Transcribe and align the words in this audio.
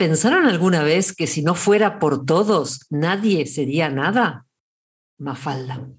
¿Pensaron 0.00 0.46
alguna 0.46 0.82
vez 0.82 1.14
que 1.14 1.26
si 1.26 1.42
no 1.42 1.54
fuera 1.54 1.98
por 1.98 2.24
todos, 2.24 2.86
nadie 2.88 3.44
sería 3.44 3.90
nada? 3.90 4.46
Mafalda. 5.18 5.90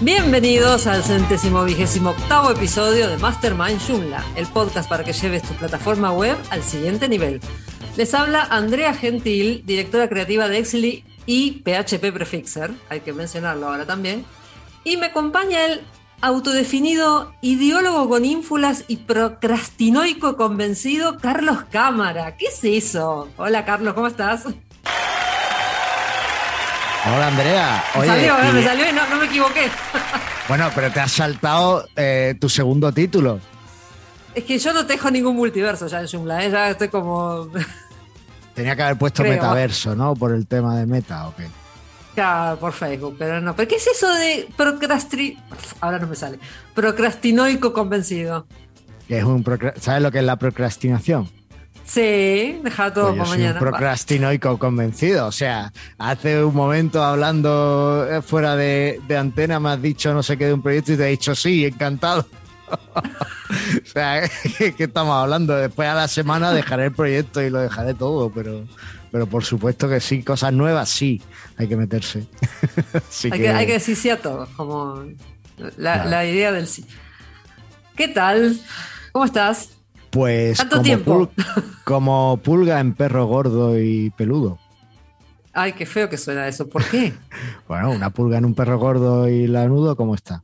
Bienvenidos 0.00 0.86
al 0.86 1.02
centésimo 1.02 1.64
vigésimo 1.64 2.10
octavo 2.10 2.52
episodio 2.52 3.08
de 3.08 3.18
Mastermind 3.18 3.80
Joomla, 3.80 4.24
el 4.36 4.46
podcast 4.46 4.88
para 4.88 5.02
que 5.02 5.12
lleves 5.12 5.42
tu 5.42 5.54
plataforma 5.54 6.12
web 6.12 6.36
al 6.50 6.62
siguiente 6.62 7.08
nivel. 7.08 7.40
Les 7.96 8.14
habla 8.14 8.44
Andrea 8.44 8.94
Gentil, 8.94 9.64
directora 9.66 10.08
creativa 10.08 10.46
de 10.46 10.58
Exili 10.58 11.04
y 11.26 11.62
PHP 11.64 12.12
Prefixer, 12.12 12.70
hay 12.88 13.00
que 13.00 13.12
mencionarlo 13.12 13.68
ahora 13.68 13.86
también. 13.86 14.24
Y 14.84 14.96
me 14.96 15.06
acompaña 15.06 15.64
el 15.64 15.82
autodefinido 16.20 17.34
ideólogo 17.42 18.08
con 18.08 18.24
ínfulas 18.24 18.84
y 18.88 18.98
procrastinoico 18.98 20.36
convencido 20.36 21.18
Carlos 21.18 21.64
Cámara. 21.70 22.36
¿Qué 22.36 22.46
es 22.46 22.60
eso? 22.62 23.28
Hola 23.36 23.64
Carlos, 23.64 23.94
¿cómo 23.94 24.06
estás? 24.06 24.46
Hola 27.04 27.26
Andrea. 27.26 27.84
me 27.98 28.06
salió, 28.06 28.34
me 28.52 28.62
salió 28.62 28.88
y 28.88 28.92
no, 28.92 29.16
me 29.16 29.26
equivoqué. 29.26 29.70
Bueno, 30.48 30.68
pero 30.74 30.90
te 30.90 30.98
has 30.98 31.12
saltado 31.12 31.86
eh, 31.94 32.34
tu 32.38 32.48
segundo 32.48 32.92
título. 32.92 33.38
Es 34.34 34.42
que 34.44 34.58
yo 34.58 34.72
no 34.72 34.84
tejo 34.84 35.08
ningún 35.08 35.36
multiverso 35.36 35.86
ya 35.86 36.00
en 36.00 36.08
Joomla, 36.08 36.44
¿eh? 36.44 36.50
ya 36.50 36.70
estoy 36.70 36.88
como... 36.88 37.48
Tenía 38.54 38.76
que 38.76 38.82
haber 38.82 38.98
puesto 38.98 39.22
metaverso, 39.22 39.94
¿no? 39.94 40.14
Por 40.14 40.32
el 40.32 40.46
tema 40.46 40.78
de 40.78 40.86
meta, 40.86 41.28
¿o 41.28 41.34
qué? 41.34 41.46
Claro, 42.14 42.58
por 42.58 42.72
Facebook, 42.72 43.16
pero 43.18 43.40
no. 43.40 43.56
¿Pero 43.56 43.68
qué 43.68 43.76
es 43.76 43.86
eso 43.86 44.12
de 44.14 44.48
procrasti... 44.56 45.38
Ahora 45.80 45.98
no 45.98 46.06
me 46.06 46.14
sale. 46.14 46.38
Procrastinoico 46.74 47.72
convencido. 47.72 48.46
es 49.08 49.24
un 49.24 49.44
¿Sabes 49.80 50.02
lo 50.02 50.10
que 50.10 50.18
es 50.18 50.24
la 50.24 50.36
procrastinación? 50.36 51.30
Sí, 51.84 52.60
deja 52.62 52.92
todo 52.92 53.08
pues 53.08 53.18
para 53.18 53.30
mañana. 53.30 53.52
Un 53.54 53.58
procrastinoico 53.58 54.58
convencido. 54.58 55.26
O 55.26 55.32
sea, 55.32 55.72
hace 55.98 56.44
un 56.44 56.54
momento 56.54 57.02
hablando 57.02 58.06
eh, 58.08 58.22
fuera 58.22 58.56
de, 58.56 59.00
de 59.08 59.16
antena 59.16 59.58
me 59.58 59.70
has 59.70 59.82
dicho 59.82 60.12
no 60.12 60.22
sé 60.22 60.36
qué 60.36 60.46
de 60.46 60.52
un 60.52 60.62
proyecto 60.62 60.92
y 60.92 60.96
te 60.96 61.04
he 61.04 61.10
dicho 61.10 61.34
sí, 61.34 61.64
encantado. 61.64 62.26
o 63.82 63.86
sea, 63.86 64.28
¿qué 64.58 64.84
estamos 64.84 65.14
hablando? 65.14 65.56
Después 65.56 65.88
a 65.88 65.94
la 65.94 66.08
semana 66.08 66.52
dejaré 66.52 66.86
el 66.86 66.92
proyecto 66.92 67.42
y 67.42 67.50
lo 67.50 67.60
dejaré 67.60 67.94
todo, 67.94 68.30
pero, 68.30 68.64
pero 69.10 69.26
por 69.26 69.44
supuesto 69.44 69.88
que 69.88 70.00
sí, 70.00 70.22
cosas 70.22 70.52
nuevas 70.52 70.88
sí, 70.88 71.20
hay 71.56 71.68
que 71.68 71.76
meterse. 71.76 72.26
hay, 73.24 73.40
que... 73.40 73.48
hay, 73.48 73.66
que, 73.66 73.72
decir 73.74 73.96
sí 73.96 74.10
a 74.10 74.20
todo, 74.20 74.48
como 74.56 75.04
la, 75.76 76.24
idea 76.24 76.52
del 76.52 76.66
sí. 76.66 76.86
¿Qué 77.96 78.08
tal? 78.08 78.58
¿Cómo 79.12 79.24
estás? 79.24 79.70
Pues 80.10 80.62
como, 80.64 80.82
tiempo? 80.82 81.30
como 81.84 82.40
pulga 82.42 82.80
en 82.80 82.94
perro 82.94 83.26
gordo 83.26 83.78
y 83.78 84.10
peludo. 84.10 84.58
Ay, 85.54 85.74
qué 85.74 85.84
feo 85.84 86.08
que 86.08 86.16
suena 86.16 86.48
eso. 86.48 86.68
¿Por 86.68 86.84
qué? 86.84 87.12
bueno, 87.68 87.90
una 87.90 88.10
pulga 88.10 88.38
en 88.38 88.46
un 88.46 88.54
perro 88.54 88.78
gordo 88.78 89.28
y 89.28 89.46
lanudo, 89.46 89.96
¿cómo 89.96 90.14
está? 90.14 90.42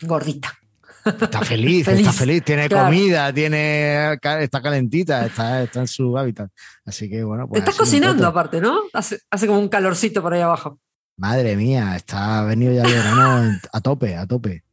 Gordita. 0.00 0.61
Está 1.04 1.40
feliz, 1.42 1.88
está 1.88 2.12
feliz, 2.12 2.44
tiene 2.44 2.68
comida, 2.68 3.32
tiene, 3.32 4.12
está 4.12 4.62
calentita, 4.62 5.26
está, 5.26 5.62
en 5.62 5.88
su 5.88 6.16
hábitat. 6.16 6.50
Así 6.84 7.08
que 7.08 7.24
bueno. 7.24 7.48
Pues 7.48 7.60
Estás 7.60 7.76
cocinando 7.76 8.26
aparte, 8.26 8.60
¿no? 8.60 8.82
Hace, 8.92 9.18
como 9.46 9.58
un 9.58 9.68
calorcito 9.68 10.22
por 10.22 10.34
ahí 10.34 10.40
abajo. 10.40 10.78
Madre 11.16 11.56
mía, 11.56 11.96
está 11.96 12.44
venido 12.44 12.72
ya 12.72 12.82
el 12.82 12.92
verano 12.92 13.58
a 13.72 13.80
tope, 13.80 14.16
a 14.16 14.26
tope. 14.26 14.64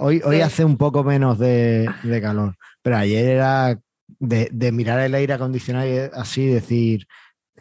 Hoy, 0.00 0.20
hoy 0.24 0.40
hace 0.40 0.64
un 0.64 0.76
poco 0.76 1.04
menos 1.04 1.38
de, 1.38 1.88
calor, 2.20 2.56
pero 2.82 2.96
ayer 2.96 3.28
era 3.28 3.78
de, 4.18 4.72
mirar 4.72 5.00
el 5.00 5.14
aire 5.14 5.34
acondicionado 5.34 5.88
y 5.88 5.98
así 6.12 6.46
decir, 6.46 7.06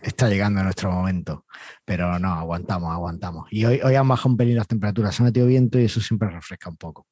está 0.01 0.29
llegando 0.29 0.63
nuestro 0.63 0.91
momento. 0.91 1.45
Pero 1.85 2.19
no, 2.19 2.33
aguantamos, 2.33 2.91
aguantamos. 2.91 3.47
Y 3.51 3.65
hoy, 3.65 3.79
hoy 3.83 3.95
han 3.95 4.07
bajado 4.07 4.31
un 4.31 4.37
pelín 4.37 4.57
las 4.57 4.67
temperaturas, 4.67 5.15
se 5.15 5.23
ha 5.23 5.25
metido 5.25 5.47
viento 5.47 5.79
y 5.79 5.85
eso 5.85 6.01
siempre 6.01 6.29
refresca 6.29 6.69
un 6.69 6.77
poco. 6.77 7.05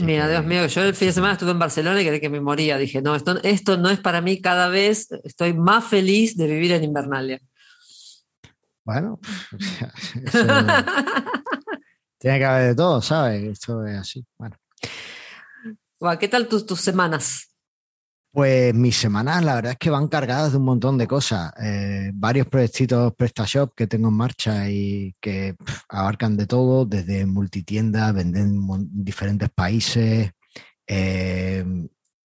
Mira, 0.00 0.28
Dios 0.28 0.44
mío, 0.44 0.66
yo 0.66 0.82
el 0.82 0.94
fin 0.94 1.08
de 1.08 1.12
semana 1.12 1.34
estuve 1.34 1.50
en 1.50 1.58
Barcelona 1.58 2.00
y 2.00 2.06
creí 2.06 2.20
que 2.20 2.28
me 2.28 2.40
moría. 2.40 2.78
Dije, 2.78 3.02
no, 3.02 3.14
esto, 3.14 3.42
esto 3.42 3.76
no 3.76 3.90
es 3.90 4.00
para 4.00 4.20
mí 4.20 4.40
cada 4.40 4.68
vez, 4.68 5.08
estoy 5.24 5.54
más 5.54 5.84
feliz 5.84 6.36
de 6.36 6.46
vivir 6.46 6.72
en 6.72 6.84
Invernalia. 6.84 7.40
Bueno, 8.84 9.18
tiene 12.18 12.38
que 12.38 12.44
haber 12.44 12.68
de 12.68 12.74
todo, 12.76 13.02
¿sabes? 13.02 13.42
Esto 13.42 13.84
es 13.84 13.96
así. 13.96 14.24
Bueno. 14.38 14.56
¿Qué 16.20 16.28
tal 16.28 16.46
tus, 16.46 16.66
tus 16.66 16.80
semanas? 16.80 17.55
Pues 18.36 18.74
mis 18.74 18.94
semanas, 18.98 19.42
la 19.42 19.54
verdad 19.54 19.72
es 19.72 19.78
que 19.78 19.88
van 19.88 20.08
cargadas 20.08 20.52
de 20.52 20.58
un 20.58 20.64
montón 20.64 20.98
de 20.98 21.06
cosas. 21.06 21.54
Eh, 21.58 22.10
varios 22.12 22.46
proyectitos 22.46 23.14
PrestaShop 23.14 23.72
que 23.74 23.86
tengo 23.86 24.08
en 24.08 24.14
marcha 24.14 24.68
y 24.68 25.14
que 25.22 25.56
abarcan 25.88 26.36
de 26.36 26.46
todo, 26.46 26.84
desde 26.84 27.24
multitiendas, 27.24 28.12
vender 28.12 28.42
en 28.42 28.60
diferentes 28.92 29.48
países, 29.48 30.32
eh, 30.86 31.64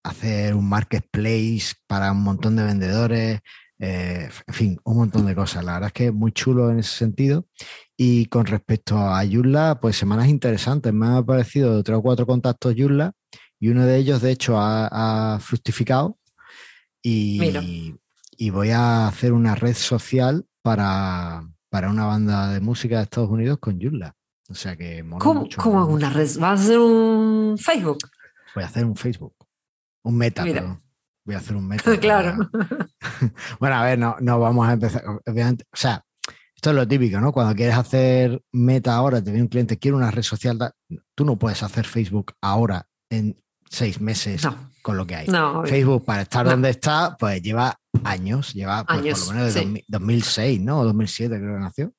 hacer 0.04 0.54
un 0.54 0.68
marketplace 0.68 1.76
para 1.88 2.12
un 2.12 2.24
montón 2.24 2.58
de 2.58 2.64
vendedores, 2.66 3.40
eh, 3.80 4.30
en 4.48 4.54
fin, 4.54 4.80
un 4.84 4.98
montón 4.98 5.26
de 5.26 5.34
cosas. 5.34 5.64
La 5.64 5.76
verdad 5.76 5.88
es 5.88 5.94
que 5.94 6.06
es 6.08 6.14
muy 6.14 6.34
chulo 6.34 6.72
en 6.72 6.80
ese 6.80 6.98
sentido. 6.98 7.46
Y 7.96 8.26
con 8.26 8.46
respecto 8.48 8.98
a 9.00 9.24
Yulla, 9.24 9.80
pues 9.80 9.96
semanas 9.96 10.28
interesantes. 10.28 10.92
Me 10.92 11.06
han 11.06 11.14
aparecido 11.14 11.82
tres 11.84 11.98
o 11.98 12.02
cuatro 12.02 12.26
contactos 12.28 12.76
Yulla 12.76 13.14
y 13.62 13.70
uno 13.70 13.86
de 13.86 13.98
ellos, 13.98 14.22
de 14.24 14.32
hecho, 14.32 14.56
ha, 14.60 15.38
fructificado 15.40 16.18
y, 17.02 17.96
y, 18.36 18.50
voy 18.50 18.72
a 18.72 19.08
hacer 19.08 19.34
una 19.34 19.54
red 19.54 19.76
social 19.76 20.48
para, 20.64 21.48
para, 21.70 21.92
una 21.92 22.06
banda 22.06 22.52
de 22.52 22.60
música 22.60 22.98
de 22.98 23.04
Estados 23.04 23.30
Unidos 23.30 23.60
con 23.60 23.80
Yulla. 23.80 24.16
O 24.50 24.56
sea 24.56 24.76
que 24.76 25.06
¿Cómo, 25.20 25.48
¿cómo 25.58 25.86
una 25.86 26.10
red? 26.10 26.28
¿Vas 26.40 26.60
a 26.60 26.64
hacer 26.64 26.80
un 26.80 27.56
Facebook? 27.60 28.00
Voy 28.56 28.64
a 28.64 28.68
hacer 28.68 28.84
un 28.84 28.96
Facebook. 28.96 29.36
Un 30.04 30.18
meta, 30.18 30.44
Voy 31.24 31.36
a 31.36 31.38
hacer 31.38 31.56
un 31.56 31.68
meta. 31.68 31.84
claro. 32.00 32.50
bueno, 33.60 33.76
a 33.76 33.84
ver, 33.84 34.00
no, 34.00 34.16
no 34.22 34.40
vamos 34.40 34.68
a 34.68 34.74
empezar. 34.74 35.04
Obviamente, 35.24 35.66
o 35.72 35.78
sea, 35.78 36.04
esto 36.56 36.72
es 36.72 36.76
lo 36.76 36.88
típico, 36.88 37.20
¿no? 37.20 37.32
Cuando 37.32 37.54
quieres 37.54 37.76
hacer 37.76 38.42
meta 38.52 38.96
ahora, 38.96 39.24
te 39.24 39.30
viene 39.30 39.44
un 39.44 39.50
cliente, 39.50 39.78
quiere 39.78 39.98
una 39.98 40.10
red 40.10 40.24
social, 40.24 40.58
tú 41.14 41.26
no 41.26 41.38
puedes 41.38 41.62
hacer 41.62 41.86
Facebook 41.86 42.34
ahora 42.42 42.88
en 43.12 43.38
seis 43.72 44.02
meses 44.02 44.46
con 44.82 44.98
lo 44.98 45.08
que 45.08 45.16
hay. 45.16 45.28
Facebook, 45.66 46.04
para 46.06 46.24
estar 46.24 46.46
donde 46.46 46.70
está, 46.70 47.16
pues 47.18 47.42
lleva 47.42 47.80
años, 48.04 48.54
lleva 48.54 48.84
pues, 48.84 49.26
por 49.26 49.36
lo 49.36 49.42
menos 49.42 49.54
de 49.54 49.86
2006, 49.88 50.62
¿no? 50.62 50.80
O 50.80 50.86
2007 50.86 51.38
creo 51.38 51.56
que 51.56 51.60
nació. 51.60 51.94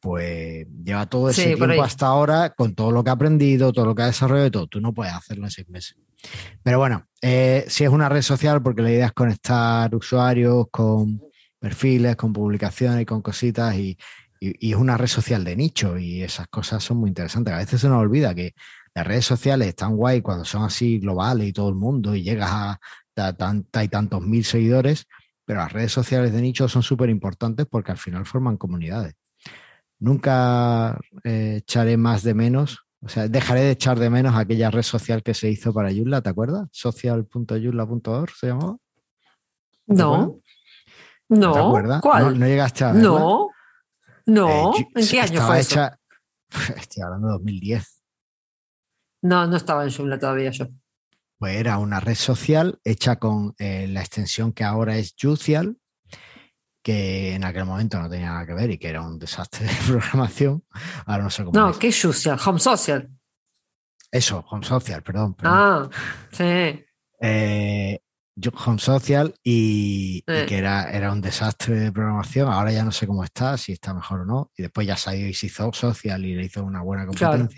Pues 0.00 0.66
lleva 0.82 1.06
todo 1.06 1.28
ese 1.28 1.54
tiempo 1.54 1.82
hasta 1.82 2.06
ahora 2.06 2.50
con 2.50 2.74
todo 2.74 2.90
lo 2.90 3.04
que 3.04 3.10
ha 3.10 3.14
aprendido, 3.14 3.72
todo 3.72 3.84
lo 3.84 3.94
que 3.94 4.02
ha 4.02 4.06
desarrollado 4.06 4.46
y 4.46 4.50
todo. 4.50 4.66
Tú 4.66 4.80
no 4.80 4.92
puedes 4.92 5.12
hacerlo 5.12 5.44
en 5.44 5.50
seis 5.50 5.68
meses. 5.68 5.96
Pero 6.62 6.78
bueno, 6.78 7.06
eh, 7.20 7.64
si 7.68 7.84
es 7.84 7.90
una 7.90 8.08
red 8.08 8.22
social, 8.22 8.62
porque 8.62 8.82
la 8.82 8.90
idea 8.90 9.06
es 9.06 9.12
conectar 9.12 9.94
usuarios 9.94 10.66
con 10.70 11.22
perfiles, 11.58 12.16
con 12.16 12.32
publicaciones 12.32 13.02
y 13.02 13.06
con 13.06 13.20
cositas 13.20 13.74
y, 13.76 13.96
y 14.40 14.72
es 14.72 14.76
una 14.76 14.96
red 14.96 15.06
social 15.06 15.44
de 15.44 15.54
nicho 15.54 15.98
y 15.98 16.22
esas 16.22 16.48
cosas 16.48 16.82
son 16.82 16.96
muy 16.96 17.08
interesantes. 17.08 17.52
A 17.52 17.58
veces 17.58 17.82
se 17.82 17.88
nos 17.88 18.00
olvida 18.00 18.34
que 18.34 18.54
las 19.00 19.06
redes 19.06 19.24
sociales 19.24 19.68
están 19.68 19.96
guay 19.96 20.20
cuando 20.20 20.44
son 20.44 20.62
así 20.62 20.98
globales 20.98 21.48
y 21.48 21.52
todo 21.54 21.70
el 21.70 21.74
mundo 21.74 22.14
y 22.14 22.22
llegas 22.22 22.50
a, 22.52 22.80
tanta 23.32 23.82
y 23.82 23.88
tantos 23.88 24.20
mil 24.20 24.44
seguidores, 24.44 25.06
pero 25.46 25.60
las 25.60 25.72
redes 25.72 25.92
sociales 25.92 26.32
de 26.32 26.42
nicho 26.42 26.68
son 26.68 26.82
súper 26.82 27.08
importantes 27.08 27.66
porque 27.66 27.92
al 27.92 27.96
final 27.96 28.26
forman 28.26 28.58
comunidades. 28.58 29.14
Nunca 29.98 30.98
eh, 31.24 31.56
echaré 31.58 31.96
más 31.96 32.22
de 32.22 32.34
menos, 32.34 32.84
o 33.02 33.08
sea, 33.08 33.26
dejaré 33.26 33.62
de 33.62 33.70
echar 33.70 33.98
de 33.98 34.10
menos 34.10 34.36
aquella 34.36 34.70
red 34.70 34.82
social 34.82 35.22
que 35.22 35.32
se 35.32 35.48
hizo 35.48 35.72
para 35.72 35.90
Yulla, 35.90 36.20
¿te 36.20 36.28
acuerdas? 36.28 36.68
social.yulla.org 36.72 38.30
se 38.38 38.46
llamaba. 38.48 38.76
No. 39.86 40.40
No. 41.28 41.52
¿Te 41.52 41.58
acuerdas? 41.58 42.02
¿Cuál? 42.02 42.38
¿No, 42.38 42.46
llegaste 42.46 42.84
a 42.84 42.92
No. 42.92 43.48
No. 44.26 44.74
Eh, 44.74 44.88
¿En 44.94 45.08
qué 45.08 45.20
año 45.20 45.40
fue 45.40 45.60
hecha, 45.60 45.98
Estoy 46.76 47.02
hablando 47.02 47.28
de 47.28 47.32
2010. 47.32 47.99
No, 49.22 49.46
no 49.46 49.56
estaba 49.56 49.84
en 49.84 49.90
Joomla 49.90 50.18
todavía 50.18 50.50
yo. 50.50 50.66
Pues 51.38 51.56
era 51.56 51.78
una 51.78 52.00
red 52.00 52.14
social 52.14 52.78
hecha 52.84 53.16
con 53.16 53.54
eh, 53.58 53.86
la 53.88 54.00
extensión 54.00 54.52
que 54.52 54.64
ahora 54.64 54.96
es 54.98 55.14
Jucial, 55.20 55.76
que 56.82 57.34
en 57.34 57.44
aquel 57.44 57.64
momento 57.64 57.98
no 57.98 58.08
tenía 58.10 58.28
nada 58.30 58.46
que 58.46 58.54
ver 58.54 58.70
y 58.70 58.78
que 58.78 58.88
era 58.88 59.02
un 59.02 59.18
desastre 59.18 59.66
de 59.66 59.72
programación. 59.86 60.64
Ahora 61.06 61.24
no 61.24 61.30
sé 61.30 61.44
cómo. 61.44 61.58
No, 61.58 61.78
¿qué 61.78 61.88
es 61.88 62.02
Jucial? 62.02 62.38
Home 62.44 62.58
Social. 62.60 63.10
Eso, 64.10 64.44
Home 64.50 64.66
Social, 64.66 65.02
perdón. 65.02 65.36
Ah, 65.42 65.88
sí. 66.32 66.84
Eh, 67.20 68.00
Home 68.66 68.78
Social 68.78 69.34
y, 69.42 70.24
y 70.26 70.32
Eh. 70.32 70.46
que 70.48 70.58
era, 70.58 70.90
era 70.90 71.12
un 71.12 71.20
desastre 71.20 71.74
de 71.78 71.92
programación. 71.92 72.50
Ahora 72.50 72.72
ya 72.72 72.82
no 72.84 72.90
sé 72.92 73.06
cómo 73.06 73.22
está, 73.24 73.56
si 73.58 73.72
está 73.72 73.92
mejor 73.94 74.20
o 74.20 74.24
no. 74.24 74.50
Y 74.56 74.62
después 74.62 74.86
ya 74.86 74.96
salió 74.96 75.28
y 75.28 75.34
se 75.34 75.46
hizo 75.46 75.70
Social 75.72 76.24
y 76.24 76.34
le 76.34 76.44
hizo 76.44 76.64
una 76.64 76.82
buena 76.82 77.06
Claro. 77.06 77.48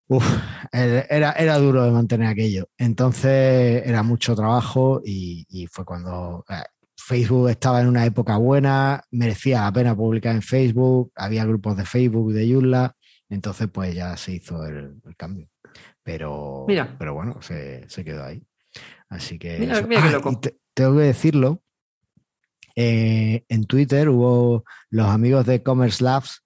uf, 0.09 0.25
era, 0.73 1.33
era 1.33 1.59
duro 1.59 1.85
de 1.85 1.91
mantener 1.93 2.27
aquello. 2.29 2.69
Entonces 2.77 3.83
era 3.87 4.03
mucho 4.03 4.35
trabajo 4.35 5.01
y, 5.05 5.47
y 5.49 5.67
fue 5.69 5.85
cuando 5.85 6.45
eh, 6.49 6.63
Facebook 6.97 7.51
estaba 7.51 7.81
en 7.81 7.89
una 7.89 8.05
época 8.05 8.37
buena, 8.37 9.03
merecía 9.11 9.63
la 9.63 9.73
pena 9.73 9.95
publicar 9.95 10.35
en 10.35 10.43
Facebook, 10.43 11.13
había 11.15 11.45
grupos 11.45 11.77
de 11.77 11.85
Facebook 11.85 12.33
de 12.33 12.53
Joomla, 12.53 12.95
entonces 13.29 13.69
pues 13.73 13.95
ya 13.95 14.17
se 14.17 14.33
hizo 14.33 14.65
el, 14.67 15.01
el 15.07 15.17
cambio. 15.17 15.49
Pero, 16.13 16.65
Mira. 16.67 16.97
pero 16.99 17.15
bueno, 17.15 17.41
se, 17.41 17.89
se 17.89 18.05
quedó 18.05 18.25
ahí. 18.25 18.43
Así 19.09 19.39
que... 19.39 19.59
Mira- 19.61 19.79
eso. 19.79 19.87
mira 19.87 20.03
qué 20.03 20.09
Ah, 20.09 20.13
loco. 20.13 20.41
te- 20.41 20.57
tengo 20.75 20.97
que 20.97 21.03
decirlo, 21.05 21.63
eh, 22.77 23.45
en 23.49 23.65
Twitter 23.65 24.09
hubo 24.09 24.65
los 24.91 25.07
amigos 25.07 25.47
de 25.47 25.63
Commerce 25.63 26.03
Labs, 26.03 26.43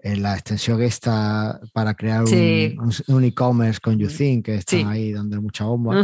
en 0.00 0.22
la 0.22 0.34
extensión 0.34 0.80
esta 0.80 1.60
para 1.72 1.94
crear 1.94 2.20
un- 2.22 2.26
Sí. 2.28 2.76
un, 2.78 2.92
un 3.16 3.24
e-commerce 3.24 3.80
con 3.80 3.98
YouThink, 3.98 4.44
que 4.46 4.54
están 4.56 4.80
Sí. 4.80 4.86
ahí 4.88 5.12
dando 5.12 5.42
mucha 5.42 5.64
bomba. 5.64 6.00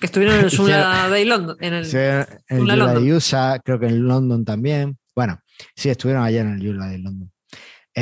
Que 0.00 0.06
estuvieron 0.06 0.38
en 0.38 0.44
el 0.46 0.56
Joomla 0.56 1.08
Day 1.08 1.24
London. 1.24 1.56
En 1.60 1.74
el, 1.74 1.84
Sí, 1.86 1.96
en 1.98 2.68
el 2.68 3.04
de. 3.04 3.12
USA, 3.14 3.60
creo 3.64 3.78
que 3.78 3.86
en 3.86 4.02
London 4.08 4.44
también. 4.44 4.98
Bueno, 5.14 5.38
sí, 5.76 5.88
estuvieron 5.90 6.24
ayer 6.24 6.44
en 6.46 6.54
el 6.54 6.66
Joomla 6.66 6.86
de 6.86 6.98
London. 6.98 7.30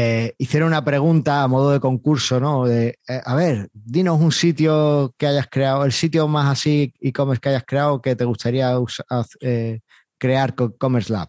Eh, 0.00 0.34
hicieron 0.38 0.68
una 0.68 0.84
pregunta 0.84 1.42
a 1.42 1.48
modo 1.48 1.72
de 1.72 1.80
concurso, 1.80 2.38
¿no? 2.38 2.66
De, 2.66 2.98
eh, 3.08 3.20
a 3.24 3.34
ver, 3.34 3.68
dinos 3.72 4.20
un 4.20 4.30
sitio 4.30 5.12
que 5.18 5.26
hayas 5.26 5.48
creado, 5.50 5.84
el 5.84 5.90
sitio 5.92 6.28
más 6.28 6.46
así 6.52 6.92
e-commerce 7.00 7.40
que 7.40 7.48
hayas 7.48 7.64
creado 7.66 8.00
que 8.00 8.14
te 8.14 8.24
gustaría 8.24 8.78
usa- 8.78 9.04
haz- 9.08 9.36
eh, 9.40 9.80
crear 10.16 10.54
con 10.54 10.70
Commerce 10.78 11.12
Lab. 11.12 11.28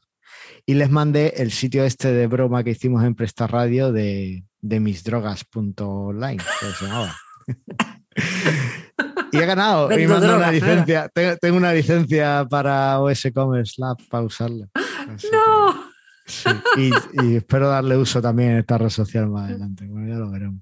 Y 0.67 0.75
les 0.75 0.91
mandé 0.91 1.33
el 1.37 1.51
sitio 1.51 1.83
este 1.83 2.11
de 2.13 2.27
broma 2.27 2.63
que 2.63 2.69
hicimos 2.71 3.03
en 3.03 3.15
Presta 3.15 3.47
Radio 3.47 3.91
de, 3.91 4.43
de 4.61 4.79
misdrogas.online, 4.79 6.37
que 6.37 6.65
se 6.77 6.85
llamaba. 6.85 7.15
y 9.31 9.37
he 9.37 9.45
ganado. 9.47 9.97
y 9.99 10.05
mando 10.05 10.35
una 10.35 10.51
licencia. 10.51 11.09
Tengo, 11.11 11.37
tengo 11.37 11.57
una 11.57 11.73
licencia 11.73 12.45
para 12.47 12.99
OS 12.99 13.29
Commerce 13.33 13.73
Lab 13.77 13.97
para 14.09 14.23
usarla. 14.25 14.67
Así 15.09 15.27
que- 15.27 15.35
No. 15.35 15.88
Sí, 16.29 16.49
y, 16.77 16.91
y 17.25 17.35
espero 17.37 17.67
darle 17.69 17.97
uso 17.97 18.21
también 18.21 18.51
en 18.51 18.57
esta 18.59 18.77
red 18.77 18.89
social 18.89 19.27
más 19.29 19.49
adelante. 19.49 19.87
Bueno, 19.87 20.07
ya 20.07 20.19
lo 20.19 20.29
veremos. 20.29 20.61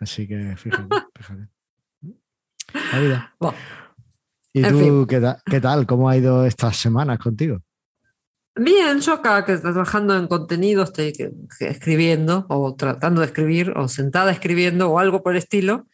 Así 0.00 0.26
que 0.26 0.56
fíjate, 0.56 0.88
fíjate. 1.14 1.48
La 2.92 2.98
vida. 3.00 3.34
Bueno, 3.38 3.56
¿Y 4.52 4.62
tú 4.62 4.78
fin. 4.78 5.06
qué, 5.06 5.20
ta- 5.20 5.42
qué 5.44 5.60
tal? 5.60 5.86
¿Cómo 5.86 6.08
ha 6.08 6.16
ido 6.16 6.46
estas 6.46 6.76
semanas 6.76 7.18
contigo? 7.18 7.60
Bien, 8.56 9.00
yo 9.00 9.14
acá 9.14 9.44
que 9.44 9.52
estoy 9.54 9.72
trabajando 9.72 10.16
en 10.16 10.26
contenido, 10.28 10.84
estoy 10.84 11.12
escribiendo 11.60 12.46
o 12.48 12.74
tratando 12.74 13.20
de 13.20 13.26
escribir 13.26 13.72
o 13.76 13.88
sentada 13.88 14.30
escribiendo 14.30 14.90
o 14.90 14.98
algo 14.98 15.22
por 15.22 15.32
el 15.32 15.38
estilo 15.38 15.86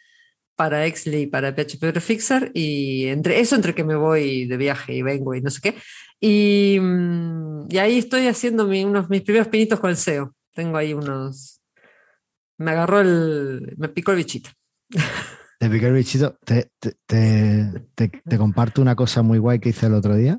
para 0.61 0.85
Exley 0.85 1.23
y 1.23 1.27
para 1.27 1.55
PHP 1.55 1.91
Prefixer 1.91 2.51
y 2.53 3.07
entre 3.07 3.41
eso 3.41 3.57
entre 3.57 3.75
que 3.75 3.83
me 3.83 3.95
voy 3.97 4.45
de 4.45 4.59
viaje 4.59 4.93
y 4.93 5.01
vengo 5.01 5.35
y 5.35 5.41
no 5.41 5.49
sé 5.49 5.63
qué. 5.63 5.75
Y, 6.21 6.79
mm, 6.79 7.69
y 7.71 7.79
ahí 7.79 7.97
estoy 7.97 8.27
haciendo 8.27 8.67
mi- 8.67 8.85
unos 8.85 9.09
mis 9.09 9.23
primeros 9.23 9.49
pinitos 9.49 9.81
con 9.81 9.89
el 9.89 9.97
SEO. 9.97 10.35
Tengo 10.55 10.77
ahí 10.77 10.93
unos... 10.93 11.63
Me 12.59 12.73
agarró 12.73 13.01
el... 13.01 13.75
me 13.79 13.89
picó 13.89 14.11
el 14.11 14.19
bichito. 14.19 14.51
Te 15.59 15.71
piqué 15.71 15.87
el 15.87 15.95
bichito. 15.95 16.37
Te, 16.45 16.71
te, 16.79 16.93
te- 17.07 18.37
comparto 18.37 18.83
una 18.83 18.95
cosa 18.95 19.23
muy 19.23 19.39
guay 19.39 19.61
que 19.61 19.71
hice 19.71 19.87
el 19.87 19.95
otro 19.95 20.15
día. 20.15 20.39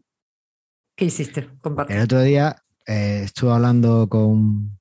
¿Qué 0.96 1.06
hiciste? 1.06 1.50
Comparte. 1.62 1.96
El 1.96 2.04
otro 2.04 2.22
día 2.22 2.62
eh, 2.86 3.22
estuve 3.24 3.54
hablando 3.54 4.08
con, 4.08 4.78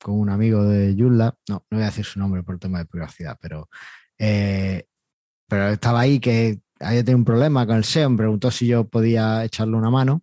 con 0.00 0.20
un 0.20 0.30
amigo 0.30 0.62
de 0.62 0.94
Joomla. 0.96 1.34
No, 1.48 1.64
no 1.68 1.78
voy 1.78 1.82
a 1.82 1.86
decir 1.86 2.04
su 2.04 2.20
nombre 2.20 2.44
por 2.44 2.60
tema 2.60 2.78
de 2.78 2.86
privacidad, 2.86 3.36
pero, 3.42 3.68
eh, 4.26 4.86
pero 5.48 5.68
estaba 5.68 6.00
ahí 6.00 6.18
que 6.18 6.58
había 6.80 7.04
tenido 7.04 7.18
un 7.18 7.24
problema 7.24 7.66
con 7.66 7.76
el 7.76 7.84
SEO. 7.84 8.10
Me 8.10 8.16
preguntó 8.16 8.50
si 8.50 8.66
yo 8.66 8.84
podía 8.88 9.44
echarle 9.44 9.76
una 9.76 9.90
mano. 9.90 10.22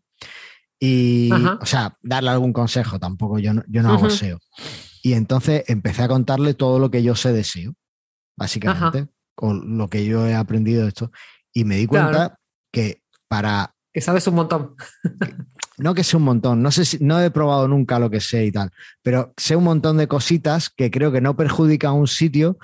Y, 0.79 1.31
Ajá. 1.31 1.59
o 1.61 1.65
sea, 1.65 1.97
darle 2.01 2.31
algún 2.31 2.53
consejo. 2.53 2.99
Tampoco 2.99 3.37
yo 3.37 3.53
no, 3.53 3.63
yo 3.67 3.83
no 3.83 3.93
hago. 3.93 4.09
SEO. 4.09 4.39
Y 5.03 5.13
entonces 5.13 5.63
empecé 5.67 6.03
a 6.03 6.07
contarle 6.07 6.53
todo 6.55 6.79
lo 6.79 6.89
que 6.89 7.03
yo 7.03 7.15
sé 7.15 7.31
de 7.33 7.43
SEO, 7.43 7.73
básicamente, 8.37 9.07
o 9.35 9.53
lo 9.53 9.87
que 9.89 10.05
yo 10.05 10.25
he 10.27 10.33
aprendido 10.35 10.83
de 10.83 10.89
esto. 10.89 11.11
Y 11.53 11.63
me 11.65 11.75
di 11.77 11.85
cuenta 11.87 12.11
Claro. 12.11 12.35
que 12.71 13.01
para 13.27 13.75
Que 13.93 14.01
sabes 14.01 14.25
un 14.27 14.35
montón. 14.35 14.75
no 15.77 15.93
que 15.93 16.03
sé 16.03 16.17
un 16.17 16.23
montón, 16.23 16.61
no 16.61 16.71
sé 16.71 16.85
si, 16.85 16.97
no 17.03 17.19
he 17.21 17.29
probado 17.31 17.67
nunca 17.67 17.99
lo 17.99 18.09
que 18.09 18.19
sé 18.21 18.45
y 18.45 18.51
tal, 18.51 18.71
pero 19.01 19.33
sé 19.37 19.55
un 19.55 19.63
montón 19.63 19.97
de 19.97 20.07
cositas 20.07 20.69
que 20.69 20.91
creo 20.91 21.11
que 21.11 21.21
no 21.21 21.35
perjudican 21.35 21.91
a 21.91 21.93
un 21.93 22.07
sitio 22.07 22.57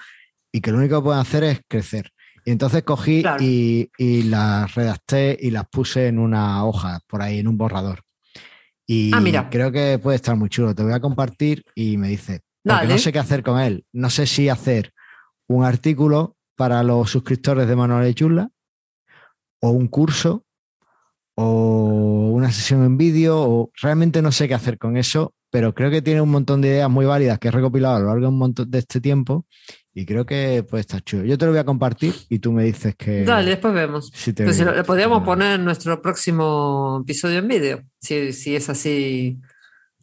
y 0.52 0.62
que 0.62 0.72
lo 0.72 0.78
único 0.78 0.98
que 1.00 1.04
pueden 1.06 1.22
hacer 1.22 1.44
es 1.44 1.62
crecer. 1.68 2.12
Y 2.46 2.52
entonces 2.52 2.84
cogí 2.84 3.22
Claro. 3.22 3.44
y, 3.44 3.90
y 3.98 4.24
las 4.24 4.74
redacté 4.76 5.38
y 5.40 5.52
las 5.52 5.68
puse 5.68 6.08
en 6.08 6.18
una 6.20 6.64
hoja, 6.66 7.00
por 7.08 7.22
ahí, 7.22 7.40
en 7.40 7.48
un 7.48 7.58
borrador. 7.58 8.02
Y 8.86 9.12
Ah, 9.14 9.20
mira. 9.20 9.50
creo 9.50 9.72
que 9.72 10.00
puede 10.00 10.16
estar 10.16 10.36
muy 10.38 10.48
chulo. 10.50 10.74
Te 10.74 10.84
voy 10.84 10.94
a 10.94 11.02
compartir 11.02 11.66
y 11.76 11.98
me 11.98 12.08
dice, 12.08 12.42
porque 12.64 12.88
no 12.88 12.98
sé 12.98 13.12
qué 13.12 13.20
hacer 13.20 13.44
con 13.44 13.60
él. 13.60 13.86
No 13.92 14.10
sé 14.10 14.26
si 14.28 14.48
hacer 14.48 14.94
un 15.48 15.66
artículo 15.66 16.38
para 16.56 16.82
los 16.84 17.10
suscriptores 17.12 17.68
de 17.68 17.76
Manuel 17.76 18.16
Chula 18.16 18.50
o 19.62 19.72
un 19.72 19.88
curso 19.88 20.46
o 21.36 22.32
una 22.34 22.52
sesión 22.52 22.84
en 22.84 22.98
vídeo 22.98 23.40
o 23.42 23.72
realmente 23.82 24.22
no 24.22 24.32
sé 24.32 24.48
qué 24.48 24.54
hacer 24.54 24.78
con 24.78 24.98
eso, 24.98 25.34
pero 25.52 25.74
creo 25.74 25.92
que 25.92 26.02
tiene 26.02 26.22
un 26.22 26.30
montón 26.32 26.62
de 26.62 26.70
ideas 26.70 26.90
muy 26.90 27.06
válidas 27.06 27.40
que 27.40 27.50
he 27.50 27.52
recopilado 27.52 27.96
a 27.96 28.00
lo 28.00 28.06
largo 28.08 28.22
de 28.22 28.28
un 28.28 28.38
montón 28.38 28.70
de 28.72 28.80
este 28.80 29.02
tiempo 29.02 29.46
y 29.98 30.06
creo 30.06 30.28
que 30.28 30.62
puede 30.62 30.82
estar 30.82 31.02
chulo. 31.02 31.24
Yo 31.24 31.40
te 31.40 31.46
lo 31.48 31.52
voy 31.54 31.60
a 31.60 31.64
compartir 31.64 32.14
y 32.30 32.38
tú 32.38 32.52
me 32.52 32.64
dices 32.66 32.96
que 32.96 33.24
Dale, 33.26 33.50
después 33.50 33.74
vemos. 33.74 34.12
si 34.14 34.32
te 34.32 34.44
Pues 34.44 34.58
si 34.58 34.64
lo, 34.64 34.84
podríamos 34.84 35.24
poner 35.24 35.56
en 35.56 35.66
nuestro 35.66 36.00
próximo 36.04 37.00
episodio 37.02 37.40
en 37.40 37.48
vídeo, 37.48 37.84
si, 38.00 38.32
si 38.32 38.56
es 38.56 38.70
así. 38.70 39.40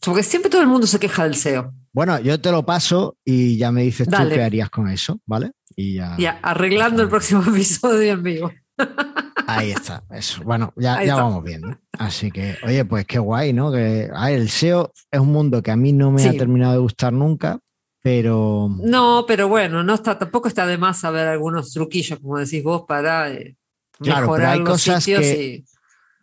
Porque 0.04 0.24
siempre 0.24 0.50
todo 0.50 0.62
el 0.62 0.66
mundo 0.66 0.88
se 0.88 0.98
queja 0.98 1.22
del 1.22 1.36
SEO. 1.36 1.72
Bueno, 1.92 2.18
yo 2.18 2.40
te 2.40 2.50
lo 2.50 2.66
paso 2.66 3.16
y 3.24 3.56
ya 3.56 3.70
me 3.70 3.84
dices 3.84 4.08
tú 4.08 4.16
qué 4.28 4.42
harías 4.42 4.68
con 4.68 4.88
eso, 4.88 5.20
¿vale? 5.26 5.52
Y 5.76 5.94
ya 5.94 6.16
Ya, 6.18 6.40
arreglando 6.42 7.00
el 7.00 7.08
próximo 7.08 7.44
episodio 7.48 8.14
en 8.14 8.22
vivo. 8.24 8.52
ahí 9.46 9.70
está. 9.70 10.02
Eso. 10.10 10.42
Bueno, 10.42 10.72
ya, 10.74 11.04
ya 11.04 11.14
vamos 11.14 11.44
viendo. 11.44 11.68
Así 11.92 12.32
que, 12.32 12.56
oye, 12.66 12.84
pues 12.84 13.06
qué 13.06 13.20
guay, 13.20 13.52
¿no? 13.52 13.70
Que 13.70 14.10
a 14.12 14.26
ver, 14.26 14.40
el 14.40 14.48
SEO 14.48 14.92
es 15.08 15.20
un 15.20 15.30
mundo 15.30 15.62
que 15.62 15.70
a 15.70 15.76
mí 15.76 15.92
no 15.92 16.10
me 16.10 16.26
ha 16.26 16.32
terminado 16.32 16.72
de 16.72 16.80
gustar 16.80 17.12
nunca, 17.12 17.60
pero 18.04 18.68
No, 18.82 19.24
pero 19.26 19.48
bueno, 19.48 19.82
no 19.82 19.94
está, 19.94 20.18
tampoco 20.18 20.46
está 20.48 20.66
de 20.66 20.76
más 20.76 21.00
saber 21.00 21.26
algunos 21.26 21.72
truquillos, 21.72 22.18
como 22.20 22.38
decís 22.38 22.62
vos, 22.62 22.82
para 22.86 23.30
eh, 23.32 23.56
Claro, 23.98 24.26
pero 24.26 24.32
mejorar 24.32 24.52
hay 24.52 24.58
los 24.58 24.68
cosas 24.68 25.02
sitios 25.02 25.22
que- 25.22 25.44
y- 25.44 25.64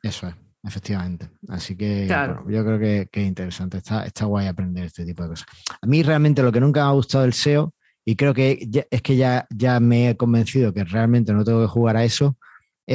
Eso 0.08 0.28
es, 0.28 0.36
efectivamente. 0.64 1.30
Así 1.50 1.76
que 1.76 2.04
Claro. 2.06 2.44
bueno, 2.44 2.52
yo 2.52 2.64
creo 2.66 2.80
que, 2.80 3.10
que 3.12 3.22
es 3.24 3.28
interesante. 3.28 3.78
Está, 3.78 4.06
está 4.06 4.26
guay 4.26 4.46
aprender 4.46 4.86
este 4.86 5.04
tipo 5.06 5.24
de 5.24 5.30
cosas. 5.30 5.48
A 5.82 5.88
mí 5.88 6.04
realmente 6.04 6.44
lo 6.44 6.52
que 6.52 6.60
nunca 6.60 6.82
me 6.84 6.90
ha 6.90 6.92
gustado 6.94 7.24
del 7.24 7.34
SEO, 7.34 7.74
y 8.06 8.16
creo 8.16 8.34
que 8.36 8.64
ya- 8.70 8.86
es 8.92 9.02
que 9.02 9.16
ya, 9.16 9.48
ya 9.50 9.80
me 9.80 10.10
he 10.12 10.18
convencido 10.18 10.72
que 10.72 10.84
realmente 10.84 11.34
no 11.34 11.44
tengo 11.44 11.62
que 11.62 11.68
jugar 11.68 11.98
a 11.98 12.04
eso, 12.04 12.38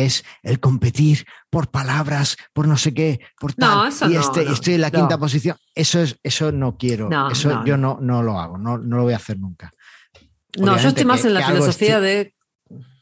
es 0.04 0.24
el 0.42 0.60
competir 0.60 1.24
por 1.50 1.70
palabras, 1.70 2.36
por 2.52 2.66
no 2.68 2.76
sé 2.76 2.92
qué, 2.94 3.20
por 3.40 3.54
tal. 3.54 3.70
No, 3.70 3.86
eso 3.86 4.10
y 4.10 4.14
no, 4.14 4.20
este, 4.20 4.44
no, 4.44 4.52
estoy 4.52 4.74
en 4.74 4.80
la 4.82 4.90
quinta 4.90 5.18
posición. 5.18 5.56
Eso 5.74 6.00
es, 6.00 6.18
eso 6.22 6.52
no 6.52 6.76
quiero. 6.76 7.08
No, 7.08 7.30
eso 7.30 7.64
yo 7.64 7.76
no, 7.76 7.98
no 8.00 8.22
lo 8.22 8.38
hago, 8.40 8.58
no, 8.58 8.78
no 8.78 8.96
lo 8.98 9.02
voy 9.04 9.12
a 9.12 9.16
hacer 9.16 9.38
nunca. 9.38 9.70
No, 10.58 10.76
yo 10.78 10.88
estoy 10.88 11.04
más 11.04 11.22
que- 11.22 11.28
en 11.28 11.34
la 11.34 11.46
filosofía 11.46 12.00
de. 12.00 12.34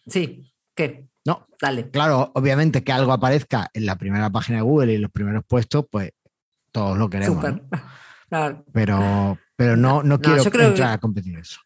Sí, 0.06 0.52
¿qué? 0.74 1.08
No, 1.26 1.46
Dale. 1.60 1.88
Claro, 1.90 2.30
obviamente 2.34 2.84
que 2.84 2.92
algo 2.92 3.12
aparezca 3.12 3.70
en 3.72 3.86
la 3.86 3.96
primera 3.96 4.28
página 4.30 4.58
de 4.58 4.62
Google 4.64 4.92
y 4.92 4.96
en 4.96 5.02
los 5.02 5.10
primeros 5.10 5.42
puestos, 5.46 5.86
pues 5.90 6.10
todos 6.72 6.98
lo 6.98 7.08
queremos. 7.08 7.36
Súper. 7.36 7.54
¿no? 7.54 7.68
Claro. 8.28 8.64
Pero, 8.72 9.38
pero 9.54 9.76
no, 9.76 10.02
no, 10.02 10.20
quiero 10.20 10.42
entrar 10.42 10.74
que- 10.74 10.82
a 10.82 10.98
competir 10.98 11.38
eso. 11.38 11.60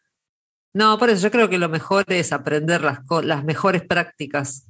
No, 0.73 0.99
por 0.99 1.09
eso 1.09 1.23
yo 1.23 1.31
creo 1.31 1.49
que 1.49 1.57
lo 1.57 1.67
mejor 1.67 2.03
es 2.07 2.31
aprender 2.31 2.81
las, 2.83 2.99
las 3.23 3.43
mejores 3.43 3.81
prácticas 3.81 4.67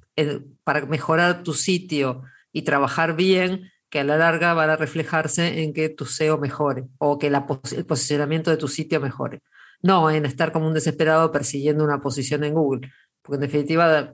para 0.63 0.85
mejorar 0.85 1.43
tu 1.43 1.53
sitio 1.53 2.23
y 2.51 2.63
trabajar 2.63 3.15
bien, 3.15 3.69
que 3.89 3.99
a 3.99 4.03
la 4.03 4.17
larga 4.17 4.53
van 4.53 4.69
a 4.69 4.75
reflejarse 4.75 5.63
en 5.63 5.73
que 5.73 5.89
tu 5.89 6.05
SEO 6.05 6.37
mejore 6.37 6.85
o 6.99 7.17
que 7.17 7.29
la 7.29 7.45
pos- 7.47 7.73
el 7.73 7.85
posicionamiento 7.85 8.51
de 8.51 8.57
tu 8.57 8.67
sitio 8.67 8.99
mejore. 9.01 9.41
No 9.81 10.09
en 10.11 10.25
estar 10.25 10.51
como 10.51 10.67
un 10.67 10.73
desesperado 10.73 11.31
persiguiendo 11.31 11.83
una 11.83 11.99
posición 12.01 12.43
en 12.43 12.53
Google, 12.53 12.91
porque 13.21 13.35
en 13.35 13.41
definitiva 13.41 14.13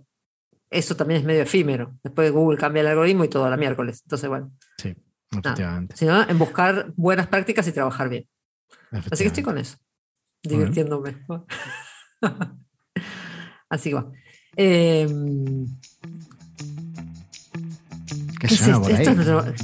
eso 0.70 0.96
también 0.96 1.20
es 1.22 1.26
medio 1.26 1.42
efímero. 1.44 1.96
Después 2.04 2.32
Google 2.32 2.58
cambia 2.58 2.82
el 2.82 2.88
algoritmo 2.88 3.24
y 3.26 3.30
todo 3.30 3.46
a 3.46 3.50
la 3.50 3.58
miércoles. 3.58 4.02
Entonces, 4.06 4.30
bueno, 4.30 4.52
Sí, 4.78 4.96
efectivamente. 5.32 5.96
sino 5.98 6.22
en 6.28 6.38
buscar 6.40 6.92
buenas 6.96 7.28
prácticas 7.28 7.68
y 7.68 7.72
trabajar 7.72 8.10
bien. 8.10 8.28
Así 8.92 9.24
que 9.24 9.28
estoy 9.28 9.44
con 9.44 9.58
eso, 9.58 9.78
divirtiéndome. 10.44 11.18
Así 13.70 13.92
va. 13.92 14.10
Eh, 14.56 15.08
¿Qué 18.40 18.48
¿qué, 18.48 18.54
es 18.54 18.60
suena 18.60 18.74
esto? 18.78 18.82
por 18.82 18.96
ahí? 18.96 19.08
Esto 19.08 19.40
es. 19.48 19.62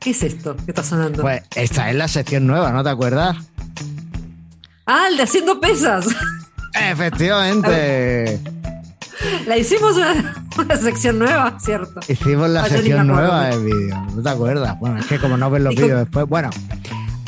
¿Qué 0.00 0.10
es 0.10 0.22
esto 0.22 0.56
que 0.56 0.70
está 0.70 0.82
sonando? 0.82 1.22
Pues 1.22 1.42
esta 1.56 1.88
es 1.90 1.96
la 1.96 2.08
sección 2.08 2.46
nueva, 2.46 2.72
¿no 2.72 2.82
te 2.84 2.90
acuerdas? 2.90 3.36
Ah, 4.86 5.06
el 5.10 5.16
de 5.16 5.22
haciendo 5.22 5.60
pesas. 5.60 6.06
Efectivamente. 6.74 8.40
La 9.46 9.56
hicimos 9.56 9.96
una, 9.96 10.34
una 10.58 10.76
sección 10.76 11.18
nueva, 11.18 11.56
¿cierto? 11.58 12.00
Hicimos 12.08 12.50
la 12.50 12.64
Ah, 12.64 12.68
sección 12.68 13.06
nueva 13.06 13.46
del 13.46 13.64
vídeo. 13.64 14.06
¿No 14.14 14.22
te 14.22 14.28
acuerdas? 14.28 14.78
Bueno, 14.80 14.98
es 14.98 15.06
que 15.06 15.18
como 15.18 15.36
no 15.36 15.50
ves 15.50 15.62
los 15.62 15.72
¿Y 15.72 15.76
con- 15.76 15.84
vídeos 15.84 16.00
después. 16.00 16.26
Bueno, 16.28 16.50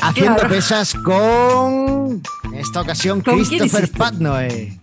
haciendo 0.01 0.35
Claro. 0.35 0.49
pesas 0.49 0.93
con. 0.95 2.21
En 2.43 2.53
esta 2.55 2.81
ocasión, 2.81 3.21
¿Con 3.21 3.43
quién 3.45 3.61
Christopher? 3.61 3.89
Patnoe. 3.91 4.77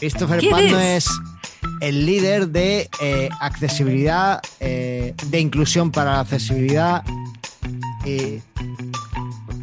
Christopher 0.00 0.40
¿Quién 0.40 0.50
Patnoe 0.52 0.96
es? 0.96 1.08
El 1.80 2.06
líder 2.06 2.48
de 2.48 2.88
eh, 3.00 3.28
accesibilidad, 3.40 4.40
eh, 4.60 5.14
de 5.26 5.40
inclusión 5.40 5.90
para 5.90 6.12
la 6.12 6.20
accesibilidad. 6.20 7.02
eh, 8.04 8.40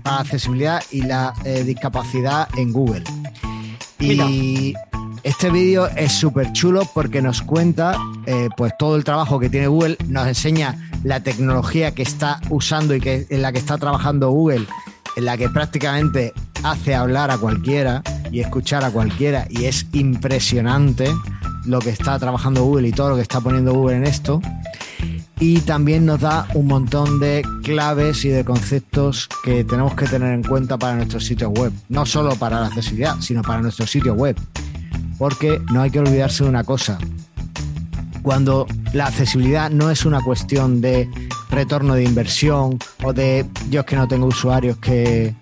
para 0.03 0.17
la 0.17 0.21
accesibilidad 0.21 0.83
y 0.91 1.01
la 1.03 1.33
discapacidad 1.65 2.49
en 2.57 2.73
Google. 2.73 3.05
Y 3.99 4.73
este 5.23 5.49
vídeo 5.49 5.87
es 5.87 6.11
súper 6.11 6.51
chulo 6.51 6.85
porque 6.93 7.21
nos 7.21 7.41
cuenta 7.41 7.97
pues 8.57 8.73
todo 8.77 8.97
el 8.97 9.05
trabajo 9.05 9.39
que 9.39 9.49
tiene 9.49 9.67
Google, 9.67 9.95
nos 10.09 10.27
enseña 10.27 10.89
la 11.05 11.21
tecnología 11.21 11.93
que 11.93 12.01
está 12.01 12.41
usando 12.49 12.95
y 12.95 12.99
que, 12.99 13.25
en 13.29 13.41
la 13.41 13.53
que 13.53 13.59
está 13.59 13.77
trabajando 13.77 14.29
Google, 14.29 14.67
en 15.15 15.23
la 15.23 15.37
que 15.37 15.47
prácticamente 15.47 16.33
hace 16.63 16.95
hablar 16.95 17.31
a 17.31 17.37
cualquiera 17.37 18.01
y 18.31 18.39
escuchar 18.39 18.83
a 18.83 18.91
cualquiera 18.91 19.45
y 19.49 19.65
es 19.65 19.85
impresionante 19.93 21.09
lo 21.65 21.79
que 21.79 21.89
está 21.89 22.19
trabajando 22.19 22.63
Google 22.63 22.87
y 22.87 22.91
todo 22.91 23.09
lo 23.09 23.15
que 23.15 23.21
está 23.21 23.41
poniendo 23.41 23.73
Google 23.73 23.97
en 23.97 24.05
esto. 24.05 24.41
Y 25.39 25.59
también 25.61 26.05
nos 26.05 26.21
da 26.21 26.47
un 26.53 26.67
montón 26.67 27.19
de 27.19 27.45
claves 27.63 28.23
y 28.23 28.29
de 28.29 28.45
conceptos 28.45 29.27
que 29.43 29.63
tenemos 29.63 29.93
que 29.95 30.05
tener 30.05 30.33
en 30.33 30.43
cuenta 30.43 30.77
para 30.77 30.95
nuestros 30.95 31.25
sitios 31.25 31.51
web. 31.57 31.73
No 31.89 32.05
solo 32.05 32.35
para 32.35 32.61
la 32.61 32.67
accesibilidad, 32.67 33.17
sino 33.19 33.41
para 33.41 33.61
nuestro 33.61 33.85
sitio 33.85 34.13
web. 34.13 34.37
Porque 35.17 35.61
no 35.71 35.81
hay 35.81 35.91
que 35.91 35.99
olvidarse 35.99 36.43
de 36.43 36.49
una 36.49 36.63
cosa. 36.63 36.97
Cuando 38.21 38.67
la 38.93 39.07
accesibilidad 39.07 39.69
no 39.69 39.89
es 39.89 40.05
una 40.05 40.21
cuestión 40.21 40.79
de 40.79 41.09
retorno 41.49 41.95
de 41.95 42.03
inversión 42.03 42.79
o 43.03 43.13
de 43.13 43.45
yo 43.69 43.81
es 43.81 43.85
que 43.85 43.95
no 43.95 44.07
tengo 44.07 44.27
usuarios 44.27 44.77
que, 44.77 45.35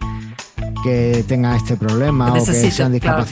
que 0.84 1.24
tengan 1.28 1.56
este 1.56 1.78
problema 1.78 2.34
o 2.34 2.44
que 2.44 2.72
sean 2.72 2.98
claro. 3.00 3.26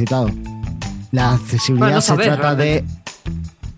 La 1.12 1.34
accesibilidad 1.34 1.88
Bueno, 1.88 1.96
no 1.96 2.02
se 2.02 2.16
trata 2.18 2.56
de 2.56 2.84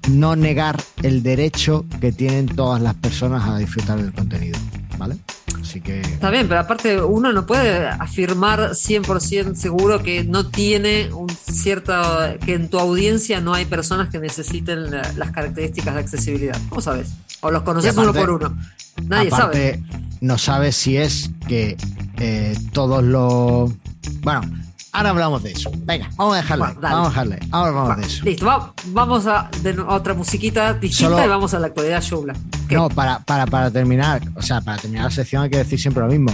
no 0.09 0.35
negar 0.35 0.81
el 1.03 1.21
derecho 1.23 1.85
que 1.99 2.11
tienen 2.11 2.47
todas 2.47 2.81
las 2.81 2.95
personas 2.95 3.47
a 3.47 3.57
disfrutar 3.57 4.01
del 4.01 4.11
contenido, 4.13 4.57
¿vale? 4.97 5.15
Así 5.61 5.79
que 5.79 6.01
Está 6.01 6.29
bien, 6.31 6.47
pero 6.47 6.59
aparte 6.59 7.01
uno 7.01 7.31
no 7.31 7.45
puede 7.45 7.87
afirmar 7.87 8.71
100% 8.73 9.55
seguro 9.55 10.01
que 10.01 10.23
no 10.23 10.47
tiene 10.47 11.13
un 11.13 11.29
cierto, 11.29 11.93
que 12.43 12.55
en 12.55 12.67
tu 12.69 12.79
audiencia 12.79 13.39
no 13.41 13.53
hay 13.53 13.65
personas 13.65 14.09
que 14.09 14.19
necesiten 14.19 14.89
la- 14.91 15.13
las 15.15 15.31
características 15.31 15.93
de 15.93 15.99
accesibilidad. 15.99 16.57
¿Cómo 16.69 16.81
sabes? 16.81 17.11
O 17.41 17.51
los 17.51 17.61
conoces 17.63 17.91
aparte- 17.95 18.09
uno 18.09 18.19
por 18.19 18.29
uno. 18.49 18.57
Nadie 19.07 19.29
sabe. 19.29 19.83
no 20.19 20.37
sabes 20.37 20.75
si 20.75 20.97
es 20.97 21.31
que 21.47 21.77
eh, 22.17 22.55
todos 22.73 23.03
los 23.03 23.71
bueno, 24.21 24.41
ahora 24.91 25.09
hablamos 25.11 25.43
de 25.43 25.51
eso. 25.51 25.71
Venga, 25.85 26.09
vamos 26.15 26.33
a 26.35 26.37
dejarle, 26.37 26.65
Bueno, 26.65 26.79
vamos 26.81 27.05
a 27.05 27.09
dejarle. 27.09 27.39
Ahora 27.51 27.71
vamos 27.71 27.89
Va, 27.91 27.95
de 27.95 28.05
eso. 28.05 28.25
Listo, 28.25 28.45
va- 28.45 28.73
vamos 28.87 29.25
a, 29.27 29.49
de, 29.61 29.71
a 29.71 29.93
otra 29.95 30.13
musiquita 30.13 30.73
distinta 30.73 31.11
Solo- 31.15 31.25
y 31.25 31.27
vamos 31.29 31.53
a 31.53 31.59
la 31.59 31.67
actualidad. 31.67 32.03
¿Qué? 32.67 32.75
No, 32.75 32.89
para, 32.89 33.19
para, 33.19 33.45
para 33.45 33.69
terminar, 33.71 34.21
o 34.35 34.41
sea, 34.41 34.61
para 34.61 34.77
terminar 34.77 35.05
la 35.05 35.11
sección 35.11 35.43
hay 35.43 35.49
que 35.49 35.57
decir 35.57 35.79
siempre 35.79 36.01
lo 36.03 36.09
mismo. 36.09 36.31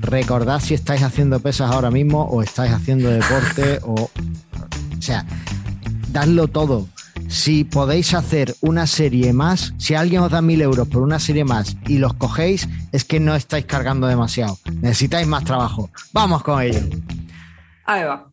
Recordad 0.00 0.60
si 0.60 0.74
estáis 0.74 1.02
haciendo 1.02 1.40
pesas 1.40 1.70
ahora 1.70 1.90
mismo 1.90 2.22
o 2.24 2.42
estáis 2.42 2.72
haciendo 2.72 3.08
deporte 3.10 3.80
o. 3.84 3.94
O 4.98 5.02
sea, 5.02 5.24
dadlo 6.12 6.48
todo. 6.48 6.86
Si 7.28 7.62
podéis 7.64 8.14
hacer 8.14 8.56
una 8.60 8.86
serie 8.88 9.32
más, 9.32 9.72
si 9.78 9.94
alguien 9.94 10.22
os 10.22 10.30
da 10.32 10.42
mil 10.42 10.60
euros 10.62 10.88
por 10.88 11.02
una 11.02 11.20
serie 11.20 11.44
más 11.44 11.76
y 11.86 11.98
los 11.98 12.14
cogéis, 12.14 12.68
es 12.92 13.04
que 13.04 13.20
no 13.20 13.34
estáis 13.36 13.66
cargando 13.66 14.06
demasiado. 14.08 14.58
Necesitáis 14.80 15.28
más 15.28 15.44
trabajo. 15.44 15.90
Vamos 16.12 16.42
con 16.42 16.60
ello. 16.60 16.80
Ahí 17.92 18.04
va. 18.04 18.32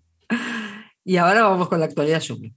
Y 1.04 1.18
ahora 1.18 1.42
vamos 1.42 1.68
con 1.68 1.80
la 1.80 1.88
actualidad 1.88 2.22
Shubla. 2.22 2.52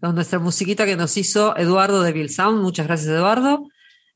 Con 0.00 0.14
nuestra 0.14 0.38
musiquita 0.38 0.86
que 0.86 0.94
nos 0.94 1.16
hizo 1.16 1.56
Eduardo 1.56 2.04
de 2.04 2.12
Bill 2.12 2.30
Sound. 2.30 2.62
Muchas 2.62 2.86
gracias, 2.86 3.08
Eduardo. 3.08 3.66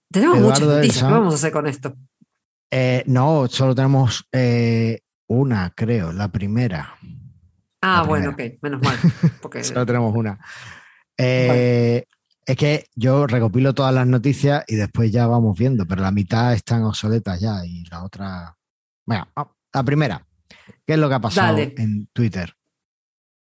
Tenemos 0.08 0.38
Eduardo 0.38 0.66
muchas 0.66 0.76
noticias. 0.76 1.04
¿Qué 1.04 1.12
vamos 1.12 1.34
a 1.34 1.36
hacer 1.36 1.50
con 1.50 1.66
esto? 1.66 1.96
Eh, 2.70 3.02
no, 3.08 3.48
solo 3.48 3.74
tenemos 3.74 4.28
eh, 4.30 5.00
una, 5.26 5.72
creo, 5.74 6.12
la 6.12 6.28
primera. 6.28 6.93
Ah, 7.86 8.02
bueno, 8.06 8.30
ok, 8.30 8.40
menos 8.62 8.82
mal. 8.82 8.96
Porque 9.42 9.62
Solo 9.64 9.84
tenemos 9.84 10.14
una. 10.14 10.38
Eh, 11.18 12.04
Es 12.46 12.56
que 12.56 12.86
yo 12.94 13.26
recopilo 13.26 13.74
todas 13.74 13.94
las 13.94 14.06
noticias 14.06 14.64
y 14.66 14.76
después 14.76 15.10
ya 15.12 15.26
vamos 15.26 15.58
viendo, 15.58 15.86
pero 15.86 16.02
la 16.02 16.10
mitad 16.10 16.52
están 16.54 16.82
obsoletas 16.84 17.40
ya 17.40 17.64
y 17.64 17.84
la 17.90 18.04
otra. 18.04 18.56
Bueno, 19.06 19.28
la 19.72 19.82
primera. 19.82 20.26
¿Qué 20.86 20.94
es 20.94 20.98
lo 20.98 21.08
que 21.08 21.14
ha 21.14 21.20
pasado 21.20 21.56
Dale. 21.56 21.74
en 21.78 22.08
Twitter? 22.12 22.54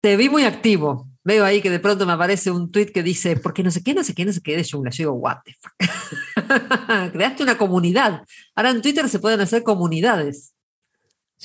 te 0.04 0.18
vi 0.18 0.28
muy 0.28 0.44
activo. 0.44 1.08
Veo 1.24 1.46
ahí 1.46 1.62
que 1.62 1.70
de 1.70 1.78
pronto 1.78 2.04
me 2.04 2.12
aparece 2.12 2.50
un 2.50 2.70
tweet 2.70 2.92
que 2.92 3.02
dice, 3.02 3.36
porque 3.36 3.62
no 3.62 3.70
sé 3.70 3.82
qué, 3.82 3.94
no 3.94 4.04
sé 4.04 4.14
qué, 4.14 4.26
no 4.26 4.34
sé 4.34 4.42
qué 4.42 4.54
de 4.54 4.62
jungla. 4.62 4.90
Yo 4.90 5.04
digo, 5.04 5.12
what 5.14 5.38
the 5.46 5.54
fuck. 5.58 7.12
Creaste 7.14 7.42
una 7.42 7.56
comunidad. 7.56 8.22
Ahora 8.54 8.68
en 8.68 8.82
Twitter 8.82 9.08
se 9.08 9.18
pueden 9.18 9.40
hacer 9.40 9.62
comunidades. 9.62 10.52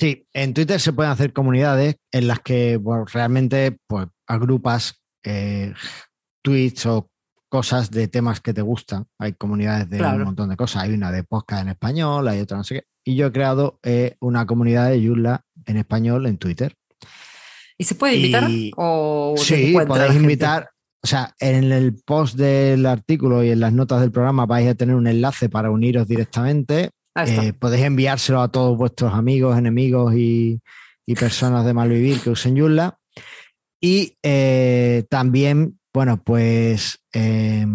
Sí, 0.00 0.26
en 0.32 0.54
Twitter 0.54 0.80
se 0.80 0.94
pueden 0.94 1.12
hacer 1.12 1.32
comunidades 1.34 1.96
en 2.10 2.26
las 2.26 2.40
que 2.40 2.78
bueno, 2.78 3.04
realmente 3.04 3.76
pues, 3.86 4.06
agrupas 4.26 4.98
eh, 5.24 5.74
tweets 6.42 6.86
o 6.86 7.10
cosas 7.50 7.90
de 7.90 8.08
temas 8.08 8.40
que 8.40 8.54
te 8.54 8.62
gustan. 8.62 9.04
Hay 9.18 9.34
comunidades 9.34 9.90
de 9.90 9.98
Claro. 9.98 10.16
un 10.18 10.24
montón 10.24 10.48
de 10.48 10.56
cosas. 10.56 10.84
Hay 10.84 10.94
una 10.94 11.12
de 11.12 11.22
podcast 11.24 11.62
en 11.62 11.68
español, 11.68 12.26
hay 12.28 12.40
otra 12.40 12.56
no 12.56 12.64
sé 12.64 12.76
qué. 12.76 12.84
Y 13.04 13.16
yo 13.16 13.26
he 13.26 13.32
creado 13.32 13.78
eh, 13.82 14.16
una 14.20 14.46
comunidad 14.46 14.88
de 14.88 15.06
Joomla 15.06 15.42
en 15.66 15.76
español 15.76 16.26
en 16.26 16.38
Twitter. 16.38 16.74
¿Y 17.76 17.84
se 17.84 17.94
puede 17.94 18.16
invitar? 18.16 18.50
Y- 18.50 18.72
¿O 18.76 19.34
Sí, 19.36 19.74
podéis 19.86 20.14
invitar. 20.14 20.70
O 21.02 21.06
sea, 21.06 21.34
en 21.40 21.72
el 21.72 21.94
post 22.04 22.36
del 22.36 22.84
artículo 22.86 23.42
y 23.42 23.50
en 23.50 23.60
las 23.60 23.72
notas 23.72 24.00
del 24.02 24.12
programa 24.12 24.44
vais 24.46 24.68
a 24.68 24.74
tener 24.74 24.94
un 24.94 25.06
enlace 25.06 25.48
para 25.48 25.70
uniros 25.70 26.06
directamente. 26.06 26.90
Eh, 27.16 27.52
podéis 27.52 27.84
enviárselo 27.84 28.40
a 28.40 28.48
todos 28.48 28.76
vuestros 28.76 29.12
amigos, 29.12 29.58
enemigos 29.58 30.14
y, 30.14 30.60
y 31.06 31.14
personas 31.14 31.64
de 31.64 31.74
malvivir 31.74 32.20
que 32.20 32.30
usen 32.30 32.56
Joomla. 32.58 32.98
Y 33.80 34.16
eh, 34.22 35.04
también, 35.08 35.78
bueno, 35.92 36.22
pues 36.22 37.02
eh, 37.12 37.66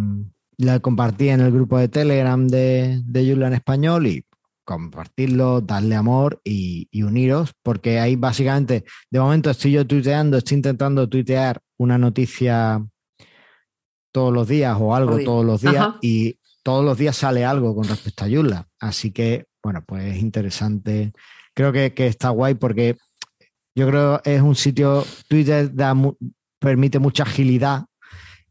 la 0.58 0.80
compartí 0.80 1.30
en 1.30 1.42
el 1.42 1.52
grupo 1.52 1.78
de 1.78 1.90
Telegram 1.90 2.48
de, 2.48 3.02
de 3.04 3.28
Joomla 3.28 3.48
en 3.48 3.54
español 3.54 4.08
y 4.08 4.26
compartirlo, 4.64 5.62
darle 5.62 5.96
amor 5.96 6.42
y, 6.44 6.88
y 6.92 7.04
uniros, 7.04 7.52
porque 7.62 8.00
ahí 8.00 8.16
básicamente, 8.16 8.84
de 9.12 9.20
momento 9.20 9.52
estoy 9.52 9.74
yo 9.74 9.86
tuiteando, 9.86 10.38
estoy 10.38 10.56
intentando 10.56 11.08
tuitear 11.08 11.62
una 11.78 11.98
noticia 11.98 12.84
todos 14.12 14.34
los 14.34 14.48
días 14.48 14.76
o 14.80 14.96
algo 14.96 15.20
todos 15.20 15.46
los 15.46 15.62
días 15.62 15.76
Ajá. 15.76 15.98
y 16.02 16.40
todos 16.66 16.84
los 16.84 16.98
días 16.98 17.16
sale 17.16 17.46
algo 17.46 17.76
con 17.76 17.84
respecto 17.84 18.26
a 18.26 18.28
Joomla. 18.28 18.68
Así 18.80 19.12
que, 19.12 19.46
bueno, 19.62 19.84
pues 19.86 20.16
es 20.16 20.18
interesante. 20.18 21.14
Creo 21.54 21.72
que, 21.72 21.94
que 21.94 22.08
está 22.08 22.30
guay 22.30 22.56
porque 22.56 22.98
Yo 23.76 23.88
creo 23.88 24.20
que 24.24 24.36
es 24.36 24.42
un 24.42 24.56
sitio, 24.56 25.06
Twitter 25.28 25.72
permite 26.60 26.98
mucha 26.98 27.22
agilidad 27.22 27.86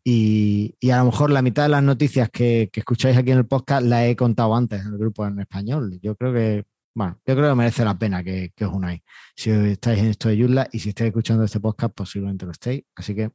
y, 0.04 0.76
a 0.92 0.99
lo 0.99 1.06
mejor 1.06 1.30
la 1.30 1.42
mitad 1.42 1.64
de 1.64 1.71
las 1.71 1.83
noticias 1.83 2.30
que, 2.30 2.71
escucháis 2.73 3.16
aquí 3.16 3.33
en 3.33 3.38
el 3.38 3.47
podcast 3.47 3.85
la 3.85 4.06
he 4.06 4.14
contado 4.14 4.54
antes 4.54 4.83
en 4.83 4.92
el 4.92 4.99
grupo 4.99 5.26
en 5.26 5.40
español. 5.40 5.99
Yo 6.00 6.14
creo 6.14 6.33
que, 6.33 6.64
bueno, 6.94 7.18
yo 7.26 7.35
creo 7.35 7.49
que 7.49 7.56
merece 7.56 7.85
la 7.85 7.99
pena 7.99 8.23
que, 8.23 8.52
os 8.61 8.73
unáis. 8.73 9.00
Si 9.35 9.50
estáis 9.50 9.99
en 9.99 10.06
esto 10.06 10.28
de 10.28 10.37
Yula 10.37 10.68
y 10.71 10.78
si 10.78 10.90
estáis 10.90 11.09
escuchando 11.09 11.42
este 11.42 11.59
podcast, 11.59 11.92
posiblemente 11.94 12.44
lo 12.44 12.52
estéis. 12.52 12.85
Así 12.94 13.12
que 13.16 13.33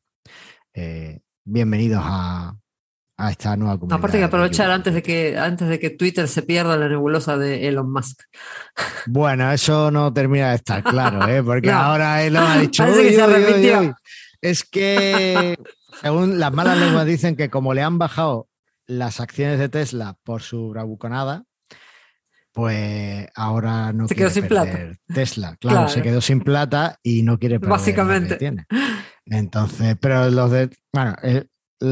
eh, 0.73 1.19
bienvenidos 1.43 2.01
a, 2.05 2.55
esta 3.27 3.57
nueva 3.57 3.77
comunidad. 3.77 3.97
Aparte 3.97 4.17
que 4.17 4.23
aprovechar 4.23 4.71
antes 4.71 4.93
de 4.93 5.03
que, 5.03 5.37
antes 5.37 5.67
de 5.67 5.79
que 5.79 5.89
Twitter 5.89 6.27
se 6.27 6.41
pierda 6.41 6.77
la 6.77 6.87
nebulosa 6.87 7.37
de 7.37 7.67
Elon 7.67 7.91
Musk. 7.91 8.21
Bueno, 9.07 9.51
eso 9.51 9.91
no 9.91 10.13
termina 10.13 10.51
de 10.51 10.55
estar 10.55 10.83
claro, 10.83 11.27
¿eh? 11.27 11.43
porque 11.45 11.69
ahora 11.69 12.23
Elon 12.23 12.43
ha 12.43 12.57
dicho. 12.59 12.85
es 14.41 14.63
que 14.63 15.57
según 16.01 16.39
las 16.39 16.53
malas 16.53 16.77
lenguas 16.77 17.05
dicen 17.05 17.35
que 17.35 17.49
como 17.49 17.73
le 17.73 17.81
han 17.81 17.97
bajado 17.97 18.47
las 18.87 19.19
acciones 19.19 19.59
de 19.59 19.69
Tesla 19.69 20.15
por 20.23 20.41
su 20.41 20.69
bravuconada, 20.69 21.43
pues 22.53 23.27
ahora 23.35 23.93
no 23.93 24.07
se 24.07 24.15
quedó 24.15 24.29
sin 24.29 24.47
plata. 24.47 24.91
Tesla. 25.13 25.55
Claro, 25.59 25.87
se 25.87 26.01
quedó 26.01 26.21
sin 26.21 26.41
plata 26.41 26.99
y 27.03 27.23
no 27.23 27.37
quiere 27.37 27.59
perder 27.59 27.77
Básicamente. 27.77 28.35
tiene. 28.37 28.65
Entonces, 29.25 29.95
pero 29.99 30.29
los 30.29 30.51
de. 30.51 30.69
Bueno, 30.91 31.15
el, 31.21 31.49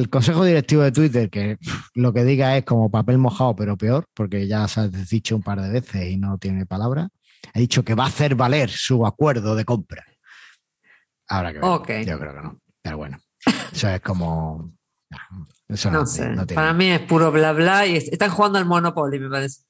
consejo 0.10 0.44
directivo 0.44 0.84
de 0.84 0.92
Twitter, 0.92 1.30
que 1.30 1.58
lo 1.96 2.14
que 2.14 2.24
diga 2.24 2.58
es 2.58 2.66
como 2.66 2.92
papel 2.92 3.18
mojado, 3.18 3.56
pero 3.56 3.78
peor, 3.78 4.06
porque 4.14 4.48
ya 4.48 4.68
se 4.68 4.82
ha 4.82 4.88
dicho 4.88 5.36
un 5.36 5.44
par 5.44 5.62
de 5.62 5.70
veces 5.70 6.10
y 6.10 6.18
no 6.18 6.38
tiene 6.38 6.66
palabra, 6.66 7.10
ha 7.54 7.60
dicho 7.60 7.84
que 7.84 7.96
va 7.96 8.06
a 8.06 8.08
hacer 8.08 8.36
valer 8.36 8.70
su 8.70 9.06
acuerdo 9.06 9.56
de 9.56 9.66
compra. 9.66 10.06
Ahora 11.28 11.54
que. 11.54 12.06
Yo 12.06 12.20
creo 12.20 12.36
que 12.36 12.42
no. 12.42 12.60
Pero 12.82 12.98
bueno. 12.98 13.18
Eso 13.72 13.90
es 13.90 14.02
como. 14.02 14.74
no, 15.68 16.06
sé. 16.06 16.24
Para 16.54 16.74
mí 16.74 16.88
es 16.90 17.02
puro 17.02 17.32
bla 17.32 17.54
bla 17.54 17.86
y 17.86 17.98
están 17.98 18.30
jugando 18.30 18.58
al 18.58 18.66
Monopoly, 18.66 19.20
me 19.20 19.30
parece. 19.30 19.62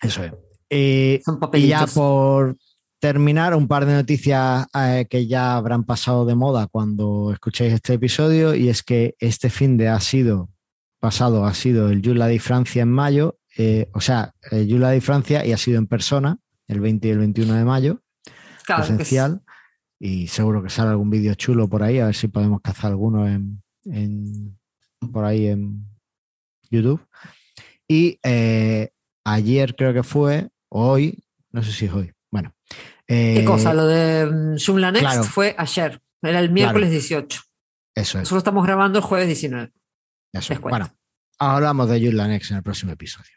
Eso 0.00 0.24
es. 0.24 0.32
y 0.68 1.66
ya 1.68 1.86
por 1.86 2.56
terminar, 3.02 3.56
un 3.56 3.66
par 3.66 3.84
de 3.84 3.94
noticias 3.94 4.68
eh, 4.74 5.08
que 5.10 5.26
ya 5.26 5.56
habrán 5.56 5.82
pasado 5.82 6.24
de 6.24 6.36
moda 6.36 6.68
cuando 6.68 7.32
escuchéis 7.32 7.72
este 7.72 7.94
episodio, 7.94 8.54
y 8.54 8.68
es 8.68 8.84
que 8.84 9.16
este 9.18 9.50
fin 9.50 9.76
de 9.76 9.88
ha 9.88 9.98
sido 9.98 10.50
pasado, 11.00 11.44
ha 11.44 11.52
sido 11.52 11.90
el 11.90 12.00
Yula 12.00 12.28
de 12.28 12.38
Francia 12.38 12.80
en 12.80 12.92
mayo, 12.92 13.38
eh, 13.58 13.90
o 13.92 14.00
sea, 14.00 14.34
el 14.52 14.68
Yula 14.68 14.90
de 14.90 15.00
Francia 15.00 15.44
y 15.44 15.50
ha 15.50 15.56
sido 15.56 15.78
en 15.78 15.88
persona, 15.88 16.38
el 16.68 16.78
20 16.78 17.08
y 17.08 17.10
el 17.10 17.18
21 17.18 17.54
de 17.54 17.64
mayo, 17.64 18.02
claro, 18.64 18.84
presencial 18.86 19.42
y 19.98 20.28
seguro 20.28 20.62
que 20.62 20.70
sale 20.70 20.90
algún 20.90 21.10
vídeo 21.10 21.34
chulo 21.34 21.68
por 21.68 21.82
ahí, 21.82 21.98
a 21.98 22.06
ver 22.06 22.14
si 22.14 22.28
podemos 22.28 22.60
cazar 22.60 22.92
alguno 22.92 23.26
en, 23.26 24.56
por 25.12 25.24
ahí 25.24 25.48
en 25.48 25.88
YouTube. 26.70 27.04
Y 27.88 28.20
eh, 28.22 28.90
ayer 29.24 29.74
creo 29.74 29.92
que 29.92 30.04
fue, 30.04 30.50
hoy, 30.68 31.24
no 31.50 31.64
sé 31.64 31.72
si 31.72 31.86
es 31.86 31.92
hoy, 31.92 32.12
bueno. 33.08 33.40
¿Qué 33.40 33.44
cosa? 33.44 33.72
Eh, 33.72 33.74
Lo 33.74 33.86
de 33.86 34.56
Joomla 34.64 34.90
mm, 34.90 34.94
Next 34.94 35.24
fue 35.24 35.54
ayer, 35.58 36.00
era 36.22 36.40
el 36.40 36.50
miércoles 36.50 36.90
18. 36.90 37.40
Eso 37.94 38.18
es. 38.18 38.22
Nosotros 38.22 38.38
estamos 38.38 38.64
grabando 38.64 38.98
el 38.98 39.04
jueves 39.04 39.26
19. 39.26 39.72
Eso 40.32 40.52
es. 40.52 40.60
Bueno, 40.60 40.90
hablamos 41.38 41.88
de 41.88 42.00
Joomla 42.00 42.28
Next 42.28 42.50
en 42.50 42.58
el 42.58 42.62
próximo 42.62 42.92
episodio. 42.92 43.32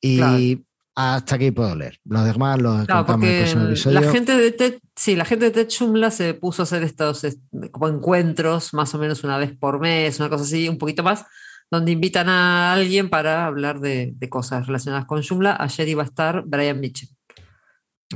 Y 0.00 0.64
hasta 0.94 1.36
aquí 1.36 1.50
puedo 1.50 1.74
leer. 1.74 1.98
Los 2.04 2.24
demás 2.24 2.60
los 2.60 2.84
claro, 2.84 3.06
contamos 3.06 3.26
en 3.26 3.32
el 3.32 3.38
próximo 3.42 3.64
episodio. 3.64 4.00
La 4.00 4.12
gente 4.12 4.36
de 4.36 4.52
TED, 4.52 4.78
sí, 4.94 5.16
la 5.16 5.24
gente 5.24 5.50
de 5.50 5.64
TED 5.64 6.10
se 6.10 6.34
puso 6.34 6.62
a 6.62 6.64
hacer 6.64 6.82
estos 6.82 7.26
como 7.70 7.88
encuentros, 7.88 8.74
más 8.74 8.94
o 8.94 8.98
menos 8.98 9.24
una 9.24 9.38
vez 9.38 9.56
por 9.56 9.80
mes, 9.80 10.18
una 10.20 10.28
cosa 10.28 10.44
así, 10.44 10.68
un 10.68 10.78
poquito 10.78 11.02
más, 11.02 11.24
donde 11.70 11.92
invitan 11.92 12.28
a 12.28 12.74
alguien 12.74 13.08
para 13.08 13.46
hablar 13.46 13.80
de, 13.80 14.14
cosas 14.28 14.66
relacionadas 14.66 15.06
con 15.06 15.22
Joomla. 15.22 15.56
Ayer 15.58 15.88
iba 15.88 16.02
a 16.02 16.06
estar 16.06 16.42
Brian 16.44 16.78
Mitchell. 16.78 17.08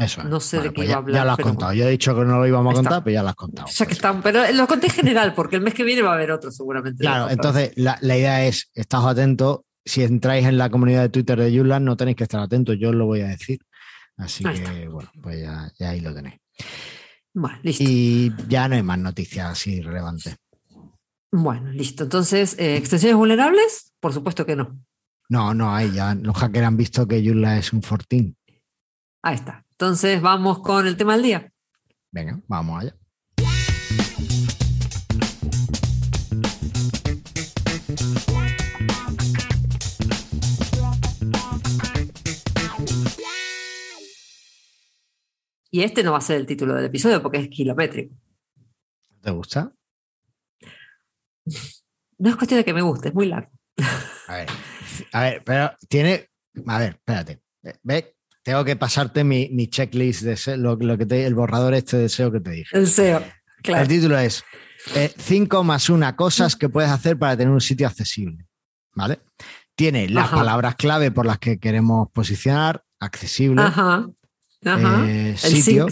Eso 0.00 0.24
No 0.24 0.40
sé 0.40 0.58
de 0.58 0.62
qué 0.64 0.72
pues 0.72 0.88
iba 0.88 0.96
a 0.96 0.98
hablar. 0.98 1.14
Ya 1.16 1.24
lo 1.24 1.32
has 1.32 1.38
contado. 1.38 1.72
Yo 1.72 1.87
he 1.87 1.90
dicho 1.90 2.14
que 2.14 2.24
no 2.24 2.38
lo 2.38 2.46
íbamos 2.46 2.72
a 2.72 2.76
contar, 2.76 3.04
pero 3.04 3.14
ya 3.14 3.22
lo 3.22 3.28
has 3.30 3.35
contado. 3.35 3.68
Ya 3.68 3.87
que 3.87 3.92
están, 3.92 4.22
pero 4.22 4.42
lo 4.52 4.66
conté 4.66 4.87
en 4.87 4.92
general, 4.92 5.35
porque 5.35 5.56
el 5.56 5.62
mes 5.62 5.74
que 5.74 5.85
viene 5.85 6.02
va 6.02 6.11
a 6.11 6.14
haber 6.14 6.30
otro 6.30 6.50
seguramente. 6.50 7.00
Claro, 7.00 7.30
entonces 7.30 7.72
la, 7.76 7.98
la, 8.00 8.16
idea 8.16 8.44
es, 8.46 8.70
estás 8.74 9.04
atento 9.04 9.66
si 9.87 10.02
entráis 10.02 10.44
en 10.44 10.59
la 10.59 10.68
comunidad 10.68 11.02
de 11.02 11.09
Twitter 11.09 11.38
de 11.38 11.52
Yulan, 11.52 11.85
no 11.85 11.96
tenéis 11.96 12.16
que 12.16 12.24
estar 12.24 12.40
atentos, 12.40 12.76
yo 12.78 12.90
os 12.90 12.94
lo 12.94 13.06
voy 13.06 13.20
a 13.20 13.28
decir. 13.28 13.61
Así 14.16 14.44
que, 14.44 14.88
bueno, 14.88 15.11
pues 15.22 15.40
ya, 15.40 15.88
ahí 15.88 16.00
lo 16.00 16.12
tenéis. 16.12 16.40
Bueno, 17.32 17.59
listo. 17.62 17.85
Y 17.87 18.32
ya 18.48 18.68
no 18.68 18.74
hay 18.74 18.82
más 18.82 18.98
noticias 18.98 19.46
así 19.46 19.80
relevantes. 19.80 20.37
Bueno, 21.30 21.70
listo. 21.70 22.04
Entonces, 22.04 22.59
eh, 22.59 22.76
¿extensiones 22.76 23.16
vulnerables? 23.16 23.92
Por 24.00 24.12
supuesto 24.12 24.44
que 24.44 24.56
no. 24.56 24.80
No, 25.28 25.54
no 25.54 25.74
hay. 25.74 25.92
Ya 25.92 26.14
los 26.14 26.37
hackers 26.37 26.66
han 26.66 26.76
visto 26.76 27.06
que 27.06 27.22
Yulan 27.22 27.59
es 27.59 27.72
un 27.72 27.82
fortín. 27.82 28.37
Ahí 29.22 29.35
está. 29.35 29.65
Entonces, 29.78 30.22
vamos 30.22 30.60
con 30.60 30.86
el 30.86 30.96
tema 30.96 31.12
del 31.12 31.22
día. 31.22 31.52
Venga, 32.10 32.40
vamos 32.48 32.82
allá. 32.82 32.96
Y 45.70 45.82
este 45.82 46.02
no 46.02 46.12
va 46.12 46.18
a 46.18 46.22
ser 46.22 46.36
el 46.38 46.46
título 46.46 46.74
del 46.74 46.86
episodio 46.86 47.20
porque 47.20 47.36
es 47.36 47.48
kilométrico. 47.50 48.14
¿Te 49.20 49.30
gusta? 49.30 49.74
No 52.16 52.30
es 52.30 52.36
cuestión 52.36 52.60
de 52.60 52.64
que 52.64 52.72
me 52.72 52.80
guste, 52.80 53.08
es 53.08 53.14
muy 53.14 53.26
largo. 53.26 53.52
A 54.28 54.36
ver, 54.36 54.48
a 55.12 55.20
ver, 55.20 55.44
pero 55.44 55.70
tiene. 55.86 56.30
A 56.66 56.78
ver, 56.78 56.92
espérate. 56.92 57.42
Ve, 57.82 58.15
tengo 58.46 58.64
que 58.64 58.76
pasarte 58.76 59.24
mi, 59.24 59.66
checklist 59.66 60.22
de 60.22 60.56
lo, 60.56 60.78
que 60.78 61.04
te, 61.04 61.26
el 61.26 61.35
borrador 61.35 61.74
este 61.74 61.96
de 61.96 62.09
SEO 62.09 62.30
que 62.30 62.38
te 62.38 62.50
dije. 62.52 62.78
El 62.78 62.87
SEO, 62.87 63.20
claro. 63.61 63.82
El 63.82 63.88
título 63.88 64.16
es 64.16 64.44
5 65.18 65.61
eh, 65.61 65.64
más 65.64 65.90
una 65.90 66.14
cosas 66.14 66.54
que 66.54 66.68
puedes 66.68 66.92
hacer 66.92 67.18
para 67.18 67.37
tener 67.37 67.52
un 67.52 67.61
sitio 67.61 67.88
accesible. 67.88 68.46
¿Vale? 68.94 69.18
Tiene 69.74 70.09
las 70.09 70.30
palabras 70.30 70.76
clave 70.76 71.11
por 71.11 71.26
las 71.26 71.40
que 71.40 71.59
queremos 71.59 72.09
posicionar, 72.12 72.85
accesible, 73.00 73.62
Ajá. 73.62 74.06
Eh, 74.62 75.37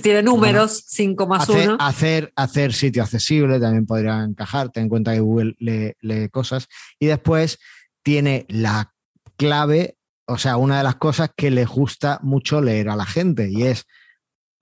tiene 0.01 0.23
números, 0.23 0.85
5 0.87 1.27
más 1.27 1.49
1. 1.49 1.77
Hacer, 1.81 2.33
hacer, 2.37 2.73
sitio 2.73 3.03
accesible 3.03 3.59
también 3.59 3.85
podría 3.85 4.23
encajar. 4.23 4.71
Ten 4.71 4.85
en 4.85 4.89
cuenta 4.91 5.13
que 5.13 5.19
Google 5.19 5.57
lee, 5.59 6.29
cosas. 6.31 6.69
Y 7.01 7.07
después 7.07 7.59
tiene 8.05 8.47
la 8.49 8.95
clave, 9.37 9.97
o 10.27 10.39
sea, 10.39 10.57
una 10.57 10.79
de 10.79 10.85
las 10.85 10.97
cosas 10.97 11.31
que 11.37 11.51
le 11.51 11.65
gusta 11.65 12.19
mucho 12.23 12.61
leer 12.61 12.89
a 12.89 12.97
la 12.97 13.05
gente 13.05 13.51
y 13.51 13.65
es 13.65 13.87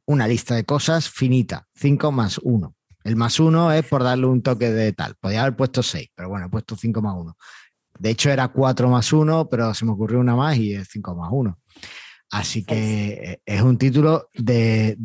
una 0.07 0.27
lista 0.27 0.55
de 0.55 0.65
cosas 0.65 1.09
finita, 1.09 1.67
5 1.75 2.13
más 2.13 2.39
1. 2.43 2.75
El 3.05 3.17
más 3.17 3.41
1 3.41 3.73
es 3.73 3.87
por 3.87 4.03
darle 4.03 4.27
un 4.27 4.43
toque 4.43 4.71
de 4.71 4.93
tal. 4.93 5.17
Podría 5.17 5.43
haber 5.43 5.57
puesto 5.57 5.83
6, 5.83 6.11
pero 6.15 6.29
bueno, 6.29 6.47
he 6.47 6.49
puesto 6.49 6.77
5 6.77 7.03
más 7.03 7.15
1. 7.17 7.37
De 7.99 8.11
hecho, 8.11 8.31
era 8.31 8.49
4 8.49 8.89
más 8.89 9.13
1, 9.13 9.49
pero 9.49 9.75
se 9.75 9.85
me 9.85 9.93
ocurrió 9.93 10.21
una 10.21 10.35
más 10.35 10.57
y 10.57 10.75
es 10.75 10.89
5 10.91 11.15
más 11.15 11.29
1. 11.33 11.59
Así 12.31 12.65
que 12.65 13.09
eh, 13.13 13.43
es 13.45 13.63
un 13.63 13.77
título 13.77 14.29
de, 14.35 14.97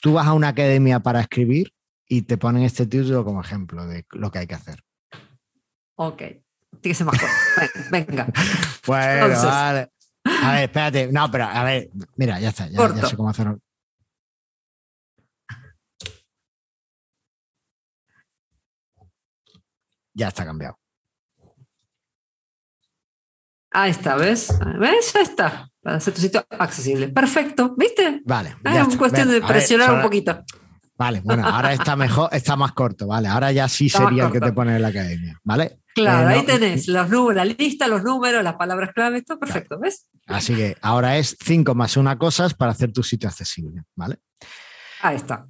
tú 0.00 0.14
vas 0.14 0.26
a 0.26 0.32
una 0.32 0.48
academia 0.48 1.00
para 1.00 1.20
escribir 1.20 1.72
y 2.08 2.22
te 2.22 2.36
ponen 2.36 2.64
este 2.64 2.86
título 2.86 3.24
como 3.24 3.40
ejemplo 3.40 3.86
de 3.86 4.04
lo 4.10 4.30
que 4.30 4.40
hay 4.40 4.46
que 4.46 4.54
hacer. 4.54 4.82
Ok, 5.94 6.18
tiene 6.18 6.42
que 6.82 6.94
ser 6.94 7.06
más 7.06 7.18
corto. 7.18 7.34
Venga. 7.90 8.26
bueno, 8.86 9.42
vale. 9.44 9.92
A 10.24 10.52
ver, 10.52 10.62
espérate. 10.64 11.12
No, 11.12 11.30
pero 11.30 11.44
a 11.44 11.64
ver, 11.64 11.90
mira, 12.16 12.38
ya 12.40 12.50
está. 12.50 12.68
Ya, 12.68 12.94
ya 12.94 13.06
sé 13.06 13.16
cómo 13.16 13.30
hacerlo. 13.30 13.58
Ya 20.14 20.28
está 20.28 20.44
cambiado. 20.44 20.78
Ahí 23.70 23.90
está, 23.90 24.16
¿ves? 24.16 24.52
¿Ves? 24.78 25.12
Ya 25.14 25.20
está 25.22 25.72
para 25.82 25.96
hacer 25.96 26.14
tu 26.14 26.20
sitio 26.20 26.46
accesible. 26.50 27.08
Perfecto, 27.08 27.74
¿viste? 27.76 28.22
Vale. 28.24 28.56
Es 28.64 28.96
cuestión 28.96 29.30
de 29.30 29.40
presionar 29.42 29.94
un 29.94 30.02
poquito. 30.02 30.44
Vale, 31.02 31.20
bueno, 31.24 31.44
ahora 31.44 31.72
está 31.72 31.96
mejor, 31.96 32.28
está 32.30 32.54
más 32.54 32.70
corto, 32.70 33.08
¿vale? 33.08 33.26
Ahora 33.26 33.50
ya 33.50 33.66
sí 33.66 33.88
sería 33.88 34.26
el 34.26 34.30
que 34.30 34.38
te 34.38 34.52
pone 34.52 34.76
en 34.76 34.82
la 34.82 34.88
academia, 34.88 35.36
¿vale? 35.42 35.80
Claro, 35.96 36.30
eh, 36.30 36.34
ahí 36.34 36.46
tenés 36.46 36.86
los 36.86 37.10
números, 37.10 37.34
la 37.34 37.44
lista, 37.44 37.88
los 37.88 38.04
números, 38.04 38.44
las 38.44 38.54
palabras 38.54 38.90
clave, 38.94 39.20
todo 39.22 39.40
perfecto, 39.40 39.80
¿ves? 39.80 40.06
Así 40.28 40.54
que 40.54 40.76
ahora 40.80 41.18
es 41.18 41.36
5 41.44 41.74
más 41.74 41.96
una 41.96 42.16
cosas 42.16 42.54
para 42.54 42.70
hacer 42.70 42.92
tu 42.92 43.02
sitio 43.02 43.28
accesible, 43.28 43.82
¿vale? 43.96 44.18
Ahí 45.00 45.16
está. 45.16 45.44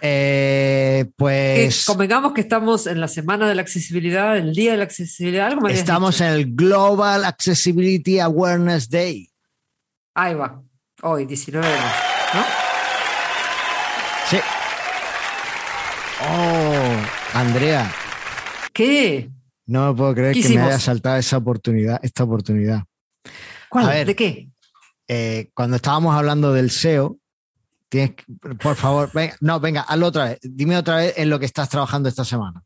Eh, 0.00 1.04
pues. 1.16 1.84
convengamos 1.84 2.32
que 2.32 2.40
estamos 2.40 2.86
en 2.86 2.98
la 2.98 3.08
semana 3.08 3.46
de 3.46 3.56
la 3.56 3.60
accesibilidad, 3.60 4.38
el 4.38 4.54
día 4.54 4.70
de 4.70 4.78
la 4.78 4.84
accesibilidad. 4.84 5.48
¿Algo 5.48 5.68
estamos 5.68 6.22
en 6.22 6.28
el 6.28 6.54
Global 6.54 7.26
Accessibility 7.26 8.20
Awareness 8.20 8.88
Day. 8.88 9.28
Ahí 10.14 10.32
va, 10.32 10.62
hoy, 11.02 11.26
19 11.26 11.66
de 11.66 11.76
marzo, 11.76 11.98
¿no? 12.32 12.42
Sí. 14.30 14.38
Oh, 16.30 17.34
Andrea. 17.34 17.90
¿Qué? 18.72 19.30
No 19.66 19.88
me 19.92 19.96
puedo 19.96 20.14
creer 20.14 20.34
que 20.34 20.48
me 20.48 20.60
haya 20.60 20.78
saltado 20.78 21.16
esa 21.16 21.36
oportunidad, 21.36 22.00
esta 22.02 22.24
oportunidad. 22.24 22.84
¿Cuál? 23.68 24.06
¿De 24.06 24.14
qué? 24.14 24.48
Eh, 25.08 25.50
cuando 25.54 25.76
estábamos 25.76 26.14
hablando 26.14 26.52
del 26.52 26.70
SEO, 26.70 27.18
tienes 27.88 28.12
por 28.60 28.76
favor, 28.76 29.10
venga, 29.12 29.36
no, 29.40 29.60
venga, 29.60 29.82
hazlo 29.82 30.06
otra 30.06 30.24
vez. 30.24 30.38
Dime 30.42 30.76
otra 30.76 30.96
vez 30.96 31.14
en 31.16 31.30
lo 31.30 31.38
que 31.38 31.46
estás 31.46 31.68
trabajando 31.68 32.08
esta 32.08 32.24
semana. 32.24 32.62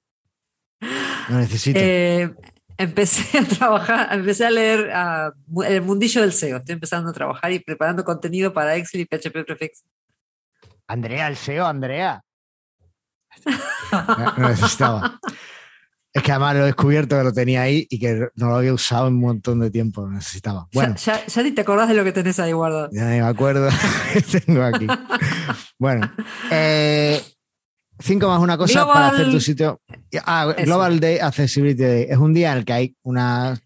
Lo 1.28 1.36
necesito. 1.36 1.78
Eh, 1.80 2.32
empecé 2.76 3.38
a 3.38 3.44
trabajar, 3.44 4.08
empecé 4.12 4.46
a 4.46 4.50
leer 4.50 4.90
el 5.66 5.82
mundillo 5.82 6.20
del 6.22 6.32
SEO. 6.32 6.58
Estoy 6.58 6.74
empezando 6.74 7.10
a 7.10 7.12
trabajar 7.12 7.52
y 7.52 7.58
preparando 7.58 8.04
contenido 8.04 8.52
para 8.52 8.76
Excel 8.76 9.00
y 9.00 9.04
PHP 9.04 9.44
Prefix. 9.44 9.84
Andrea, 10.86 11.28
el 11.28 11.36
SEO, 11.36 11.66
Andrea. 11.66 12.22
no 14.36 14.48
necesitaba. 14.48 15.20
Es 16.12 16.22
que 16.22 16.32
además 16.32 16.56
lo 16.56 16.62
he 16.62 16.66
descubierto 16.66 17.16
que 17.16 17.22
lo 17.22 17.32
tenía 17.32 17.62
ahí 17.62 17.86
y 17.90 17.98
que 17.98 18.28
no 18.34 18.48
lo 18.48 18.56
había 18.56 18.72
usado 18.72 19.08
en 19.08 19.14
un 19.14 19.20
montón 19.20 19.60
de 19.60 19.70
tiempo, 19.70 20.02
lo 20.02 20.10
necesitaba. 20.10 20.66
Bueno, 20.72 20.96
ya, 20.96 21.42
ni 21.42 21.52
te 21.52 21.60
acordás 21.60 21.88
de 21.88 21.94
lo 21.94 22.02
que 22.02 22.12
tenés 22.12 22.40
ahí 22.40 22.52
guardado. 22.52 22.88
Ya 22.92 23.04
ni 23.10 23.20
me 23.20 23.26
acuerdo 23.26 23.68
tengo 24.46 24.62
aquí. 24.62 24.86
bueno, 25.78 26.10
eh, 26.50 27.22
cinco 27.98 28.28
más 28.28 28.40
una 28.40 28.56
cosa 28.56 28.86
para 28.86 29.08
hacer 29.08 29.30
tu 29.30 29.40
sitio. 29.40 29.80
Ah, 30.24 30.54
Global 30.64 30.98
Day 30.98 31.18
Accessibility 31.18 31.82
Day. 31.82 32.06
Es 32.08 32.18
un 32.18 32.32
día 32.32 32.52
en 32.52 32.58
el 32.58 32.64
que 32.64 32.72
hay 32.72 32.96
una 33.02 33.60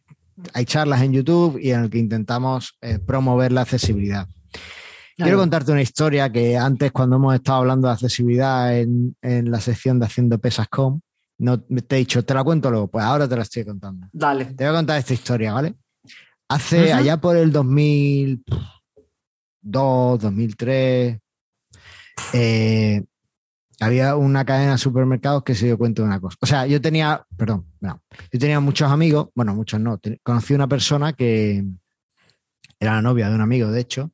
hay 0.52 0.64
charlas 0.64 1.02
en 1.02 1.12
YouTube 1.12 1.58
y 1.60 1.70
en 1.70 1.84
el 1.84 1.90
que 1.90 1.98
intentamos 1.98 2.76
eh, 2.80 2.98
promover 2.98 3.52
la 3.52 3.62
accesibilidad. 3.62 4.26
Quiero 5.16 5.38
contarte 5.38 5.72
una 5.72 5.82
historia 5.82 6.30
que 6.30 6.56
antes, 6.56 6.92
cuando 6.92 7.16
hemos 7.16 7.34
estado 7.34 7.58
hablando 7.58 7.88
de 7.88 7.94
accesibilidad 7.94 8.78
en, 8.78 9.16
en 9.22 9.50
la 9.50 9.60
sección 9.60 9.98
de 9.98 10.06
Haciendo 10.06 10.38
Pesas.com, 10.38 11.00
no 11.38 11.60
te 11.60 11.96
he 11.96 11.98
dicho, 11.98 12.24
te 12.24 12.34
la 12.34 12.44
cuento 12.44 12.70
luego, 12.70 12.88
pues 12.88 13.04
ahora 13.04 13.28
te 13.28 13.36
la 13.36 13.42
estoy 13.42 13.64
contando. 13.64 14.08
Dale. 14.12 14.46
Te 14.46 14.64
voy 14.64 14.72
a 14.72 14.76
contar 14.76 14.98
esta 14.98 15.14
historia, 15.14 15.52
¿vale? 15.52 15.74
Hace 16.48 16.92
allá 16.92 17.16
por 17.16 17.36
el 17.36 17.50
2002, 17.50 20.20
2003, 20.20 21.18
eh, 22.34 23.02
había 23.80 24.16
una 24.16 24.44
cadena 24.44 24.72
de 24.72 24.78
supermercados 24.78 25.42
que 25.42 25.54
se 25.54 25.66
dio 25.66 25.78
cuenta 25.78 26.02
de 26.02 26.08
una 26.08 26.20
cosa. 26.20 26.36
O 26.40 26.46
sea, 26.46 26.66
yo 26.66 26.80
tenía, 26.80 27.24
perdón, 27.36 27.66
no, 27.80 28.02
yo 28.30 28.38
tenía 28.38 28.60
muchos 28.60 28.90
amigos, 28.90 29.28
bueno, 29.34 29.54
muchos 29.54 29.80
no, 29.80 29.98
conocí 30.22 30.54
una 30.54 30.68
persona 30.68 31.14
que 31.14 31.64
era 32.78 32.96
la 32.96 33.02
novia 33.02 33.28
de 33.28 33.34
un 33.34 33.40
amigo, 33.40 33.70
de 33.70 33.80
hecho, 33.80 34.12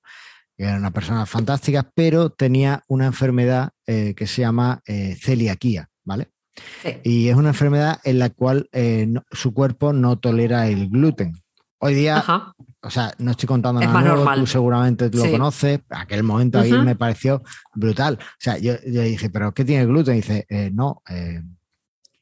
era 0.58 0.76
una 0.76 0.90
persona 0.90 1.24
fantástica, 1.24 1.88
pero 1.94 2.30
tenía 2.30 2.82
una 2.88 3.06
enfermedad 3.06 3.70
eh, 3.86 4.14
que 4.16 4.26
se 4.26 4.42
llama 4.42 4.82
eh, 4.86 5.16
celiaquía, 5.20 5.88
¿vale? 6.04 6.32
Y 7.04 7.28
es 7.28 7.36
una 7.36 7.50
enfermedad 7.50 8.00
en 8.02 8.18
la 8.18 8.30
cual 8.30 8.68
eh, 8.72 9.08
su 9.30 9.54
cuerpo 9.54 9.92
no 9.92 10.18
tolera 10.18 10.66
el 10.66 10.88
gluten. 10.88 11.40
Hoy 11.80 11.94
día, 11.94 12.24
o 12.82 12.90
sea, 12.90 13.14
no 13.18 13.30
estoy 13.30 13.46
contando 13.46 13.80
nada 13.80 14.00
nuevo, 14.00 14.34
tú 14.34 14.46
seguramente 14.48 15.08
lo 15.12 15.30
conoces. 15.30 15.78
Aquel 15.90 16.24
momento 16.24 16.58
ahí 16.58 16.72
me 16.72 16.96
pareció 16.96 17.44
brutal. 17.72 18.18
O 18.20 18.36
sea, 18.40 18.58
yo, 18.58 18.74
dije, 18.84 19.30
¿pero 19.30 19.54
qué 19.54 19.64
tiene 19.64 19.82
el 19.82 19.88
gluten? 19.88 20.14
Y 20.14 20.16
dice, 20.16 20.44
no, 20.72 21.00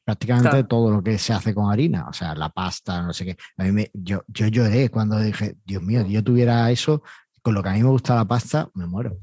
prácticamente 0.05 0.63
todo 0.65 0.91
lo 0.91 1.03
que 1.03 1.17
se 1.17 1.33
hace 1.33 1.55
con 1.55 1.71
harina, 1.71 2.07
o 2.07 2.13
sea, 2.13 2.35
la 2.35 2.49
pasta, 2.49 3.01
no 3.01 3.13
sé 3.13 3.25
qué. 3.25 3.37
A 3.57 3.63
mí 3.63 3.71
me, 3.71 3.89
yo, 3.93 4.23
yo 4.27 4.45
lloré 4.45 4.89
cuando 4.89 5.19
dije, 5.19 5.57
Dios 5.65 5.81
mío, 5.81 6.05
si 6.05 6.11
yo 6.11 6.23
tuviera 6.23 6.69
eso, 6.69 7.01
con 7.47 7.53
lo 7.53 7.63
que 7.63 7.69
a 7.69 7.71
mí 7.71 7.81
me 7.81 7.87
gusta 7.87 8.13
la 8.13 8.25
pasta, 8.25 8.69
me 8.73 8.85
muero. 8.87 9.21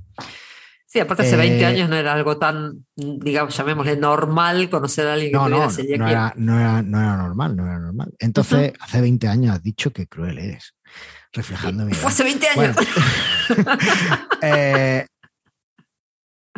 Sí, 0.87 0.99
aparte 0.99 1.25
hace 1.25 1.37
20 1.37 1.61
eh, 1.61 1.67
años 1.67 1.91
no 1.91 1.97
era 1.97 2.15
algo 2.15 2.39
tan, 2.39 2.87
digamos, 2.97 3.55
llamémosle 3.55 3.99
normal 3.99 4.71
conocer 4.71 5.07
a 5.09 5.13
alguien 5.13 5.33
que 5.33 5.37
no, 5.37 5.51
no, 5.51 5.69
no 5.69 6.09
era, 6.09 6.33
no, 6.35 6.59
era, 6.59 6.81
no 6.81 6.99
era 6.99 7.17
normal, 7.19 7.55
no 7.55 7.67
era 7.67 7.79
normal. 7.79 8.15
Entonces, 8.19 8.73
hace 8.81 9.03
20 9.03 9.29
años 9.29 9.55
has 9.55 9.63
dicho 9.63 9.93
que 9.93 10.07
cruel 10.07 10.39
eres, 10.39 10.75
reflejando 11.35 11.85
mi 11.85 11.93
Fue 11.93 12.09
hace 12.09 12.25
20 12.25 12.49
años. 12.49 12.77
Eh, 14.41 15.07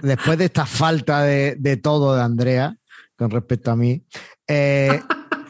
después 0.01 0.39
de 0.39 0.45
esta 0.45 0.67
falta 0.67 1.23
de, 1.23 1.57
de, 1.59 1.77
todo 1.79 2.15
de 2.15 2.23
Andrea 2.23 2.77
con 3.17 3.29
respecto 3.33 3.73
a 3.73 3.77
mí, 3.77 4.05
eh, 4.47 5.03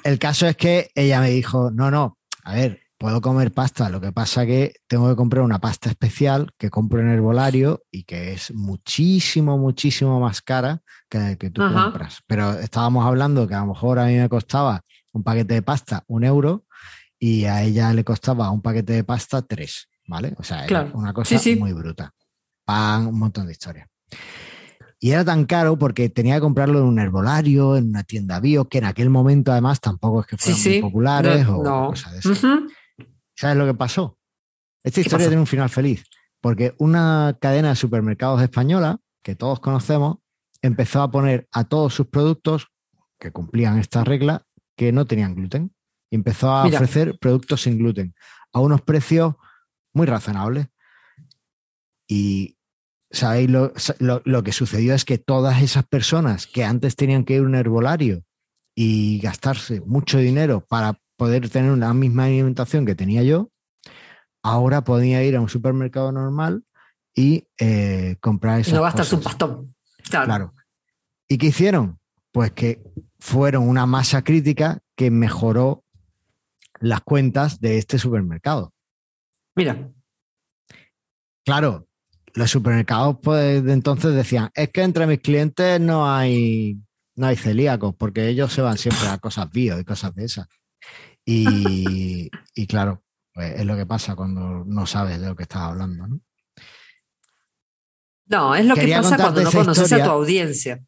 el 0.03 0.19
caso 0.19 0.47
es 0.47 0.57
que 0.57 0.91
ella 0.95 1.21
me 1.21 1.29
dijo, 1.29 1.71
no, 1.71 1.91
no, 1.91 2.17
a 2.43 2.55
ver, 2.55 2.86
puedo 2.99 3.21
comer 3.21 3.53
pasta, 3.53 3.91
lo 3.91 4.01
que 4.01 4.13
pasa 4.13 4.47
que 4.47 4.75
tengo 4.87 5.09
que 5.09 5.17
comprar 5.17 5.45
una 5.45 5.59
pasta 5.59 5.91
especial 5.91 6.51
que 6.59 6.71
compro 6.71 7.01
en 7.01 7.09
herbolario 7.09 7.83
y 7.91 8.05
que 8.05 8.33
es 8.33 8.53
muchísimo, 8.55 9.59
muchísimo 9.59 10.19
más 10.21 10.41
cara 10.43 10.83
que 11.09 11.19
la 11.19 11.37
que 11.37 11.51
tú 11.51 11.63
compras. 11.63 12.21
Pero 12.27 12.53
estábamos 12.55 13.05
hablando 13.05 13.47
que 13.47 13.55
a 13.55 13.61
lo 13.61 13.67
mejor 13.67 13.99
a 13.99 14.07
mí 14.07 14.15
me 14.17 14.29
costaba 14.29 14.83
un 15.13 15.23
paquete 15.23 15.55
de 15.55 15.63
pasta 15.63 16.05
un 16.09 16.25
euro 16.25 16.65
y 17.19 17.45
a 17.45 17.63
ella 17.63 17.93
le 17.93 18.05
costaba 18.05 18.51
un 18.51 18.63
paquete 18.63 18.95
de 18.95 19.05
pasta 19.05 19.43
tres, 19.43 19.89
¿vale? 20.07 20.35
O 20.39 20.43
sea, 20.43 20.65
era 20.65 20.91
una 20.95 21.13
cosa 21.13 21.39
muy 21.59 21.73
bruta. 21.73 22.13
Pan, 22.65 23.07
un 23.07 23.19
montón 23.19 23.47
de 23.47 23.53
historias. 23.53 23.89
Y 24.99 25.11
era 25.11 25.25
tan 25.25 25.45
caro 25.45 25.79
porque 25.79 26.09
tenía 26.09 26.37
que 26.37 26.41
comprarlo 26.41 26.79
en 26.79 26.87
un 26.87 26.99
herbolario, 26.99 27.77
en 27.77 27.91
una 27.91 28.03
tienda 28.03 28.41
bio, 28.41 28.67
que 28.67 28.79
en 28.79 28.87
aquel 28.87 29.11
momento 29.11 29.53
además 29.53 29.81
tampoco 29.81 30.21
es 30.21 30.27
que 30.27 30.37
fueran 30.39 30.63
muy 30.63 30.81
populares 30.81 31.47
o 31.49 31.63
cosas 31.63 32.13
de 32.13 32.19
eso. 32.19 32.49
¿Sabes 33.37 33.57
lo 33.57 33.67
que 33.67 33.75
pasó? 33.75 34.19
Esta 34.83 35.01
historia 35.01 35.29
tiene 35.29 35.41
un 35.41 35.47
final 35.47 35.69
feliz, 35.69 36.05
porque 36.41 36.75
una 36.79 37.37
cadena 37.41 37.71
de 37.71 37.77
supermercados 37.77 38.41
española, 38.43 39.01
que 39.23 39.35
todos 39.35 39.61
conocemos, 39.61 40.19
empezó 40.63 41.03
a 41.03 41.11
poner 41.11 41.49
a 41.53 41.65
todos 41.65 41.95
sus 41.95 42.07
productos 42.07 42.69
que 43.19 43.33
cumplían 43.33 43.79
esta 43.79 44.05
regla 44.05 44.47
que 44.77 44.93
no 44.93 45.07
tenían 45.07 45.35
gluten. 45.35 45.75
Y 46.11 46.17
empezó 46.17 46.51
a 46.51 46.67
ofrecer 46.67 47.19
productos 47.19 47.63
sin 47.63 47.79
gluten 47.79 48.15
a 48.53 48.61
unos 48.61 48.81
precios 48.83 49.35
muy 49.93 50.07
razonables. 50.07 50.69
Y 52.09 52.59
sabéis 53.11 53.51
lo, 53.51 53.73
lo, 53.99 54.43
que 54.45 54.53
sucedió 54.53 54.95
es 54.95 55.05
que 55.05 55.19
todas 55.19 55.63
esas 55.63 55.85
personas 55.85 56.47
que 56.47 56.65
antes 56.65 56.95
tenían 56.95 57.25
que 57.25 57.35
ir 57.35 57.41
a 57.41 57.45
un 57.45 57.57
herbolario 57.57 58.23
y 58.75 59.19
gastarse 59.19 59.81
mucho 59.81 60.19
dinero 60.19 60.65
para 60.65 61.01
poder 61.17 61.49
tener 61.51 61.71
una 61.71 61.93
misma 61.95 62.25
alimentación 62.25 62.87
que 62.87 62.95
tenía 62.95 63.23
yo, 63.23 63.51
ahora 64.43 64.85
podía 64.85 65.25
ir 65.25 65.37
a 65.37 65.41
un 65.41 65.49
supermercado 65.49 66.13
normal 66.13 66.65
y 67.15 67.49
eh, 67.59 68.17
comprar 68.21 68.61
esas 68.61 68.75
No 68.75 68.83
va 68.83 68.89
a 68.89 68.91
estar 68.91 69.15
un 69.15 69.25
pastón. 69.25 69.75
Claro. 70.09 70.55
¿Y 71.29 71.39
qué 71.39 71.47
hicieron? 71.47 71.99
Pues 72.31 72.53
que 72.53 72.83
fueron 73.19 73.69
una 73.69 73.87
masa 73.87 74.23
crítica 74.23 74.81
que 74.95 75.11
mejoró 75.11 75.85
las 76.79 77.01
cuentas 77.01 77.61
de 77.61 77.79
este 77.79 77.99
supermercado. 77.99 78.73
Mira. 79.55 79.91
Claro, 81.45 81.89
los 82.35 82.51
supermercados 82.51 83.17
pues 83.23 83.65
de 83.65 83.73
entonces 83.73 84.15
decían, 84.15 84.51
es 84.55 84.71
que 84.71 84.83
entre 84.83 85.07
mis 85.07 85.21
clientes 85.21 85.81
no 85.81 86.13
hay, 86.13 86.79
no 87.15 87.27
hay 87.27 87.37
celíacos, 87.37 87.95
porque 87.97 88.29
ellos 88.29 88.53
se 88.53 88.63
van 88.63 88.77
siempre 88.77 89.09
a 89.09 89.19
cosas 89.19 89.51
bio 89.51 89.81
y 89.81 89.85
cosas 89.85 90.15
de 90.15 90.25
esas. 90.25 90.47
Y, 91.29 92.31
claro, 92.69 93.03
pues 93.35 93.59
es 93.59 93.67
lo 93.67 93.77
que 93.77 93.85
pasa 93.85 94.15
cuando 94.15 94.65
no 94.65 94.87
sabes 94.87 95.21
de 95.21 95.27
lo 95.27 95.37
que 95.37 95.43
estás 95.43 95.63
hablando, 95.63 96.07
¿no? 96.07 96.21
No, 98.29 98.55
es 98.55 98.65
lo 98.65 98.75
que 98.75 98.89
pasa 98.89 99.17
cuando 99.17 99.43
no 99.43 99.53
conoces 99.53 99.93
a 99.93 100.05
tu 100.05 100.11
audiencia. 100.11 100.85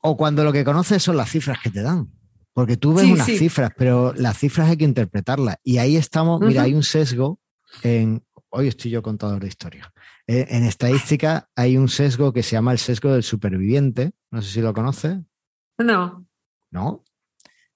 O, 0.00 0.16
cuando 0.16 0.44
lo 0.44 0.52
que 0.52 0.64
conoces 0.64 1.02
son 1.02 1.16
las 1.16 1.30
cifras 1.30 1.58
que 1.62 1.70
te 1.70 1.82
dan. 1.82 2.12
Porque 2.52 2.76
tú 2.76 2.94
ves 2.94 3.06
unas 3.06 3.26
cifras, 3.26 3.70
pero 3.76 4.12
las 4.14 4.36
cifras 4.36 4.68
hay 4.68 4.76
que 4.76 4.84
interpretarlas. 4.84 5.58
Y 5.62 5.78
ahí 5.78 5.96
estamos, 5.96 6.40
mira, 6.40 6.62
hay 6.62 6.74
un 6.74 6.82
sesgo 6.82 7.40
en. 7.82 8.24
Hoy 8.50 8.66
estoy 8.66 8.90
yo 8.90 9.02
contador 9.02 9.40
de 9.40 9.48
historia. 9.48 9.92
Eh, 10.26 10.46
en 10.48 10.64
estadística 10.64 11.50
hay 11.54 11.76
un 11.76 11.88
sesgo 11.88 12.32
que 12.32 12.42
se 12.42 12.52
llama 12.52 12.72
el 12.72 12.78
sesgo 12.78 13.12
del 13.12 13.22
superviviente. 13.22 14.12
No 14.30 14.40
sé 14.40 14.50
si 14.50 14.60
lo 14.62 14.72
conoces. 14.72 15.18
No. 15.78 16.26
¿No? 16.70 17.04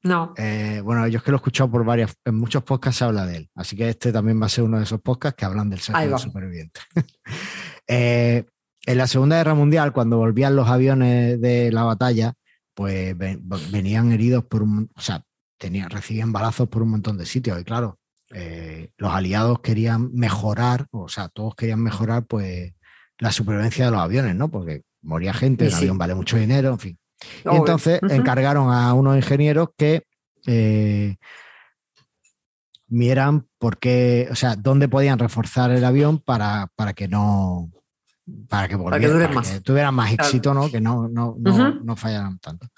No. 0.03 0.35
Eh, 0.37 0.81
bueno, 0.83 1.07
yo 1.07 1.19
es 1.19 1.23
que 1.23 1.31
lo 1.31 1.37
he 1.37 1.39
escuchado 1.39 1.71
por 1.71 1.85
varias, 1.85 2.15
en 2.25 2.37
muchos 2.37 2.63
podcasts 2.65 2.99
se 2.99 3.05
habla 3.05 3.25
de 3.25 3.37
él, 3.37 3.51
así 3.55 3.77
que 3.77 3.89
este 3.89 4.13
también 4.13 4.41
va 4.41 4.47
a 4.47 4.49
ser 4.49 4.65
uno 4.65 4.79
de 4.79 4.85
esos 4.85 5.01
podcasts 5.01 5.37
que 5.37 5.45
hablan 5.45 5.71
del 5.71 5.81
sexo 5.81 6.19
superviviente. 6.19 6.81
Eh, 7.89 8.47
en 8.87 8.97
la 8.97 9.09
Segunda 9.09 9.37
Guerra 9.37 9.55
Mundial, 9.55 9.93
cuando 9.93 10.17
volvían 10.17 10.55
los 10.55 10.69
aviones 10.69 11.41
de 11.41 11.73
la 11.73 11.83
batalla, 11.83 12.33
pues 12.75 13.15
venían 13.19 14.13
heridos 14.13 14.45
por 14.45 14.63
un, 14.63 14.89
o 14.95 15.01
sea, 15.01 15.25
tenían, 15.59 15.91
recibían 15.91 16.33
balazos 16.33 16.69
por 16.69 16.83
un 16.83 16.91
montón 16.91 17.19
de 17.19 17.27
sitios 17.27 17.61
y 17.61 17.65
claro, 17.65 17.99
eh, 18.31 18.93
los 18.97 19.13
aliados 19.13 19.61
querían 19.61 20.13
mejorar, 20.15 20.87
o 20.91 21.09
sea, 21.09 21.29
todos 21.29 21.55
querían 21.55 21.81
mejorar 21.83 22.25
pues 22.25 22.73
la 23.19 23.31
supervivencia 23.31 23.85
de 23.85 23.91
los 23.91 24.01
aviones, 24.01 24.37
¿no? 24.37 24.51
Porque 24.51 24.83
moría 25.03 25.35
gente, 25.35 25.67
el 25.67 25.75
avión 25.75 25.99
vale 25.99 26.15
mucho 26.15 26.37
dinero, 26.37 26.71
en 26.71 26.79
fin. 26.79 26.99
Y 27.45 27.57
entonces 27.57 28.01
encargaron 28.09 28.73
a 28.73 28.95
unos 28.95 29.17
ingenieros 29.17 29.69
que 29.77 30.05
eh, 30.47 31.17
vieran 32.87 33.49
por 33.59 33.79
qué, 33.79 34.29
o 34.31 34.35
sea, 34.35 34.57
dónde 34.57 34.89
podían 34.89 35.19
reforzar 35.19 35.71
el 35.71 35.85
avión 35.85 36.19
para, 36.19 36.69
para 36.77 36.93
que 36.93 37.09
no, 37.09 37.71
para 38.49 38.69
que 38.69 38.77
volvieran, 38.77 39.35
para 39.35 39.49
que, 39.49 39.61
tuvieran 39.61 39.95
más 39.95 40.13
éxito, 40.13 40.55
¿no? 40.55 40.71
Que 40.71 40.81
no, 40.81 41.09
no, 41.09 41.37
no, 41.39 41.97
fallaran 41.97 42.39
tanto. 42.39 42.69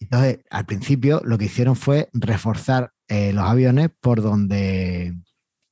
Entonces, 0.00 0.40
al 0.50 0.66
principio 0.66 1.22
lo 1.24 1.38
que 1.38 1.46
hicieron 1.46 1.76
fue 1.76 2.08
reforzar 2.12 2.92
eh, 3.08 3.32
los 3.32 3.44
aviones 3.44 3.90
por 4.00 4.20
donde 4.20 5.14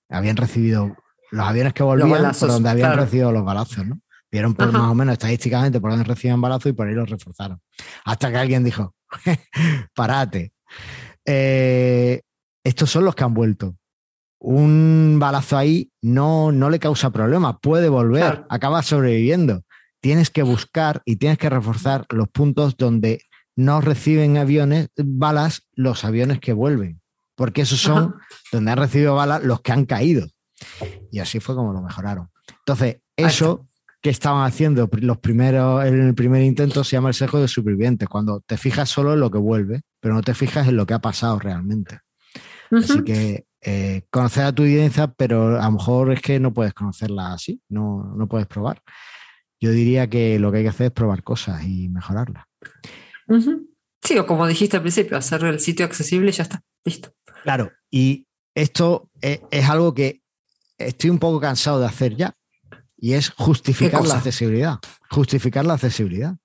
habían 0.09 0.37
recibido, 0.37 0.97
los 1.31 1.47
aviones 1.47 1.73
que 1.73 1.83
volvían 1.83 2.33
por 2.39 2.49
donde 2.49 2.71
habían 2.71 2.97
recibido 2.97 3.33
los 3.33 3.45
balazos, 3.45 3.87
¿no? 3.87 4.01
Vieron 4.31 4.55
por 4.55 4.71
más 4.73 4.91
o 4.91 4.95
menos 4.95 5.15
estadísticamente 5.15 5.81
por 5.81 5.91
donde 5.91 6.05
recibían 6.05 6.41
balazos 6.41 6.71
y 6.71 6.73
por 6.73 6.87
ahí 6.87 6.95
los 6.95 7.11
reforzaron. 7.11 7.61
Hasta 8.05 8.31
que 8.31 8.37
alguien 8.37 8.63
dijo, 8.63 8.95
parate. 9.95 10.53
Eh, 11.25 12.23
estos 12.63 12.91
son 12.91 13.05
los 13.05 13.15
que 13.15 13.25
han 13.25 13.35
vuelto 13.35 13.77
un 14.41 15.19
balazo 15.21 15.57
ahí 15.57 15.93
no, 16.01 16.51
no 16.51 16.71
le 16.71 16.79
causa 16.79 17.11
problema, 17.11 17.59
puede 17.59 17.89
volver, 17.89 18.47
acaba 18.49 18.83
sobreviviendo. 18.83 19.63
Tienes 20.01 20.31
que 20.31 20.43
buscar 20.43 21.03
y 21.05 21.17
tienes 21.17 21.37
que 21.37 21.51
reforzar 21.51 22.07
los 22.09 22.29
puntos 22.29 22.77
donde 22.79 23.23
no 23.55 23.83
reciben 23.83 24.39
aviones, 24.39 24.89
balas 24.97 25.69
los 25.75 26.05
aviones 26.05 26.41
que 26.41 26.55
vuelven, 26.55 27.03
porque 27.35 27.63
esos 27.63 27.81
son 27.81 28.15
donde 28.51 28.71
han 28.71 28.79
recibido 28.79 29.15
balas 29.15 29.45
los 29.45 29.61
que 29.61 29.73
han 29.73 29.85
caído. 29.85 30.27
Y 31.13 31.19
así 31.19 31.39
fue 31.39 31.55
como 31.55 31.75
lo 31.75 31.83
mejoraron. 31.83 32.31
Entonces, 32.61 33.03
eso 33.17 33.69
que 34.03 34.11
estaban 34.11 34.47
haciendo 34.47 34.89
los 35.01 35.19
primeros, 35.19 35.85
en 35.85 36.01
el 36.01 36.15
primer 36.15 36.43
intento 36.43 36.85
se 36.85 36.97
llama 36.97 37.09
el 37.09 37.15
sesgo 37.15 37.41
de 37.41 37.49
superviviente, 37.49 38.07
cuando 38.07 38.41
te 38.41 38.57
fijas 38.57 38.89
solo 38.89 39.13
en 39.13 39.21
lo 39.21 39.31
que 39.31 39.39
vuelve, 39.39 39.83
pero 40.01 40.15
no 40.15 40.23
te 40.23 40.35
fijas 40.35 40.69
en 40.69 40.77
lo 40.77 40.87
que 40.87 40.95
ha 40.95 41.01
pasado 41.01 41.39
realmente. 41.39 42.01
Así 42.71 43.03
que 43.03 43.47
eh, 43.61 44.03
conocer 44.11 44.45
a 44.45 44.53
tu 44.53 44.63
audiencia, 44.63 45.09
pero 45.09 45.61
a 45.61 45.67
lo 45.67 45.73
mejor 45.73 46.13
es 46.13 46.23
que 46.23 46.41
no 46.41 46.55
puedes 46.55 46.73
conocerla 46.73 47.35
así, 47.35 47.61
no, 47.69 48.15
no 48.17 48.27
puedes 48.27 48.47
probar. 48.47 48.83
Yo 49.61 49.71
diría 49.71 50.09
que 50.09 50.39
lo 50.39 50.51
que 50.51 50.59
hay 50.59 50.65
que 50.65 50.71
hacer 50.71 50.87
es 50.87 50.93
probar 50.93 51.23
cosas 51.23 51.63
y 51.65 51.89
mejorarlas. 51.91 52.45
Sí, 54.03 54.19
o 54.19 54.27
como 54.27 54.47
dijiste 54.47 54.77
al 54.77 54.83
principio, 54.83 55.19
hacer 55.19 55.45
el 55.45 55.61
sitio 55.61 55.85
accesible 55.85 56.31
y 56.31 56.33
ya 56.33 56.45
está, 56.45 56.63
listo. 56.85 57.13
Claro, 57.43 57.71
y 57.91 58.27
esto 58.55 59.11
es, 59.21 59.69
algo 59.69 59.95
que 59.95 60.23
estoy 60.79 61.11
un 61.11 61.19
poco 61.19 61.41
cansado 61.41 61.81
de 61.81 61.87
hacer 61.87 62.17
ya, 62.17 62.35
y 63.01 63.15
es 63.15 63.31
justificar 63.31 64.07
la 64.07 64.15
accesibilidad. 64.17 64.79
Justificar 65.11 65.65
la 65.65 65.75
accesibilidad. 65.75 66.37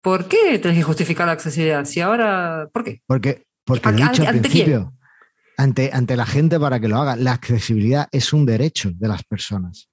¿Por 0.00 0.26
qué 0.26 0.58
tenés 0.58 0.78
que 0.78 0.82
justificar 0.84 1.26
la 1.26 1.32
accesibilidad? 1.32 1.84
Si 1.84 2.00
ahora, 2.00 2.68
¿por 2.72 2.84
qué? 2.84 3.02
Porque, 3.06 3.46
porque 3.64 3.88
he 3.90 3.92
dicho 3.92 4.26
al 4.26 4.40
principio, 4.40 4.94
ante, 5.56 5.90
ante 5.92 6.16
la 6.16 6.26
gente 6.26 6.58
para 6.58 6.80
que 6.80 6.88
lo 6.88 6.96
haga. 6.96 7.16
La 7.16 7.32
accesibilidad 7.32 8.08
es 8.12 8.32
un 8.32 8.46
derecho 8.46 8.90
de 8.94 9.08
las 9.08 9.22
personas. 9.24 9.88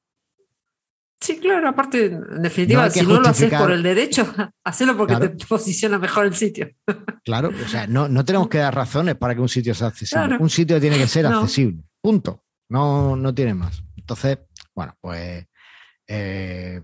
Sí, 1.20 1.40
claro, 1.40 1.70
aparte, 1.70 2.08
en 2.08 2.42
definitiva, 2.42 2.90
si 2.90 3.02
no 3.06 3.22
lo 3.22 3.28
haces 3.30 3.54
por 3.54 3.72
el 3.72 3.82
derecho, 3.82 4.26
hacelo 4.64 4.98
porque 4.98 5.16
te 5.16 5.46
posiciona 5.46 5.98
mejor 5.98 6.26
el 6.26 6.36
sitio. 6.36 6.70
Claro, 7.26 7.52
o 7.52 7.70
sea, 7.70 7.88
no, 7.88 8.10
no, 8.10 8.26
tenemos 8.26 8.50
que 8.50 8.58
dar 8.58 8.76
razones 8.76 9.16
para 9.16 9.34
que 9.34 9.40
un 9.40 9.48
sitio 9.48 9.74
sea 9.74 9.88
accesible. 9.88 10.36
Un 10.38 10.50
sitio 10.50 10.78
tiene 10.82 10.98
que 10.98 11.08
ser 11.08 11.26
accesible, 11.26 11.82
punto. 12.02 12.44
No, 12.68 13.16
no 13.16 13.34
tiene 13.34 13.54
más. 13.54 13.82
Entonces, 13.96 14.40
bueno, 14.76 14.94
pues 15.00 15.46
eh, 16.16 16.82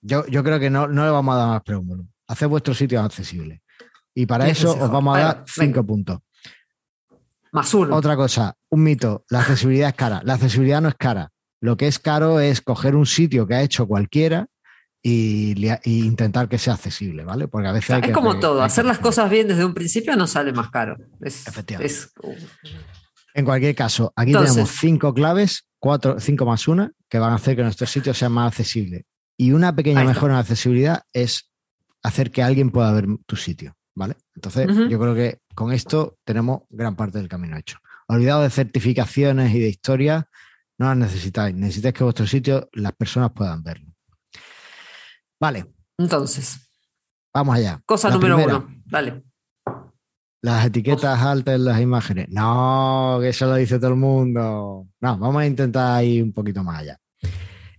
yo, 0.00 0.26
yo, 0.26 0.44
creo 0.44 0.60
que 0.60 0.70
no, 0.70 0.86
no 0.86 1.04
le 1.04 1.10
vamos 1.10 1.34
a 1.34 1.38
dar 1.38 1.48
más 1.48 1.62
preguntas. 1.62 2.06
Haced 2.28 2.48
vuestro 2.48 2.74
sitio 2.74 3.00
accesible. 3.00 3.62
Y 4.14 4.26
para 4.26 4.48
eso 4.48 4.72
os 4.72 4.90
vamos 4.90 5.16
a 5.16 5.20
dar 5.20 5.44
cinco 5.46 5.84
puntos. 5.84 6.20
Otra 7.52 8.16
cosa, 8.16 8.54
un 8.70 8.82
mito, 8.82 9.24
la 9.30 9.40
accesibilidad 9.40 9.88
es 9.88 9.94
cara. 9.94 10.20
La 10.24 10.34
accesibilidad 10.34 10.80
no 10.80 10.88
es 10.88 10.94
cara. 10.94 11.30
Lo 11.60 11.76
que 11.76 11.86
es 11.86 11.98
caro 11.98 12.38
es 12.38 12.60
coger 12.60 12.94
un 12.94 13.06
sitio 13.06 13.46
que 13.46 13.54
ha 13.54 13.62
hecho 13.62 13.86
cualquiera 13.86 14.46
y, 15.02 15.54
intentar 15.84 16.48
que 16.48 16.58
sea 16.58 16.74
accesible, 16.74 17.24
¿vale? 17.24 17.48
Porque 17.48 17.68
a 17.68 17.72
veces... 17.72 17.98
es 18.02 18.12
como 18.12 18.38
todo, 18.38 18.62
hacer 18.62 18.84
las 18.84 18.98
cosas 18.98 19.30
bien 19.30 19.48
desde 19.48 19.64
un 19.64 19.74
principio 19.74 20.16
no 20.16 20.26
sale 20.26 20.52
más 20.52 20.70
caro. 20.70 20.96
Efectivamente. 21.20 21.96
En 23.34 23.44
cualquier 23.44 23.74
caso, 23.74 24.12
aquí 24.16 24.32
tenemos 24.32 24.70
cinco 24.70 25.12
claves, 25.14 25.66
cuatro, 25.86 26.18
cinco 26.18 26.44
más 26.44 26.66
una, 26.66 26.90
que 27.08 27.20
van 27.20 27.32
a 27.32 27.36
hacer 27.36 27.54
que 27.54 27.62
nuestro 27.62 27.86
sitio 27.86 28.12
sea 28.12 28.28
más 28.28 28.48
accesible. 28.48 29.06
Y 29.38 29.52
una 29.52 29.74
pequeña 29.74 30.02
mejora 30.02 30.34
en 30.34 30.40
accesibilidad 30.40 31.02
es 31.12 31.52
hacer 32.02 32.32
que 32.32 32.42
alguien 32.42 32.70
pueda 32.70 32.90
ver 32.92 33.06
tu 33.24 33.36
sitio, 33.36 33.76
¿vale? 33.94 34.16
Entonces, 34.34 34.66
yo 34.90 34.98
creo 34.98 35.14
que 35.14 35.38
con 35.54 35.72
esto 35.72 36.18
tenemos 36.24 36.62
gran 36.70 36.96
parte 36.96 37.18
del 37.18 37.28
camino 37.28 37.56
hecho. 37.56 37.78
Olvidado 38.08 38.42
de 38.42 38.50
certificaciones 38.50 39.54
y 39.54 39.60
de 39.60 39.68
historia, 39.68 40.28
no 40.78 40.86
las 40.86 40.96
necesitáis. 40.96 41.54
Necesitáis 41.54 41.94
que 41.94 42.02
vuestro 42.02 42.26
sitio 42.26 42.68
las 42.72 42.92
personas 42.92 43.30
puedan 43.32 43.62
verlo. 43.62 43.94
Vale. 45.38 45.72
Entonces. 45.98 46.68
Vamos 47.32 47.54
allá. 47.54 47.80
Cosa 47.86 48.10
número 48.10 48.38
uno. 48.38 48.68
Dale. 48.86 49.22
Las 50.46 50.64
etiquetas 50.64 51.20
altas 51.22 51.56
en 51.56 51.64
las 51.64 51.80
imágenes. 51.80 52.28
No, 52.28 53.18
que 53.20 53.30
eso 53.30 53.46
lo 53.46 53.56
dice 53.56 53.80
todo 53.80 53.90
el 53.90 53.96
mundo. 53.96 54.86
No, 55.00 55.18
vamos 55.18 55.42
a 55.42 55.44
intentar 55.44 56.04
ir 56.04 56.22
un 56.22 56.32
poquito 56.32 56.62
más 56.62 56.82
allá. 56.82 57.00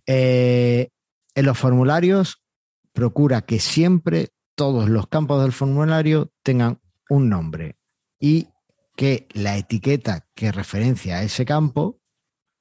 Eh, 0.06 0.90
en 1.34 1.46
los 1.46 1.58
formularios, 1.58 2.44
procura 2.92 3.44
que 3.44 3.62
siempre 3.62 4.32
todos 4.54 4.90
los 4.90 5.08
campos 5.08 5.42
del 5.44 5.54
formulario 5.54 6.34
tengan 6.44 6.82
un 7.10 7.30
nombre 7.30 7.78
y 8.20 8.50
que 8.98 9.30
la 9.32 9.56
etiqueta 9.56 10.28
que 10.36 10.52
referencia 10.52 11.20
a 11.20 11.24
ese 11.24 11.46
campo 11.46 12.02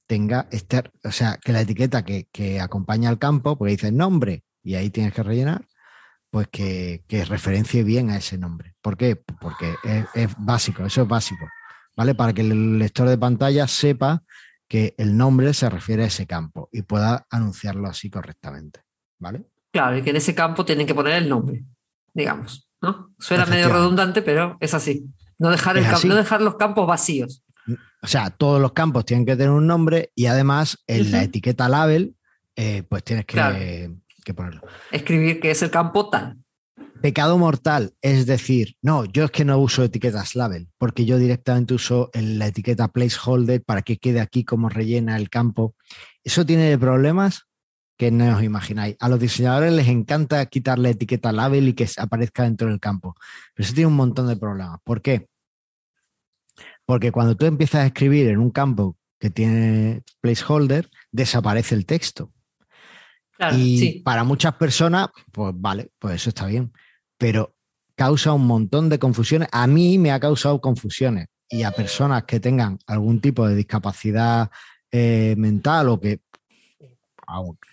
tenga 0.07 0.47
este, 0.53 0.85
o 1.03 1.11
sea, 1.11 1.37
que 1.43 1.51
la 1.51 1.63
etiqueta 1.63 2.05
que, 2.05 2.61
acompaña 2.61 3.09
al 3.09 3.19
campo, 3.19 3.59
porque 3.59 3.73
dice 3.73 3.91
nombre 3.91 4.45
y 4.63 4.77
ahí 4.77 4.89
tienes 4.89 5.15
que 5.15 5.25
rellenar, 5.25 5.67
pues 6.31 6.49
que, 6.49 7.03
referencie 7.29 7.83
bien 7.83 8.11
a 8.11 8.17
ese 8.17 8.39
nombre. 8.39 8.75
¿Por 8.81 8.97
qué? 8.97 9.17
Porque 9.17 9.75
es, 10.15 10.35
básico, 10.39 10.85
eso 10.85 11.03
es 11.03 11.09
básico, 11.09 11.47
¿vale? 11.97 12.15
Para 12.15 12.33
que 12.33 12.43
el 12.43 12.79
lector 12.79 13.09
de 13.09 13.19
pantalla 13.19 13.67
sepa 13.67 14.23
que 14.69 14.95
el 14.99 15.17
nombre 15.17 15.55
se 15.55 15.71
refiere 15.71 16.05
a 16.05 16.07
ese 16.07 16.27
campo 16.27 16.69
y 16.73 16.83
pueda 16.83 17.27
anunciarlo 17.31 17.89
así 17.89 18.11
correctamente, 18.11 18.81
¿vale? 19.19 19.47
Claro, 19.73 19.97
y 19.97 20.03
que 20.03 20.11
en 20.11 20.17
ese 20.17 20.35
campo 20.35 20.65
tienen 20.65 20.87
que 20.87 20.95
poner 20.95 21.15
el 21.15 21.29
nombre, 21.29 21.65
digamos. 22.13 22.69
Suena 23.19 23.47
medio 23.47 23.69
redundante, 23.69 24.23
pero 24.23 24.57
es 24.61 24.75
así. 24.75 25.07
No 25.39 25.51
dejar, 25.51 25.77
el 25.77 25.85
dejar 25.85 26.41
los 26.41 26.57
campos 26.57 26.87
vacíos. 26.87 27.43
O 28.03 28.07
sea, 28.07 28.31
todos 28.31 28.61
los 28.61 28.73
campos 28.73 29.05
tienen 29.05 29.27
que 29.27 29.37
tener 29.37 29.51
un 29.51 29.67
nombre 29.67 30.13
y 30.15 30.27
además 30.27 30.79
en 30.87 31.11
la 31.11 31.23
etiqueta 31.25 31.69
label, 31.69 32.15
eh, 32.55 32.85
pues 32.89 33.03
tienes 33.05 33.27
que, 33.27 33.91
ponerlo. 34.35 34.63
Escribir 34.91 35.41
que 35.41 35.51
es 35.51 35.63
el 35.63 35.71
campo 35.71 36.11
tal. 36.11 36.39
Pecado 37.01 37.39
mortal, 37.39 37.95
es 38.01 38.27
decir, 38.27 38.75
no, 38.83 39.05
yo 39.05 39.25
es 39.25 39.31
que 39.31 39.45
no 39.45 39.59
uso 39.59 39.85
etiquetas 39.85 40.35
label, 40.35 40.69
porque 40.79 41.05
yo 41.05 41.19
directamente 41.19 41.75
uso 41.75 42.11
la 42.15 42.47
etiqueta 42.47 42.89
placeholder 42.89 43.63
para 43.63 43.83
que 43.83 43.99
quede 43.99 44.21
aquí 44.21 44.45
como 44.45 44.69
rellena 44.69 45.17
el 45.17 45.29
campo. 45.29 45.75
¿Eso 46.25 46.45
tiene 46.45 46.77
problemas? 46.79 47.47
que 47.97 48.11
no 48.11 48.37
os 48.37 48.43
imagináis. 48.43 48.97
A 49.01 49.09
los 49.09 49.19
diseñadores 49.19 49.73
les 49.73 49.89
encanta 49.89 50.45
quitar 50.47 50.79
la 50.79 50.91
etiqueta 50.91 51.33
label 51.33 51.69
y 51.69 51.73
que 51.73 51.89
aparezca 51.97 52.43
dentro 52.43 52.69
del 52.69 52.81
campo. 52.81 53.17
Pero 53.55 53.65
eso 53.65 53.75
tiene 53.75 53.89
un 53.89 53.97
montón 53.97 54.29
de 54.29 54.37
problemas. 54.37 54.81
¿Por 54.85 55.01
qué? 55.01 55.29
Porque 56.85 57.11
cuando 57.11 57.37
tú 57.37 57.47
empiezas 57.47 57.83
a 57.83 57.87
escribir 57.87 58.29
en 58.29 58.39
un 58.39 58.51
campo 58.51 58.97
que 59.19 59.31
tiene 59.31 60.03
placeholder, 60.21 60.91
desaparece 61.11 61.75
el 61.75 61.87
texto. 61.87 62.33
Y 63.53 64.01
para 64.01 64.25
muchas 64.25 64.55
personas, 64.55 65.09
pues 65.33 65.53
vale, 65.57 65.91
pues 65.99 66.17
eso 66.17 66.31
está 66.31 66.47
bien. 66.47 66.73
Pero 67.19 67.55
causa 67.95 68.33
un 68.33 68.47
montón 68.47 68.89
de 68.89 68.99
confusiones. 68.99 69.49
A 69.53 69.67
mí 69.67 69.99
me 69.99 70.13
ha 70.13 70.21
causado 70.21 70.61
confusiones. 70.61 71.27
Y 71.49 71.63
a 71.63 71.71
personas 71.71 72.25
que 72.25 72.41
tengan 72.41 72.79
algún 72.87 73.21
tipo 73.21 73.47
de 73.47 73.55
discapacidad 73.55 74.51
eh, 74.91 75.35
mental 75.39 75.89
o 75.89 76.01
que 76.01 76.21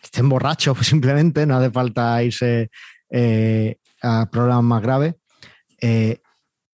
estén 0.01 0.29
borrachos 0.29 0.77
simplemente, 0.85 1.45
no 1.45 1.57
hace 1.57 1.71
falta 1.71 2.23
irse 2.23 2.69
eh, 3.09 3.77
a 4.01 4.29
problemas 4.29 4.63
más 4.63 4.81
graves, 4.81 5.15
eh, 5.81 6.21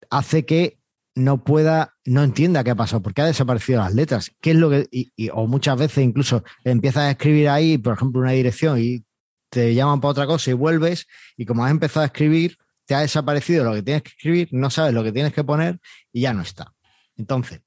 hace 0.10 0.46
que 0.46 0.79
no 1.20 1.44
pueda, 1.44 1.96
no 2.06 2.24
entienda 2.24 2.64
qué 2.64 2.72
ha 2.72 2.76
pasado, 2.76 3.02
porque 3.02 3.22
ha 3.22 3.26
desaparecido 3.26 3.82
las 3.82 3.94
letras. 3.94 4.32
¿Qué 4.42 4.52
es 4.52 4.58
lo 4.58 4.70
que, 4.70 4.88
o 5.34 5.48
muchas 5.48 5.78
veces 5.78 6.04
incluso 6.04 6.44
empiezas 6.64 7.04
a 7.04 7.12
escribir 7.12 7.50
ahí, 7.50 7.78
por 7.78 7.94
ejemplo, 7.94 8.22
una 8.22 8.32
dirección 8.32 8.80
y 8.80 9.04
te 9.50 9.74
llaman 9.74 10.00
para 10.00 10.12
otra 10.12 10.28
cosa 10.28 10.52
y 10.52 10.54
vuelves, 10.54 11.08
y 11.38 11.46
como 11.46 11.66
has 11.66 11.72
empezado 11.72 12.04
a 12.04 12.08
escribir, 12.08 12.58
te 12.86 12.96
ha 12.96 13.02
desaparecido 13.02 13.64
lo 13.64 13.74
que 13.74 13.84
tienes 13.84 14.04
que 14.04 14.10
escribir, 14.10 14.50
no 14.52 14.70
sabes 14.70 14.94
lo 14.94 15.04
que 15.04 15.12
tienes 15.12 15.34
que 15.34 15.44
poner 15.44 15.80
y 16.12 16.22
ya 16.22 16.34
no 16.34 16.42
está. 16.42 16.74
Entonces, 17.18 17.62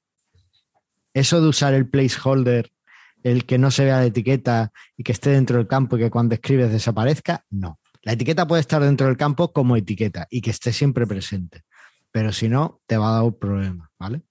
eso 1.13 1.41
de 1.41 1.47
usar 1.47 1.73
el 1.73 1.87
placeholder 1.87 2.71
el 3.23 3.45
que 3.45 3.57
no 3.57 3.71
se 3.71 3.85
vea 3.85 3.97
la 3.97 4.05
etiqueta 4.05 4.71
y 4.97 5.03
que 5.03 5.13
esté 5.13 5.29
dentro 5.29 5.57
del 5.57 5.67
campo 5.67 5.95
y 5.95 6.01
que 6.01 6.09
cuando 6.09 6.35
escribes 6.35 6.71
desaparezca, 6.71 7.45
no. 7.49 7.79
La 8.01 8.13
etiqueta 8.13 8.45
puede 8.45 8.59
estar 8.59 8.83
dentro 8.83 9.07
del 9.07 9.15
campo 9.15 9.53
como 9.53 9.77
etiqueta 9.77 10.27
y 10.29 10.41
que 10.41 10.51
esté 10.51 10.73
siempre 10.73 11.07
presente, 11.07 11.63
pero 12.13 12.31
si 12.31 12.47
no, 12.47 12.79
te 12.85 12.95
va 12.95 13.09
a 13.09 13.13
dar 13.13 13.23
un 13.23 13.37
problema, 13.37 13.91
¿vale? 13.99 14.21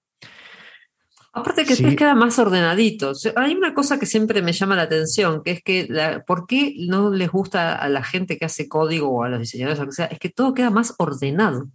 Aparte 1.33 1.63
que 1.63 1.71
después 1.71 1.95
queda 1.95 2.15
más 2.15 2.39
ordenadito. 2.39 3.11
Hay 3.35 3.55
una 3.55 3.73
cosa 3.73 3.99
que 3.99 4.05
siempre 4.05 4.41
me 4.41 4.53
llama 4.53 4.75
la 4.75 4.83
atención, 4.83 5.43
que 5.43 5.51
es 5.51 5.63
que 5.63 6.21
¿por 6.25 6.47
qué 6.47 6.75
no 6.87 7.09
les 7.11 7.29
gusta 7.29 7.75
a 7.75 7.89
la 7.89 8.03
gente 8.03 8.37
que 8.37 8.45
hace 8.45 8.69
código 8.69 9.09
o 9.09 9.23
a 9.23 9.29
los 9.29 9.39
diseñadores 9.39 9.79
o 9.79 9.83
lo 9.83 9.89
que 9.89 9.95
sea? 9.95 10.05
Es 10.05 10.19
que 10.19 10.29
todo 10.29 10.53
queda 10.53 10.69
más 10.69 10.93
ordenado. 10.97 11.67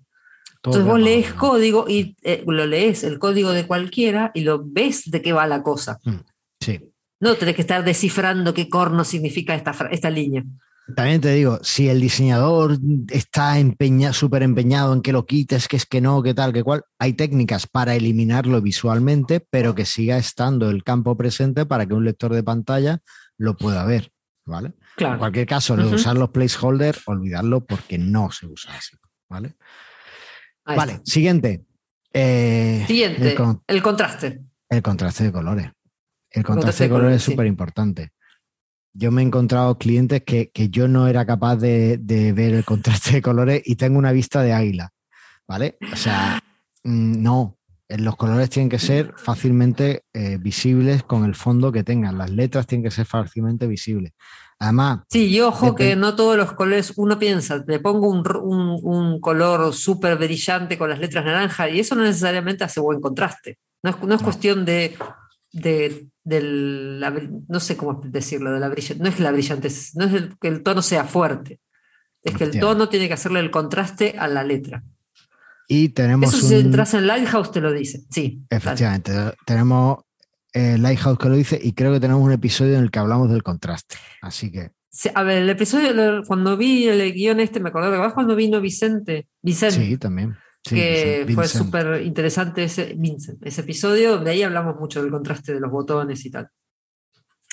Entonces 0.55 0.85
vos 0.85 1.01
lees 1.01 1.33
código 1.35 1.87
y 1.89 2.17
eh, 2.23 2.43
lo 2.47 2.67
lees, 2.67 3.05
el 3.05 3.19
código 3.19 3.51
de 3.51 3.67
cualquiera, 3.67 4.31
y 4.33 4.41
lo 4.43 4.63
ves 4.65 5.11
de 5.11 5.21
qué 5.23 5.33
va 5.33 5.47
la 5.47 5.63
cosa. 5.63 5.99
Mm, 6.05 6.21
sí. 6.61 6.81
No 7.21 7.35
tenés 7.35 7.55
que 7.55 7.63
estar 7.63 7.85
descifrando 7.85 8.55
qué 8.55 8.69
corno 8.69 9.05
significa 9.05 9.55
esta, 9.55 9.73
esta 9.91 10.09
línea. 10.09 10.45
También 10.97 11.21
te 11.21 11.33
digo, 11.33 11.59
si 11.63 11.89
el 11.89 12.01
diseñador 12.01 12.79
está 13.11 13.57
súper 14.13 14.43
empeñado 14.43 14.95
en 14.95 15.03
que 15.03 15.13
lo 15.13 15.27
quites, 15.27 15.69
que 15.69 15.77
es 15.77 15.85
que 15.85 16.01
no, 16.01 16.23
que 16.23 16.33
tal, 16.33 16.53
que 16.53 16.63
cual, 16.63 16.83
hay 16.99 17.13
técnicas 17.13 17.67
para 17.67 17.95
eliminarlo 17.95 18.63
visualmente, 18.63 19.41
pero 19.41 19.75
que 19.75 19.85
siga 19.85 20.17
estando 20.17 20.71
el 20.71 20.83
campo 20.85 21.17
presente 21.17 21.67
para 21.67 21.85
que 21.85 21.93
un 21.93 22.05
lector 22.05 22.33
de 22.33 22.43
pantalla 22.43 23.01
lo 23.37 23.57
pueda 23.57 23.85
ver, 23.85 24.11
¿vale? 24.47 24.73
Claro. 24.97 25.15
En 25.15 25.19
cualquier 25.19 25.47
caso, 25.47 25.77
lo 25.77 25.89
de 25.89 25.97
usar 25.97 26.17
los 26.17 26.31
placeholders, 26.31 27.07
olvidarlo 27.07 27.65
porque 27.65 27.99
no 27.99 28.31
se 28.31 28.47
usa 28.47 28.75
así, 28.75 28.97
¿vale? 29.29 29.57
vale, 30.65 31.01
siguiente. 31.05 31.65
Eh, 32.13 32.85
siguiente, 32.87 33.37
el, 33.67 33.83
contraste. 33.83 34.43
El 34.71 34.83
contraste 34.83 35.25
de 35.25 35.33
colores. 35.33 35.71
El 36.31 36.45
contraste, 36.45 36.85
de 36.85 36.91
colores 36.91 37.17
es 37.17 37.23
súper 37.23 37.47
importante 37.47 38.13
yo 38.93 39.11
me 39.11 39.23
he 39.23 39.25
encontrado 39.25 39.79
clientes 39.79 40.23
que, 40.23 40.51
yo 40.71 40.89
no 40.89 41.09
era 41.09 41.25
capaz 41.27 41.57
de, 41.57 41.99
ver 42.35 42.55
el 42.55 42.65
contraste 42.65 43.13
de 43.13 43.23
colores 43.23 43.63
y 43.65 43.77
tengo 43.77 43.99
una 43.99 44.13
vista 44.13 44.43
de 44.43 44.53
águila, 44.53 44.91
¿vale? 45.47 45.79
O 45.93 45.97
sea, 45.97 46.41
mm, 46.85 47.23
no, 47.23 47.59
los 47.89 48.17
colores 48.17 48.51
tienen 48.51 48.69
que 48.69 48.79
ser 48.79 49.15
fácilmente 49.17 50.05
eh, 50.13 50.39
visibles 50.39 51.03
con 51.03 51.25
el 51.25 51.35
fondo 51.35 51.73
que 51.73 51.85
tengan, 51.85 52.19
las 52.19 52.31
letras 52.31 52.67
tienen 52.67 52.85
que 52.85 52.91
ser 52.91 53.07
fácilmente 53.07 53.67
visibles. 53.67 54.13
Además. 54.61 55.03
Sí, 55.09 55.27
y 55.29 55.41
ojo 55.41 55.77
que 55.77 55.95
no 55.95 56.17
todos 56.17 56.37
los 56.37 56.53
colores, 56.53 56.93
uno 56.97 57.17
piensa, 57.17 57.63
le 57.65 57.79
pongo 57.79 58.09
un, 58.09 59.21
color 59.21 59.73
súper 59.73 60.19
brillante 60.19 60.77
con 60.77 60.91
las 60.91 60.99
letras 60.99 61.25
naranja 61.25 61.69
y 61.69 61.79
eso 61.79 61.95
no 61.95 62.03
necesariamente 62.03 62.65
hace 62.65 62.81
buen 62.81 63.01
contraste. 63.01 63.59
No 63.85 63.91
es, 63.91 64.03
no 64.03 64.15
es 64.17 64.23
cuestión 64.23 64.65
de 64.65 64.97
de, 65.53 66.07
del, 66.29 67.01
no 67.49 67.61
sé 67.61 67.77
cómo 67.77 68.01
decirlo, 68.05 68.53
de 68.53 68.61
la 68.61 68.69
brillante, 68.69 69.03
no 69.03 69.09
es 69.09 69.19
la 69.19 69.33
brillante, 69.33 69.69
no 69.95 70.05
es 70.05 70.23
que 70.41 70.49
el 70.49 70.63
tono 70.63 70.83
sea 70.83 71.05
fuerte, 71.05 71.61
es 72.23 72.35
que 72.35 72.45
el 72.45 72.61
tono 72.61 72.89
tiene 72.89 73.09
que 73.09 73.15
hacerle 73.15 73.41
el 73.41 73.51
contraste 73.51 74.15
a 74.19 74.29
la 74.29 74.45
letra. 74.45 74.85
Y 75.67 75.91
tenemos. 75.91 76.33
Eso 76.33 76.47
si 76.47 76.55
entras 76.55 76.95
en 76.95 77.07
Lighthouse 77.07 77.53
te 77.53 77.61
lo 77.61 77.73
dice, 77.73 78.03
sí. 78.11 78.43
Efectivamente, 78.49 79.13
tenemos 79.45 79.99
eh, 80.53 80.77
Lighthouse 80.79 81.19
que 81.19 81.29
lo 81.29 81.35
dice 81.35 81.59
y 81.63 81.73
creo 81.73 81.93
que 81.93 82.01
tenemos 82.01 82.23
un 82.23 82.33
episodio 82.33 82.77
en 82.77 82.85
el 82.85 82.91
que 82.91 82.99
hablamos 82.99 83.31
del 83.31 83.43
contraste. 83.43 83.97
Así 84.23 84.51
que. 84.51 84.71
a 85.15 85.23
ver, 85.23 85.43
el 85.43 85.51
episodio, 85.51 86.23
cuando 86.27 86.57
vi 86.57 86.89
el 86.89 87.13
guion 87.13 87.41
este, 87.41 87.61
me 87.61 87.69
acordé 87.71 87.91
de 87.91 88.13
cuando 88.13 88.35
vino 88.35 88.61
Vicente. 88.61 89.29
Vicente. 89.43 89.77
Sí, 89.77 89.97
también 89.99 90.37
que 90.63 91.27
fue 91.35 91.49
súper 91.49 92.03
interesante 92.03 92.65
ese, 92.65 92.97
ese 93.43 93.61
episodio, 93.61 94.19
de 94.19 94.31
ahí 94.31 94.43
hablamos 94.43 94.77
mucho 94.77 95.03
del 95.03 95.11
contraste 95.11 95.55
de 95.55 95.61
los 95.61 95.71
botones 95.71 96.25
y 96.25 96.31
tal. 96.31 96.51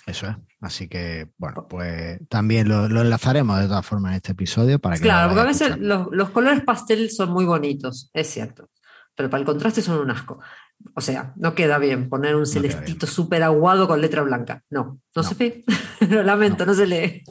Eso 0.05 0.27
es. 0.27 0.35
Así 0.61 0.87
que, 0.87 1.29
bueno, 1.37 1.67
pues 1.67 2.19
también 2.29 2.69
lo, 2.69 2.85
enlazaremos 2.85 3.59
de 3.59 3.67
todas 3.67 3.85
formas 3.85 4.11
en 4.11 4.17
este 4.17 4.33
episodio 4.33 4.79
para 4.79 4.97
que. 4.97 5.01
Claro, 5.01 5.29
porque 5.29 5.41
a 5.41 5.45
veces 5.45 5.77
los, 5.79 6.29
colores 6.29 6.63
pastel 6.63 7.09
son 7.09 7.31
muy 7.31 7.45
bonitos, 7.45 8.09
es 8.13 8.27
cierto. 8.27 8.69
Pero 9.15 9.29
para 9.29 9.39
el 9.39 9.45
contraste 9.45 9.81
son 9.81 9.99
un 9.99 10.11
asco. 10.11 10.39
O 10.93 11.01
sea, 11.01 11.33
no 11.37 11.55
queda 11.55 11.77
bien 11.77 12.09
poner 12.09 12.35
un 12.35 12.45
celestito 12.45 13.07
súper 13.07 13.41
aguado 13.43 13.87
con 13.87 14.01
letra 14.01 14.21
blanca. 14.21 14.61
No, 14.69 14.99
no, 15.15 15.23
se 15.23 15.35
ve. 15.35 15.63
lo 16.09 16.21
lamento, 16.21 16.65
no. 16.65 16.73
no 16.73 16.77
se 16.77 16.85
lee. 16.85 17.21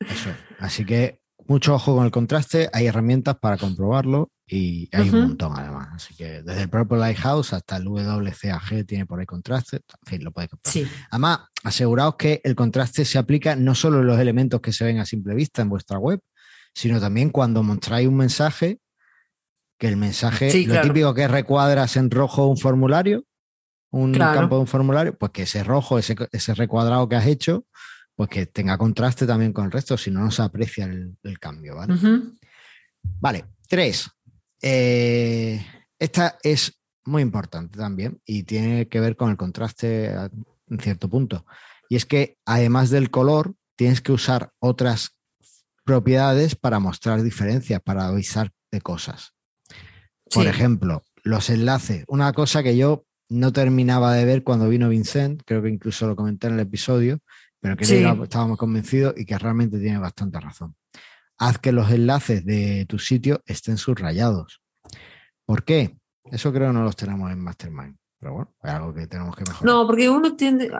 Eso. 0.00 0.30
Así 0.58 0.84
que 0.84 1.20
mucho 1.46 1.74
ojo 1.74 1.94
con 1.94 2.04
el 2.04 2.10
contraste. 2.10 2.70
Hay 2.72 2.86
herramientas 2.86 3.36
para 3.36 3.58
comprobarlo 3.58 4.30
y 4.48 4.88
hay 4.92 5.10
un 5.10 5.20
montón 5.22 5.52
además. 5.56 5.88
Así 5.92 6.14
que 6.14 6.42
desde 6.42 6.62
el 6.62 6.68
Purple 6.68 6.98
Lighthouse 6.98 7.52
hasta 7.52 7.76
el 7.76 7.88
WCAG 7.88 8.86
tiene 8.86 9.04
por 9.04 9.18
ahí 9.18 9.26
contraste. 9.26 9.76
En 9.76 10.06
fin, 10.06 10.24
lo 10.24 10.30
podéis 10.30 10.50
comprar. 10.50 10.74
Además, 11.10 11.40
aseguraos 11.64 12.14
que 12.16 12.40
el 12.44 12.54
contraste 12.54 13.04
se 13.04 13.18
aplica 13.18 13.56
no 13.56 13.74
solo 13.74 14.00
en 14.00 14.06
los 14.06 14.18
elementos 14.20 14.60
que 14.60 14.72
se 14.72 14.84
ven 14.84 14.98
a 14.98 15.04
simple 15.04 15.34
vista 15.34 15.62
en 15.62 15.68
vuestra 15.68 15.98
web, 15.98 16.20
sino 16.74 17.00
también 17.00 17.30
cuando 17.30 17.62
mostráis 17.62 18.06
un 18.06 18.16
mensaje, 18.16 18.78
que 19.78 19.88
el 19.88 19.96
mensaje, 19.96 20.66
lo 20.66 20.80
típico 20.80 21.12
que 21.12 21.26
recuadras 21.26 21.96
en 21.96 22.10
rojo 22.10 22.46
un 22.46 22.56
formulario, 22.56 23.24
un 23.90 24.12
campo 24.12 24.56
de 24.56 24.60
un 24.60 24.66
formulario, 24.66 25.18
pues 25.18 25.32
que 25.32 25.42
ese 25.42 25.64
rojo, 25.64 25.98
ese, 25.98 26.14
ese, 26.32 26.54
recuadrado 26.54 27.08
que 27.08 27.16
has 27.16 27.26
hecho, 27.26 27.66
pues 28.14 28.28
que 28.28 28.46
tenga 28.46 28.78
contraste 28.78 29.26
también 29.26 29.52
con 29.52 29.66
el 29.66 29.72
resto, 29.72 29.98
si 29.98 30.10
no, 30.10 30.20
no 30.20 30.30
se 30.30 30.42
aprecia 30.42 30.84
el, 30.84 31.38
cambio, 31.38 31.76
¿vale? 31.76 31.94
Vale, 33.02 33.44
tres, 33.68 34.10
eh, 34.62 35.64
esta 35.98 36.38
es 36.42 36.78
muy 37.04 37.22
importante 37.22 37.78
también 37.78 38.20
y 38.24 38.42
tiene 38.42 38.88
que 38.88 39.00
ver 39.00 39.16
con 39.16 39.30
el 39.30 39.36
contraste 39.36 40.06
en 40.06 40.80
cierto 40.80 41.08
punto. 41.08 41.46
Y 41.88 41.96
es 41.96 42.04
que 42.04 42.38
además 42.44 42.90
del 42.90 43.10
color, 43.10 43.54
tienes 43.76 44.00
que 44.00 44.12
usar 44.12 44.50
otras 44.58 45.10
propiedades 45.84 46.56
para 46.56 46.80
mostrar 46.80 47.22
diferencias, 47.22 47.80
para 47.80 48.08
avisar 48.08 48.50
de 48.72 48.80
cosas. 48.80 49.34
Por 50.32 50.46
ejemplo, 50.46 51.04
los 51.22 51.50
enlaces. 51.50 52.04
Una 52.08 52.32
cosa 52.32 52.62
que 52.62 52.76
yo 52.76 53.04
no 53.28 53.52
terminaba 53.52 54.14
de 54.14 54.24
ver 54.24 54.42
cuando 54.42 54.68
vino 54.68 54.88
Vincent, 54.88 55.42
creo 55.44 55.62
que 55.62 55.68
incluso 55.68 56.08
lo 56.08 56.16
comenté 56.16 56.48
en 56.48 56.54
el 56.54 56.60
episodio, 56.60 57.20
pero 57.60 57.76
que 57.76 57.84
estábamos 57.84 58.58
convencidos 58.58 59.14
y 59.16 59.24
que 59.24 59.38
realmente 59.38 59.78
tiene 59.78 59.98
bastante 59.98 60.40
razón 60.40 60.74
haz 61.38 61.58
que 61.58 61.72
los 61.72 61.90
enlaces 61.90 62.44
de 62.44 62.86
tu 62.88 62.98
sitio 62.98 63.42
estén 63.46 63.76
subrayados. 63.76 64.62
¿Por 65.44 65.64
qué? 65.64 65.96
Eso 66.24 66.52
creo 66.52 66.68
que 66.68 66.74
no 66.74 66.84
los 66.84 66.96
tenemos 66.96 67.30
en 67.30 67.40
Mastermind. 67.40 67.96
Pero 68.18 68.32
bueno, 68.32 68.54
es 68.62 68.70
algo 68.70 68.94
que 68.94 69.06
tenemos 69.06 69.36
que 69.36 69.44
mejorar. 69.44 69.64
No, 69.64 69.86
porque 69.86 70.08
uno 70.08 70.36
tiende, 70.36 70.70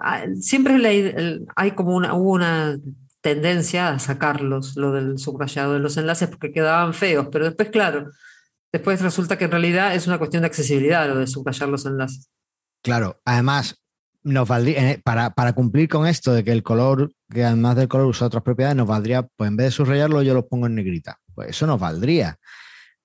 siempre 0.40 1.45
hay 1.55 1.71
como 1.73 1.95
una, 1.95 2.14
una 2.14 2.79
tendencia 3.21 3.88
a 3.88 3.99
sacarlos, 3.99 4.77
lo 4.77 4.92
del 4.92 5.19
subrayado 5.19 5.75
de 5.75 5.81
los 5.81 5.97
enlaces, 5.97 6.29
porque 6.29 6.53
quedaban 6.53 6.95
feos, 6.95 7.29
pero 7.31 7.45
después, 7.45 7.71
claro, 7.71 8.11
después 8.73 9.01
resulta 9.01 9.37
que 9.37 9.45
en 9.45 9.51
realidad 9.51 9.95
es 9.95 10.07
una 10.07 10.19
cuestión 10.19 10.42
de 10.42 10.47
accesibilidad 10.47 11.09
lo 11.09 11.19
de 11.19 11.27
subrayar 11.27 11.69
los 11.69 11.85
enlaces. 11.87 12.31
Claro, 12.83 13.21
además, 13.25 13.83
nos 14.27 14.49
valdría, 14.49 15.01
para, 15.05 15.31
para, 15.31 15.53
cumplir 15.53 15.89
con 15.89 16.05
esto 16.07 16.35
de 16.35 16.43
que 16.43 16.51
el 16.51 16.65
color, 16.65 17.12
que 17.33 17.45
además 17.45 17.77
del 17.77 17.87
color 17.87 18.07
usa 18.07 18.27
otras 18.27 18.43
propiedades, 18.43 18.77
nos 18.77 18.89
valdría, 18.89 19.23
pues 19.23 19.49
en 19.49 19.57
vez 19.57 19.67
de 19.67 19.71
subrayarlo, 19.71 20.21
yo 20.23 20.35
lo 20.35 20.49
pongo 20.49 20.67
en 20.67 20.75
negrita. 20.75 21.21
Pues 21.33 21.51
eso 21.51 21.67
nos 21.67 21.79
valdría. 21.79 22.37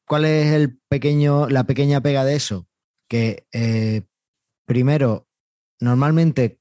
¿Cuál 0.03 0.25
es 0.25 0.47
el 0.47 0.79
pequeño, 0.89 1.47
la 1.47 1.65
pequeña 1.65 2.01
pega 2.01 2.25
de 2.25 2.35
eso? 2.35 2.67
Que 3.07 3.45
eh, 3.51 4.01
primero, 4.65 5.27
normalmente 5.79 6.59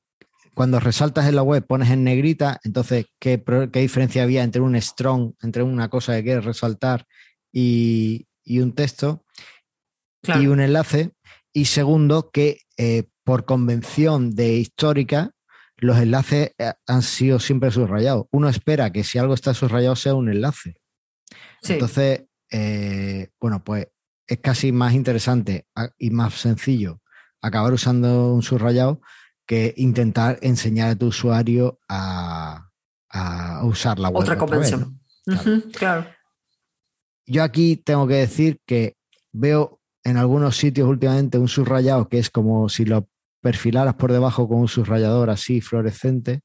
cuando 0.52 0.78
resaltas 0.78 1.26
en 1.26 1.36
la 1.36 1.42
web 1.42 1.66
pones 1.66 1.88
en 1.88 2.04
negrita, 2.04 2.60
entonces, 2.62 3.06
¿qué, 3.18 3.42
qué 3.72 3.80
diferencia 3.80 4.24
había 4.24 4.42
entre 4.42 4.60
un 4.60 4.76
strong, 4.76 5.32
entre 5.40 5.62
una 5.62 5.88
cosa 5.88 6.14
que 6.16 6.24
quieres 6.24 6.44
resaltar 6.44 7.06
y, 7.50 8.26
y 8.44 8.60
un 8.60 8.74
texto 8.74 9.24
y 10.22 10.48
un 10.48 10.60
enlace? 10.60 11.12
Y 11.50 11.64
segundo, 11.64 12.30
que 12.30 12.60
eh, 12.76 13.04
por 13.30 13.44
convención 13.44 14.34
de 14.34 14.54
histórica, 14.54 15.30
los 15.76 15.96
enlaces 15.98 16.50
eh, 16.58 16.72
han 16.88 17.02
sido 17.02 17.38
siempre 17.38 17.70
subrayados. 17.70 18.26
Uno 18.32 18.48
espera 18.48 18.90
que 18.90 19.04
si 19.04 19.18
algo 19.18 19.34
está 19.34 19.54
subrayado 19.54 19.94
sea 19.94 20.16
un 20.16 20.28
enlace. 20.28 20.80
Entonces, 21.62 22.24
eh, 22.50 23.28
bueno, 23.40 23.62
pues 23.62 23.86
es 24.26 24.38
casi 24.40 24.72
más 24.72 24.94
interesante 24.94 25.68
y 25.96 26.10
más 26.10 26.40
sencillo 26.40 27.02
acabar 27.40 27.72
usando 27.72 28.34
un 28.34 28.42
subrayado 28.42 29.00
que 29.46 29.74
intentar 29.76 30.40
enseñar 30.42 30.90
a 30.90 30.96
tu 30.96 31.06
usuario 31.06 31.78
a, 31.88 32.68
usar 33.62 34.00
la 34.00 34.08
web. 34.08 34.22
Otra 34.22 34.38
convención. 34.38 35.00
claro. 35.78 36.04
Yo 37.26 37.44
aquí 37.44 37.76
tengo 37.76 38.08
que 38.08 38.14
decir 38.14 38.58
que 38.66 38.96
veo 39.30 39.80
en 40.02 40.16
algunos 40.16 40.56
sitios 40.56 40.88
últimamente 40.88 41.38
un 41.38 41.46
subrayado 41.46 42.08
que 42.08 42.18
es 42.18 42.28
como 42.28 42.68
si 42.68 42.84
lo 42.84 43.08
perfilaras 43.40 43.94
por 43.94 44.12
debajo 44.12 44.48
con 44.48 44.58
un 44.58 44.68
subrayador 44.68 45.30
así 45.30 45.60
fluorescente. 45.60 46.42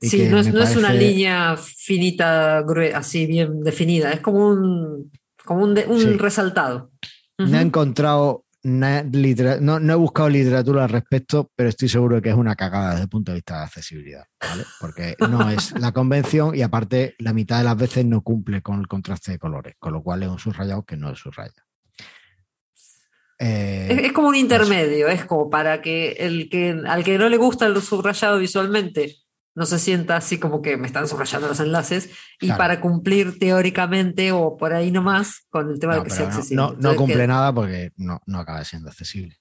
Sí, 0.00 0.26
no 0.28 0.40
es, 0.40 0.76
una 0.76 0.92
línea 0.92 1.56
finita, 1.56 2.64
así 2.94 3.26
bien 3.26 3.60
definida, 3.60 4.10
es 4.10 4.20
como 4.20 4.48
un, 4.48 5.12
como 5.44 5.62
un, 5.62 6.18
resaltado. 6.18 6.90
No 7.38 7.56
he 7.56 7.60
encontrado, 7.60 8.44
no, 8.64 9.78
he 9.78 9.94
buscado 9.94 10.28
literatura 10.28 10.84
al 10.84 10.90
respecto, 10.90 11.52
pero 11.54 11.68
estoy 11.68 11.88
seguro 11.88 12.16
de 12.16 12.22
que 12.22 12.30
es 12.30 12.34
una 12.34 12.56
cagada 12.56 12.90
desde 12.90 13.04
el 13.04 13.08
punto 13.08 13.30
de 13.30 13.36
vista 13.36 13.58
de 13.58 13.64
accesibilidad, 13.64 14.24
porque 14.80 15.14
no 15.20 15.48
es 15.50 15.70
la 15.78 15.92
convención 15.92 16.52
y 16.52 16.62
aparte 16.62 17.14
la 17.18 17.32
mitad 17.32 17.58
de 17.58 17.64
las 17.64 17.76
veces 17.76 18.04
no 18.04 18.22
cumple 18.22 18.60
con 18.60 18.80
el 18.80 18.88
contraste 18.88 19.30
de 19.30 19.38
colores, 19.38 19.76
con 19.78 19.92
lo 19.92 20.02
cual 20.02 20.24
es 20.24 20.28
un 20.28 20.38
subrayado 20.40 20.84
que 20.84 20.96
no 20.96 21.12
es 21.12 21.18
subraya. 21.20 21.64
Eh, 23.38 24.02
es, 24.04 24.12
como 24.12 24.28
un 24.28 24.36
intermedio, 24.36 25.08
es 25.08 25.24
como 25.24 25.50
para 25.50 25.82
que 25.82 26.12
el 26.12 26.48
que 26.48 26.80
al 26.86 27.02
que 27.02 27.18
no 27.18 27.28
le 27.28 27.36
gusta 27.36 27.66
el 27.66 27.80
subrayado 27.82 28.38
visualmente 28.38 29.16
no 29.54 29.66
se 29.66 29.78
sienta 29.78 30.16
así 30.16 30.38
como 30.38 30.62
que 30.62 30.76
me 30.76 30.86
están 30.86 31.06
subrayando 31.06 31.48
los 31.48 31.60
enlaces 31.60 32.10
y 32.40 32.50
para 32.52 32.80
cumplir 32.80 33.38
teóricamente 33.38 34.32
o 34.32 34.56
por 34.56 34.72
ahí 34.72 34.90
nomás 34.90 35.46
con 35.50 35.70
el 35.70 35.78
tema 35.78 35.96
de 35.96 36.04
que 36.04 36.10
sea 36.10 36.26
accesible. 36.26 36.64
No, 36.78 36.96
cumple 36.96 37.26
nada 37.26 37.52
porque 37.52 37.92
no, 37.96 38.20
acaba 38.34 38.64
siendo 38.64 38.88
accesible. 38.88 39.36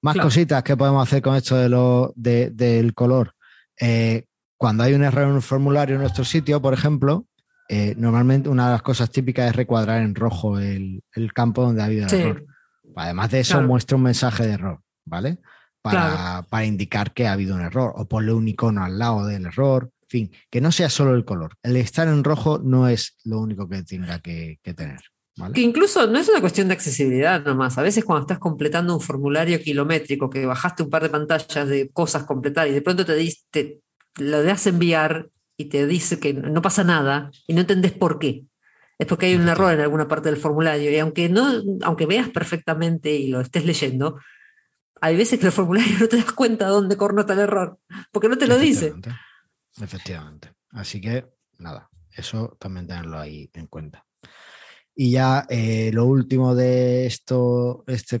Más 0.00 0.16
cositas 0.16 0.62
que 0.62 0.76
podemos 0.76 1.06
hacer 1.06 1.22
con 1.22 1.34
esto 1.34 1.56
de 1.56 1.68
lo, 1.68 2.12
del 2.16 2.94
color. 2.94 3.34
Eh, 3.80 4.26
cuando 4.56 4.84
hay 4.84 4.94
un 4.94 5.02
error 5.02 5.24
en 5.24 5.34
un 5.34 5.42
formulario 5.42 5.96
en 5.96 6.02
nuestro 6.02 6.24
sitio, 6.24 6.62
por 6.62 6.74
ejemplo, 6.74 7.26
eh, 7.68 7.94
normalmente 7.96 8.48
una 8.48 8.66
de 8.66 8.72
las 8.72 8.82
cosas 8.82 9.10
típicas 9.10 9.50
es 9.50 9.56
recuadrar 9.56 10.02
en 10.02 10.14
rojo 10.14 10.58
el, 10.58 11.02
campo 11.34 11.62
donde 11.62 11.82
ha 11.82 11.86
habido 11.86 12.06
el 12.06 12.14
error. 12.14 12.46
Además 12.96 13.30
de 13.30 13.40
eso, 13.40 13.62
muestra 13.62 13.96
un 13.96 14.04
mensaje 14.04 14.46
de 14.46 14.52
error, 14.52 14.80
¿vale? 15.04 15.38
para, 15.82 16.46
para, 16.48 16.64
indicar 16.64 17.12
que 17.12 17.26
ha 17.26 17.32
habido 17.32 17.56
un 17.56 17.60
error 17.60 17.92
o 17.96 18.06
ponle 18.06 18.32
un 18.32 18.48
icono 18.48 18.84
al 18.84 18.98
lado 18.98 19.26
del 19.26 19.46
error. 19.46 19.90
En 20.02 20.08
fin, 20.08 20.30
que 20.50 20.60
no 20.60 20.70
sea 20.70 20.88
solo 20.88 21.14
el 21.14 21.24
color. 21.24 21.54
El 21.62 21.76
estar 21.76 22.06
en 22.06 22.22
rojo 22.22 22.60
no 22.62 22.88
es 22.88 23.16
lo 23.24 23.40
único 23.40 23.68
que 23.68 23.82
tenga 23.82 24.20
que, 24.20 24.58
tener. 24.62 25.00
Que 25.54 25.62
incluso 25.62 26.06
no 26.06 26.18
es 26.18 26.28
una 26.28 26.40
cuestión 26.40 26.68
de 26.68 26.74
accesibilidad 26.74 27.44
nomás. 27.44 27.78
A 27.78 27.82
veces 27.82 28.04
cuando 28.04 28.22
estás 28.22 28.38
completando 28.38 28.94
un 28.94 29.00
formulario 29.00 29.60
kilométrico, 29.60 30.30
que 30.30 30.46
bajaste 30.46 30.82
un 30.82 30.90
par 30.90 31.02
de 31.02 31.08
pantallas 31.08 31.68
de 31.68 31.90
cosas 31.90 32.24
completar 32.24 32.68
y 32.68 32.72
de 32.72 32.82
pronto 32.82 33.04
te, 33.04 33.16
diste, 33.16 33.80
lo 34.18 34.42
das 34.42 34.66
enviar 34.66 35.30
y 35.56 35.66
te 35.66 35.86
dice 35.86 36.20
que 36.20 36.34
no 36.34 36.62
pasa 36.62 36.84
nada 36.84 37.30
y 37.46 37.54
no 37.54 37.62
entendés 37.62 37.92
por 37.92 38.18
qué. 38.18 38.44
Es 39.02 39.08
porque 39.08 39.26
hay 39.26 39.34
un 39.34 39.48
error 39.48 39.74
en 39.74 39.80
alguna 39.80 40.06
parte 40.06 40.30
del 40.30 40.38
formulario 40.38 40.88
y 40.88 40.96
aunque, 40.96 41.28
no, 41.28 41.60
aunque 41.82 42.06
veas 42.06 42.28
perfectamente 42.28 43.10
y 43.10 43.26
lo 43.26 43.40
estés 43.40 43.64
leyendo, 43.64 44.20
hay 45.00 45.16
veces 45.16 45.40
que 45.40 45.46
el 45.46 45.52
formulario 45.52 45.92
no 45.98 46.06
te 46.06 46.18
das 46.18 46.32
cuenta 46.32 46.68
dónde 46.68 46.96
corno 46.96 47.22
está 47.22 47.32
el 47.32 47.40
error, 47.40 47.80
porque 48.12 48.28
no 48.28 48.38
te 48.38 48.46
lo 48.46 48.56
dice. 48.56 48.94
Efectivamente. 49.80 50.52
Así 50.70 51.00
que, 51.00 51.26
nada, 51.58 51.90
eso 52.12 52.56
también 52.60 52.86
tenerlo 52.86 53.18
ahí 53.18 53.50
en 53.54 53.66
cuenta. 53.66 54.06
Y 54.94 55.10
ya 55.10 55.46
eh, 55.48 55.90
lo 55.92 56.06
último 56.06 56.54
de 56.54 57.06
esto, 57.06 57.82
este, 57.88 58.20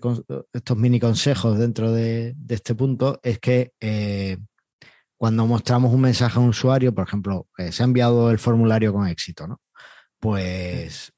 estos 0.52 0.76
mini 0.76 0.98
consejos 0.98 1.60
dentro 1.60 1.92
de, 1.92 2.34
este 2.48 2.74
punto 2.74 3.20
es 3.22 3.38
que 3.38 3.72
eh, 3.78 4.36
cuando 5.16 5.46
mostramos 5.46 5.94
un 5.94 6.00
mensaje 6.00 6.40
a 6.40 6.42
un 6.42 6.48
usuario, 6.48 6.92
por 6.92 7.06
ejemplo, 7.06 7.46
eh, 7.56 7.70
se 7.70 7.84
ha 7.84 7.86
enviado 7.86 8.32
el 8.32 8.40
formulario 8.40 8.92
con 8.92 9.06
éxito, 9.06 9.46
¿no? 9.46 9.60
Pues 10.22 11.12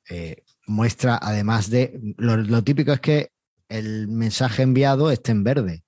muestra, 0.67 1.19
además 1.21 1.69
de, 1.69 2.01
lo, 2.17 2.65
típico 2.65 2.91
es 2.91 3.01
que 3.01 3.33
el 3.69 4.09
mensaje 4.09 4.63
enviado 4.63 5.11
esté 5.11 5.33
en 5.33 5.45
verde. 5.45 5.85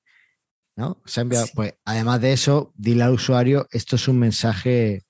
¿no? 0.77 1.01
Se 1.07 1.21
ha 1.21 1.23
enviado, 1.23 1.47
pues 1.55 1.73
además 1.87 2.21
de 2.21 2.35
eso, 2.35 2.75
dile 2.77 3.05
al 3.05 3.15
usuario, 3.15 3.67
esto 3.71 3.97
es 3.97 4.07
un 4.09 4.19
mensaje 4.19 5.07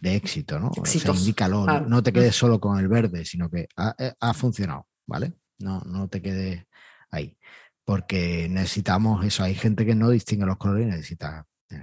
de 0.00 0.14
éxito, 0.14 0.60
¿no? 0.60 0.68
O 0.68 0.86
sea, 0.86 1.12
indícalo, 1.12 1.66
no 1.80 2.02
te 2.04 2.12
quedes 2.12 2.36
solo 2.36 2.60
con 2.60 2.78
el 2.78 2.86
verde, 2.86 3.24
sino 3.24 3.50
que 3.50 3.66
ha, 3.76 3.96
eh, 3.98 4.14
funcionado, 4.32 4.86
¿vale? 5.08 5.32
No, 5.58 5.80
no 5.80 6.06
te 6.06 6.22
quedes 6.22 6.64
ahí. 7.10 7.36
Porque 7.84 8.46
necesitamos 8.48 9.24
eso. 9.24 9.42
Hay 9.42 9.56
gente 9.56 9.84
que 9.84 9.96
no 9.96 10.10
distingue 10.10 10.46
los 10.46 10.58
colores 10.58 10.86
y 10.86 10.90
necesita. 10.90 11.44
Eh, 11.70 11.82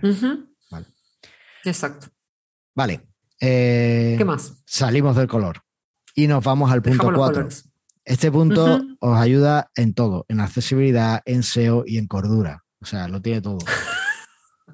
vale. 0.72 0.88
Exacto. 1.66 2.08
Vale. 2.74 3.02
Eh, 3.40 4.16
¿Qué 4.18 4.26
más? 4.26 4.64
Salimos 4.66 5.16
del 5.16 5.28
color 5.28 5.62
y 6.16 6.28
nos 6.28 6.44
vamos 6.44 6.72
al 6.72 6.82
punto 6.82 7.12
4. 7.14 7.48
Este 8.04 8.32
punto 8.32 8.82
os 9.00 9.18
ayuda 9.18 9.70
en 9.76 9.94
todo, 9.94 10.26
en 10.30 10.40
accesibilidad, 10.40 11.22
en 11.26 11.44
SEO 11.44 11.84
y 11.86 11.98
en 11.98 12.08
cordura. 12.08 12.64
O 12.82 12.86
sea, 12.86 13.08
lo 13.08 13.22
tiene 13.22 13.42
todo. 13.42 13.58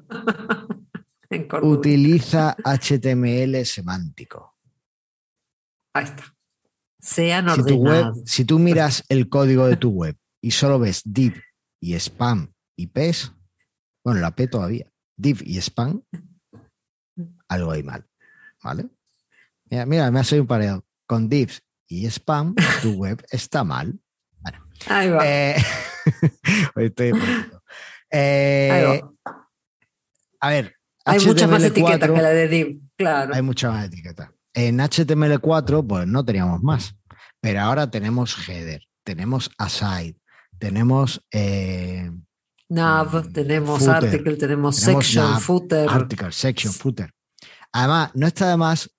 Utiliza 1.63 2.55
HTML 2.63 3.65
semántico. 3.65 4.55
Ahí 5.93 6.05
está. 6.05 6.23
Sean 6.99 7.49
si, 7.49 7.63
tu 7.63 7.75
web, 7.75 8.13
si 8.25 8.45
tú 8.45 8.59
miras 8.59 9.03
el 9.09 9.27
código 9.29 9.67
de 9.67 9.75
tu 9.75 9.89
web 9.89 10.15
y 10.41 10.51
solo 10.51 10.79
ves 10.79 11.01
div 11.03 11.41
y 11.81 11.95
spam 11.95 12.53
y 12.77 12.87
pes, 12.87 13.33
bueno, 14.05 14.21
la 14.21 14.31
P 14.31 14.47
todavía, 14.47 14.89
div 15.17 15.41
y 15.43 15.57
spam, 15.57 16.01
algo 17.49 17.71
hay 17.71 17.83
mal. 17.83 18.07
¿Vale? 18.63 18.87
Mira, 19.65 19.85
mira 19.85 20.11
me 20.11 20.19
ha 20.19 20.23
salido 20.23 20.43
un 20.43 20.47
pareado. 20.47 20.85
Con 21.05 21.29
divs 21.29 21.61
y 21.87 22.05
spam, 22.05 22.55
tu 22.81 22.93
web 22.93 23.23
está 23.29 23.63
mal. 23.63 23.99
Ahí 24.87 25.09
va. 25.09 25.21
Eh, 25.25 25.55
estoy 26.75 27.13
eh, 28.09 29.01
a 30.39 30.49
ver. 30.49 30.75
Hay 31.05 31.25
muchas 31.25 31.49
más 31.49 31.63
etiquetas 31.63 32.09
que 32.09 32.21
la 32.21 32.29
de 32.29 32.47
div, 32.47 32.81
claro. 32.95 33.33
Hay 33.33 33.41
muchas 33.41 33.73
más 33.73 33.85
etiquetas. 33.85 34.29
En 34.53 34.77
HTML4, 34.77 35.85
pues 35.85 36.07
no 36.07 36.23
teníamos 36.23 36.61
más. 36.61 36.95
Pero 37.41 37.61
ahora 37.61 37.89
tenemos 37.89 38.37
header, 38.47 38.83
tenemos 39.03 39.49
aside, 39.57 40.15
tenemos. 40.59 41.25
Eh, 41.31 42.09
nav, 42.69 43.15
mm, 43.15 43.33
tenemos 43.33 43.87
article, 43.87 44.35
tenemos, 44.37 44.75
section, 44.77 45.39
footer. 45.41 45.89
Article, 45.89 46.31
section, 46.31 46.71
footer. 46.71 47.13
Además, 47.73 48.11
no 48.13 48.27
está 48.27 48.49
de 48.49 48.57
más 48.57 48.89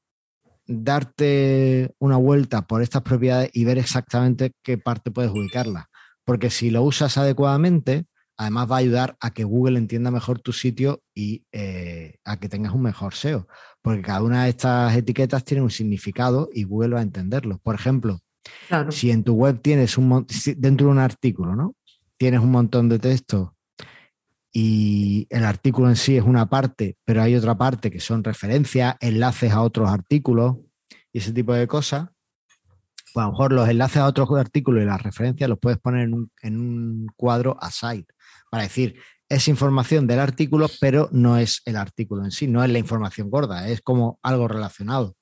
darte 0.67 1.95
una 1.99 2.17
vuelta 2.17 2.67
por 2.67 2.83
estas 2.83 3.03
propiedades 3.03 3.51
y 3.53 3.65
ver 3.65 3.79
exactamente 3.79 4.53
qué 4.63 4.79
parte 4.79 5.11
puedes 5.11 5.31
ubicarla. 5.31 5.89
Porque 6.25 6.51
si 6.51 6.71
lo 6.71 6.83
usas 6.83 7.17
adecuadamente, 7.17 8.07
además 8.37 8.71
va 8.71 8.77
a 8.77 8.79
ayudar 8.81 9.17
a 9.21 9.31
que 9.31 9.45
Google 9.45 9.79
entienda 9.79 10.11
mejor 10.11 10.41
tu 10.41 10.53
sitio 10.53 11.03
y 11.15 11.45
eh, 11.53 12.17
a 12.25 12.39
que 12.39 12.49
tengas 12.49 12.73
un 12.73 12.83
mejor 12.83 13.15
SEO. 13.15 13.47
Porque 13.81 14.03
cada 14.03 14.23
una 14.23 14.45
de 14.45 14.51
estas 14.51 14.97
etiquetas 14.97 15.45
tiene 15.45 15.63
un 15.63 15.71
significado 15.71 16.49
y 16.53 16.65
Google 16.65 16.95
va 16.95 17.01
a 17.01 17.05
entenderlo. 17.05 17.59
Por 17.59 17.75
ejemplo, 17.75 18.21
si 18.91 19.11
en 19.11 19.23
tu 19.23 19.35
web 19.35 19.61
tienes 19.63 19.97
un 19.99 20.27
dentro 20.57 20.87
de 20.87 20.93
un 20.93 20.99
artículo, 20.99 21.55
¿no? 21.55 21.77
Tienes 22.17 22.41
un 22.41 22.51
montón 22.51 22.89
de 22.89 22.99
texto 22.99 23.54
y 24.57 25.27
el 25.31 25.45
artículo 25.45 25.89
en 25.89 25.97
sí 25.97 26.17
es 26.17 26.23
una 26.23 26.49
parte, 26.49 26.97
pero 27.05 27.21
hay 27.21 27.35
otra 27.35 27.59
parte 27.59 27.91
que 27.91 27.99
son 27.99 28.23
referencias, 28.23 28.95
enlaces 29.01 29.51
a 29.51 29.61
otros 29.61 29.91
artículos 29.91 30.59
y 31.13 31.19
ese 31.19 31.33
tipo 31.33 31.53
de 31.53 31.67
cosas. 31.67 32.09
Pues 33.13 33.25
a 33.25 33.27
lo 33.27 33.33
mejor 33.33 33.53
los 33.53 33.69
enlaces 33.69 33.97
a 33.97 34.07
otros 34.07 34.31
artículos 34.39 34.85
y 34.85 34.87
las 34.87 35.03
referencias 35.03 35.51
los 35.51 35.59
puedes 35.59 35.81
poner 35.81 36.05
en 36.05 36.15
un, 36.15 36.31
en 36.41 36.61
un 36.61 37.07
cuadro 37.17 37.57
aside 37.61 38.07
para 38.49 38.63
decir, 38.63 38.95
es 39.29 39.49
información 39.49 40.07
del 40.07 40.21
artículo, 40.21 40.69
pero 40.81 41.09
no 41.11 41.37
es 41.37 41.61
el 41.65 41.75
artículo 41.75 42.25
en 42.25 42.31
sí, 42.31 42.47
no 42.47 42.63
es 42.63 42.71
la 42.71 42.79
información 42.79 43.31
gorda, 43.31 43.69
es 43.69 43.81
como 43.81 44.21
algo 44.23 44.47
relacionado. 44.47 45.17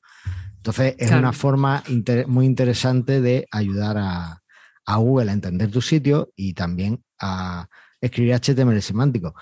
Entonces, 0.56 0.94
es 0.98 1.10
una 1.10 1.32
forma 1.32 1.82
muy 2.26 2.44
interesante 2.44 3.22
de 3.22 3.48
ayudar 3.50 3.96
a, 3.96 4.42
a 4.84 4.96
Google 4.96 5.30
a 5.30 5.34
entender 5.34 5.70
tu 5.70 5.80
sitio 5.80 6.30
y 6.36 6.52
también 6.52 7.02
a 7.18 7.66
escribir 8.02 8.34
HTML 8.34 8.82
semántico. 8.82 9.34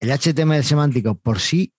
El 0.00 0.10
HTML 0.10 0.64
semántico 0.64 1.14
por 1.14 1.38
sí, 1.38 1.72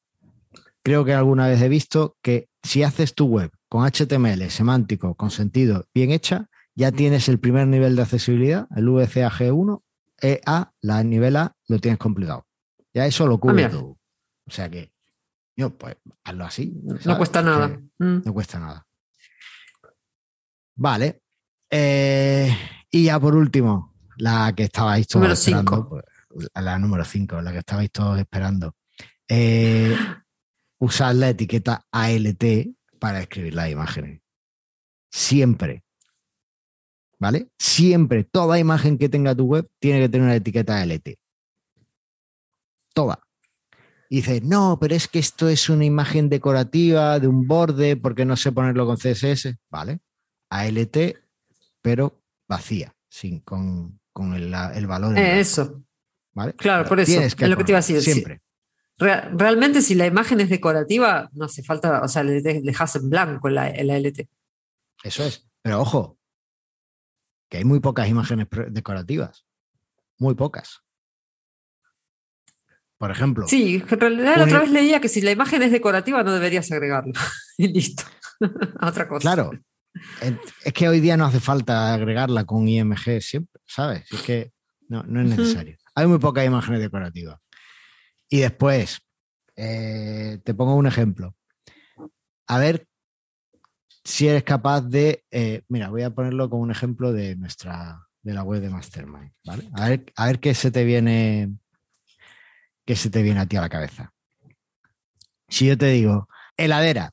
creo 0.83 1.03
que 1.03 1.13
alguna 1.13 1.47
vez 1.47 1.61
he 1.61 1.67
visto 1.67 2.17
que 2.21 2.47
si 2.63 2.83
haces 2.83 3.15
tu 3.15 3.25
web 3.25 3.51
con 3.67 3.89
HTML 3.89 4.49
semántico, 4.49 5.15
con 5.15 5.31
sentido 5.31 5.87
bien 5.93 6.11
hecha, 6.11 6.49
ya 6.75 6.91
tienes 6.91 7.27
el 7.27 7.39
primer 7.39 7.67
nivel 7.67 7.95
de 7.95 8.03
accesibilidad, 8.03 8.67
el 8.75 8.87
VCAG1, 8.87 9.81
EA, 10.21 10.73
la 10.81 11.03
nivel 11.03 11.35
A, 11.35 11.55
lo 11.67 11.79
tienes 11.79 11.97
completado. 11.97 12.45
Ya 12.93 13.05
eso 13.05 13.25
lo 13.25 13.39
cubre 13.39 13.65
ah, 13.65 13.71
O 13.73 13.97
sea 14.47 14.69
que, 14.69 14.93
yo, 15.55 15.75
pues, 15.77 15.95
hazlo 16.23 16.45
así. 16.45 16.73
No 17.05 17.17
cuesta 17.17 17.41
nada. 17.41 17.79
Mm. 17.97 18.21
No 18.25 18.33
cuesta 18.33 18.59
nada. 18.59 18.85
Vale. 20.75 21.21
Eh, 21.69 22.55
y 22.89 23.05
ya 23.05 23.19
por 23.19 23.35
último, 23.35 23.95
la 24.17 24.53
que 24.55 24.63
estabais 24.63 25.07
todos 25.07 25.29
esperando, 25.31 25.89
pues, 25.89 26.03
la 26.55 26.79
número 26.79 27.05
5, 27.05 27.41
la 27.41 27.51
que 27.51 27.59
estabais 27.59 27.91
todos 27.91 28.19
esperando. 28.19 28.75
Eh, 29.27 29.95
usar 30.79 31.15
la 31.15 31.29
etiqueta 31.29 31.85
ALT 31.91 32.43
para 32.99 33.21
escribir 33.21 33.53
las 33.55 33.69
imágenes. 33.69 34.21
Siempre. 35.11 35.83
¿Vale? 37.19 37.49
Siempre, 37.57 38.23
toda 38.23 38.57
imagen 38.57 38.97
que 38.97 39.09
tenga 39.09 39.35
tu 39.35 39.45
web 39.45 39.69
tiene 39.79 39.99
que 39.99 40.09
tener 40.09 40.25
una 40.25 40.35
etiqueta 40.35 40.81
ALT. 40.81 41.19
Toda. 42.93 43.21
Y 44.09 44.17
dices, 44.17 44.43
no, 44.43 44.77
pero 44.81 44.95
es 44.95 45.07
que 45.07 45.19
esto 45.19 45.47
es 45.47 45.69
una 45.69 45.85
imagen 45.85 46.27
decorativa 46.27 47.19
de 47.19 47.27
un 47.27 47.47
borde 47.47 47.95
porque 47.95 48.25
no 48.25 48.35
sé 48.35 48.51
ponerlo 48.51 48.85
con 48.85 48.97
CSS. 48.97 49.55
Vale. 49.69 49.99
ALT, 50.49 50.97
pero 51.81 52.21
vacía, 52.47 52.93
sin, 53.07 53.39
con, 53.39 53.99
el, 54.33 54.87
valor. 54.87 55.17
eso. 55.17 55.81
Claro, 56.57 56.87
por 56.87 56.99
eso. 56.99 57.21
Es 57.21 57.39
lo 57.39 57.57
que 57.57 57.63
te 57.63 57.71
iba 57.71 57.79
a 57.79 57.81
decir. 57.81 58.01
Siempre. 58.01 58.41
realmente, 58.97 59.81
si 59.81 59.95
la 59.95 60.05
imagen 60.05 60.39
es 60.39 60.49
decorativa, 60.49 61.29
no 61.33 61.45
hace 61.45 61.63
falta, 61.63 62.01
o 62.01 62.07
sea, 62.07 62.23
le 62.23 62.41
dejas 62.41 62.95
en 62.95 63.09
blanco 63.09 63.49
en 63.49 63.55
la, 63.55 63.99
LT. 63.99 64.27
Eso 65.03 65.23
es. 65.23 65.47
Pero 65.61 65.81
ojo, 65.81 66.17
que 67.49 67.57
hay 67.57 67.65
muy 67.65 67.79
pocas 67.79 68.07
imágenes 68.07 68.47
decorativas. 68.69 69.45
muy 70.17 70.35
pocas. 70.35 70.81
Por 72.97 73.09
ejemplo. 73.09 73.47
Sí, 73.47 73.83
en 73.89 73.99
realidad 73.99 74.37
la 74.37 74.43
otra 74.43 74.59
vez 74.59 74.69
leía 74.69 75.01
que 75.01 75.09
si 75.09 75.21
la 75.21 75.31
imagen 75.31 75.63
es 75.63 75.71
decorativa 75.71 76.23
no 76.23 76.31
deberías 76.33 76.71
agregarla. 76.71 77.13
y 77.57 77.67
listo. 77.67 78.03
otra 78.81 79.07
cosa. 79.07 79.21
Claro. 79.21 79.51
Es 80.63 80.73
que 80.73 80.87
hoy 80.87 80.99
día 80.99 81.17
no 81.17 81.25
hace 81.25 81.39
falta 81.39 81.93
agregarla 81.93 82.45
con 82.45 82.67
IMG 82.67 83.21
siempre, 83.21 83.61
¿sabes? 83.65 84.05
Es 84.11 84.21
que 84.21 84.51
no, 84.87 85.03
no 85.03 85.21
es 85.21 85.27
necesario. 85.35 85.77
Hay 85.95 86.07
muy 86.07 86.19
pocas 86.19 86.45
imágenes 86.45 86.79
decorativas. 86.79 87.39
Y 88.29 88.39
después, 88.39 88.99
eh, 89.55 90.39
te 90.43 90.53
pongo 90.53 90.75
un 90.75 90.87
ejemplo. 90.87 91.35
A 92.47 92.57
ver 92.57 92.87
si 94.03 94.27
eres 94.27 94.43
capaz 94.43 94.81
de. 94.81 95.23
Eh, 95.31 95.63
mira, 95.67 95.89
voy 95.89 96.03
a 96.03 96.11
ponerlo 96.11 96.49
como 96.49 96.63
un 96.63 96.71
ejemplo 96.71 97.13
de 97.13 97.35
nuestra. 97.35 98.07
de 98.23 98.33
la 98.33 98.43
web 98.43 98.61
de 98.61 98.69
Mastermind. 98.69 99.31
A 99.73 99.89
ver, 99.89 100.13
a 100.15 100.25
ver 100.27 100.39
qué 100.39 100.53
se 100.53 100.69
te 100.69 100.83
viene 100.83 101.55
que 102.85 102.95
se 102.95 103.09
te 103.09 103.21
viene 103.21 103.39
a 103.39 103.45
ti 103.45 103.57
a 103.57 103.61
la 103.61 103.69
cabeza. 103.69 104.13
Si 105.47 105.65
yo 105.65 105.77
te 105.77 105.87
digo, 105.87 106.27
heladera, 106.57 107.11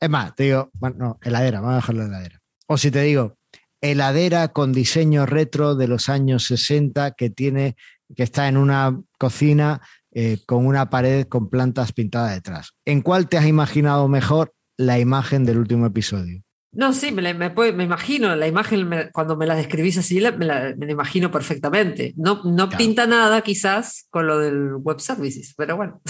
es 0.00 0.10
más, 0.10 0.34
te 0.34 0.44
digo, 0.44 0.70
bueno, 0.74 0.96
no, 0.98 1.18
heladera, 1.22 1.60
vamos 1.60 1.74
a 1.74 1.76
dejarlo 1.76 2.02
en 2.02 2.08
heladera. 2.08 2.40
O 2.66 2.78
si 2.78 2.90
te 2.90 3.02
digo, 3.02 3.36
heladera 3.80 4.48
con 4.48 4.72
diseño 4.72 5.26
retro 5.26 5.74
de 5.74 5.88
los 5.88 6.08
años 6.08 6.44
60 6.44 7.12
que 7.12 7.30
tiene, 7.30 7.76
que 8.14 8.22
está 8.22 8.48
en 8.48 8.56
una 8.56 9.00
cocina 9.18 9.80
eh, 10.12 10.38
con 10.46 10.66
una 10.66 10.88
pared 10.88 11.26
con 11.26 11.50
plantas 11.50 11.92
pintadas 11.92 12.34
detrás. 12.34 12.72
¿En 12.84 13.02
cuál 13.02 13.28
te 13.28 13.36
has 13.36 13.46
imaginado 13.46 14.08
mejor 14.08 14.54
la 14.76 14.98
imagen 14.98 15.44
del 15.44 15.58
último 15.58 15.86
episodio? 15.86 16.42
No, 16.72 16.92
sí, 16.92 17.10
me, 17.10 17.32
me, 17.32 17.84
imagino, 17.84 18.36
la 18.36 18.46
imagen, 18.46 19.10
cuando 19.12 19.36
me 19.36 19.46
la 19.46 19.54
describís 19.54 19.96
así, 19.96 20.20
me 20.36 20.44
la, 20.44 20.74
imagino 20.88 21.30
perfectamente. 21.30 22.12
No, 22.16 22.42
no 22.44 22.68
pinta 22.68 23.06
nada 23.06 23.40
quizás 23.40 24.06
con 24.10 24.26
lo 24.26 24.38
del 24.38 24.74
web 24.74 25.00
services, 25.00 25.54
pero 25.56 25.76
bueno. 25.76 26.02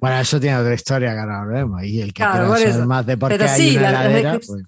Bueno, 0.00 0.18
eso 0.18 0.40
tiene 0.40 0.56
otra 0.56 0.72
historia 0.72 1.12
que 1.12 1.18
ahora 1.18 1.44
vemos. 1.44 1.82
Y 1.84 2.00
el 2.00 2.14
que 2.14 2.22
claro, 2.22 2.54
quiera 2.54 2.72
saber 2.72 2.86
más 2.86 3.04
de 3.04 3.16
por 3.18 3.36
qué 3.36 3.44
hay 3.44 3.76
una 3.76 3.88
heladera, 3.90 4.32
pues, 4.32 4.62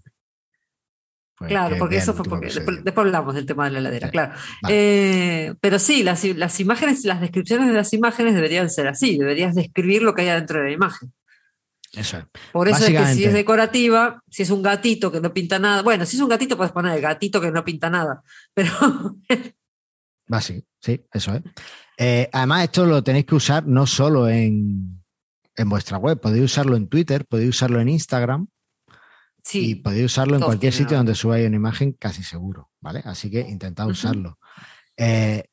pues 1.42 1.50
claro, 1.50 1.76
porque 1.78 1.96
eso 1.96 2.14
fue 2.14 2.24
porque 2.24 2.46
después, 2.46 2.96
hablamos 2.96 3.34
del 3.34 3.46
tema 3.46 3.64
de 3.64 3.72
la 3.72 3.78
heladera, 3.80 4.10
claro. 4.10 4.34
Eh, 4.68 5.54
pero 5.60 5.78
sí, 5.78 6.02
las, 6.02 6.24
las 6.24 6.60
imágenes, 6.60 7.04
las 7.04 7.20
descripciones 7.20 7.68
de 7.68 7.74
las 7.74 7.92
imágenes 7.92 8.34
deberían 8.34 8.70
ser 8.70 8.88
así, 8.88 9.18
deberías 9.18 9.54
describir 9.54 10.02
lo 10.02 10.14
que 10.14 10.22
hay 10.22 10.28
adentro 10.28 10.60
de 10.60 10.66
la 10.66 10.72
imagen. 10.72 11.12
Por 12.52 12.68
eso 12.68 12.86
es 12.86 12.90
que 12.90 13.14
si 13.14 13.24
es 13.24 13.32
decorativa, 13.34 14.22
si 14.30 14.42
es 14.42 14.50
un 14.50 14.62
gatito 14.62 15.12
que 15.12 15.20
no 15.20 15.32
pinta 15.34 15.58
nada, 15.58 15.82
bueno, 15.82 16.06
si 16.06 16.16
es 16.16 16.22
un 16.22 16.28
gatito 16.28 16.56
puedes 16.56 16.72
poner 16.72 16.94
el 16.94 17.02
gatito 17.02 17.40
que 17.40 17.50
no 17.50 17.64
pinta 17.64 17.90
nada, 17.90 18.22
pero... 18.54 18.72
Va 20.32 20.40
sí, 20.40 20.64
sí, 20.80 21.04
eso 21.12 21.34
es. 21.34 21.42
Eh, 21.98 22.30
además, 22.32 22.64
esto 22.64 22.86
lo 22.86 23.02
tenéis 23.02 23.26
que 23.26 23.34
usar 23.34 23.66
no 23.66 23.86
solo 23.86 24.28
en, 24.28 25.04
vuestra 25.66 25.98
web, 25.98 26.18
podéis 26.18 26.44
usarlo 26.44 26.76
en 26.76 26.88
Twitter, 26.88 27.26
podéis 27.26 27.50
usarlo 27.50 27.80
en 27.80 27.90
Instagram. 27.90 28.46
Sí, 29.42 29.70
y 29.70 29.74
podéis 29.74 30.06
usarlo 30.06 30.36
en 30.36 30.42
cualquier 30.42 30.72
sitio 30.72 30.96
donde 30.96 31.14
subáis 31.14 31.46
una 31.46 31.56
imagen, 31.56 31.92
casi 31.92 32.22
seguro, 32.22 32.70
¿vale? 32.80 33.02
Así 33.04 33.30
que 33.30 33.40
intentad 33.40 33.88
usarlo. 33.88 34.38
Eh, 34.96 35.44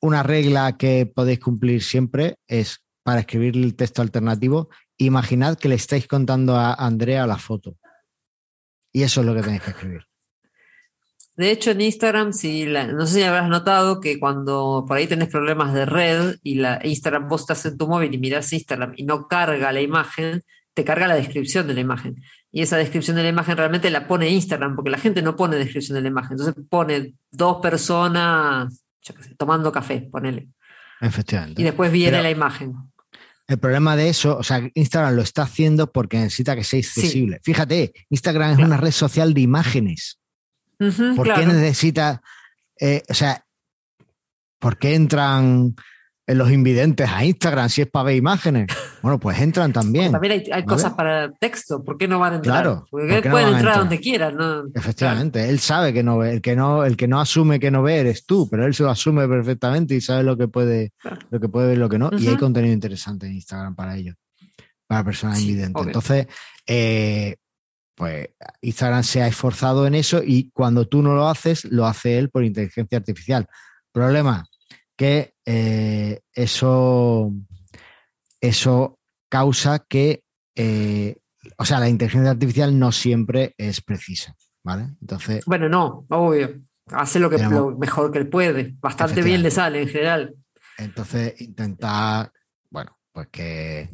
una 0.00 0.22
regla 0.22 0.76
que 0.76 1.06
podéis 1.06 1.40
cumplir 1.40 1.82
siempre 1.82 2.38
es 2.46 2.82
para 3.02 3.20
escribir 3.20 3.56
el 3.56 3.76
texto 3.76 4.02
alternativo, 4.02 4.68
imaginad 4.98 5.56
que 5.56 5.68
le 5.68 5.76
estáis 5.76 6.08
contando 6.08 6.56
a 6.56 6.74
Andrea 6.74 7.26
la 7.26 7.38
foto. 7.38 7.76
Y 8.92 9.04
eso 9.04 9.20
es 9.20 9.26
lo 9.26 9.34
que 9.34 9.42
tenéis 9.42 9.62
que 9.62 9.70
escribir. 9.70 10.06
De 11.36 11.50
hecho, 11.50 11.70
en 11.70 11.82
Instagram, 11.82 12.32
si 12.32 12.64
no 12.64 13.06
sé 13.06 13.14
si 13.14 13.22
habrás 13.22 13.48
notado 13.48 14.00
que 14.00 14.18
cuando 14.18 14.86
por 14.88 14.96
ahí 14.96 15.06
tenés 15.06 15.28
problemas 15.28 15.74
de 15.74 15.84
red 15.84 16.36
y 16.42 16.54
la 16.54 16.80
Instagram 16.82 17.28
vos 17.28 17.42
estás 17.42 17.66
en 17.66 17.76
tu 17.76 17.86
móvil 17.86 18.14
y 18.14 18.18
mirás 18.18 18.52
Instagram 18.54 18.94
y 18.96 19.04
no 19.04 19.28
carga 19.28 19.70
la 19.70 19.82
imagen, 19.82 20.42
te 20.72 20.82
carga 20.82 21.06
la 21.06 21.14
descripción 21.14 21.66
de 21.66 21.74
la 21.74 21.80
imagen. 21.80 22.16
Y 22.56 22.62
esa 22.62 22.78
descripción 22.78 23.16
de 23.16 23.22
la 23.22 23.28
imagen 23.28 23.54
realmente 23.54 23.90
la 23.90 24.08
pone 24.08 24.30
Instagram, 24.30 24.76
porque 24.76 24.88
la 24.88 24.96
gente 24.96 25.20
no 25.20 25.36
pone 25.36 25.56
descripción 25.56 25.94
de 25.94 26.00
la 26.00 26.08
imagen. 26.08 26.38
Entonces 26.38 26.54
pone 26.70 27.12
dos 27.30 27.58
personas 27.60 28.82
tomando 29.36 29.70
café, 29.70 30.08
ponele. 30.10 30.48
Efectivamente. 31.02 31.60
Y 31.60 31.64
después 31.66 31.92
viene 31.92 32.22
la 32.22 32.30
imagen. 32.30 32.72
El 33.46 33.58
problema 33.58 33.94
de 33.94 34.08
eso, 34.08 34.38
o 34.38 34.42
sea, 34.42 34.70
Instagram 34.72 35.16
lo 35.16 35.20
está 35.20 35.42
haciendo 35.42 35.92
porque 35.92 36.16
necesita 36.16 36.56
que 36.56 36.64
sea 36.64 36.78
accesible. 36.78 37.40
Fíjate, 37.44 37.92
Instagram 38.08 38.52
es 38.52 38.64
una 38.64 38.78
red 38.78 38.90
social 38.90 39.34
de 39.34 39.42
imágenes. 39.42 40.18
¿Por 40.78 41.34
qué 41.34 41.44
necesita, 41.44 42.22
eh, 42.80 43.02
o 43.06 43.12
sea, 43.12 43.44
por 44.58 44.78
qué 44.78 44.94
entran 44.94 45.76
los 46.26 46.50
invidentes 46.50 47.08
a 47.08 47.24
Instagram 47.24 47.68
si 47.68 47.82
es 47.82 47.88
para 47.88 48.04
ver 48.04 48.16
imágenes? 48.16 48.66
Bueno, 49.02 49.20
pues 49.20 49.38
entran 49.40 49.72
también. 49.72 50.10
también 50.10 50.42
hay, 50.50 50.64
cosas 50.64 50.94
para 50.94 51.30
texto, 51.34 51.84
¿por 51.84 51.96
qué 51.96 52.08
no 52.08 52.18
van 52.18 52.32
a 52.32 52.36
entrar? 52.36 52.62
Claro, 52.62 52.86
porque 52.90 53.22
pueden 53.30 53.54
entrar, 53.54 53.78
donde 53.78 54.00
quieran. 54.00 54.36
¿no? 54.36 54.64
Efectivamente, 54.74 55.48
él 55.48 55.60
sabe 55.60 55.92
que 55.92 56.02
no 56.02 56.18
ve, 56.18 56.32
el 56.32 56.40
que 56.40 56.56
no, 56.56 56.84
el 56.84 56.96
que 56.96 57.06
no 57.06 57.20
asume 57.20 57.60
que 57.60 57.70
no 57.70 57.84
ve 57.84 57.98
eres 57.98 58.26
tú, 58.26 58.48
pero 58.50 58.66
él 58.66 58.74
se 58.74 58.82
lo 58.82 58.90
asume 58.90 59.28
perfectamente 59.28 59.94
y 59.94 60.00
sabe 60.00 60.24
lo 60.24 60.36
que 60.36 60.48
puede, 60.48 60.92
lo 61.30 61.38
que 61.38 61.48
puede 61.48 61.68
ver 61.68 61.76
y 61.76 61.78
lo 61.78 61.88
que 61.88 61.98
no. 61.98 62.10
Y 62.18 62.26
hay 62.26 62.36
contenido 62.36 62.74
interesante 62.74 63.26
en 63.26 63.34
Instagram 63.34 63.76
para 63.76 63.96
ello, 63.96 64.14
para 64.88 65.04
personas 65.04 65.40
invidentes. 65.40 65.86
Entonces, 65.86 66.26
eh, 66.66 67.36
pues 67.94 68.30
Instagram 68.60 69.04
se 69.04 69.22
ha 69.22 69.28
esforzado 69.28 69.86
en 69.86 69.94
eso 69.94 70.20
y 70.24 70.50
cuando 70.50 70.88
tú 70.88 71.00
no 71.00 71.14
lo 71.14 71.28
haces, 71.28 71.64
lo 71.66 71.86
hace 71.86 72.18
él 72.18 72.28
por 72.28 72.42
inteligencia 72.42 72.98
artificial. 72.98 73.46
Problema 73.92 74.48
que 74.96 75.35
eh, 75.46 76.20
eso, 76.34 77.32
eso 78.40 78.98
causa 79.28 79.78
que, 79.78 80.24
eh, 80.56 81.16
o 81.56 81.64
sea, 81.64 81.78
la 81.78 81.88
inteligencia 81.88 82.32
artificial 82.32 82.76
no 82.76 82.90
siempre 82.90 83.54
es 83.56 83.80
precisa, 83.80 84.34
¿vale? 84.64 84.88
Entonces. 85.00 85.44
Bueno, 85.46 85.68
no, 85.68 86.04
obvio. 86.10 86.60
Hace 86.88 87.18
lo 87.18 87.30
que 87.30 87.38
mejor 87.78 88.12
que 88.12 88.24
puede. 88.26 88.74
Bastante 88.78 89.22
bien 89.22 89.42
le 89.42 89.50
sale 89.50 89.82
en 89.82 89.88
general. 89.88 90.36
Entonces, 90.78 91.40
intentar, 91.40 92.30
bueno, 92.70 92.96
pues 93.12 93.28
que, 93.28 93.90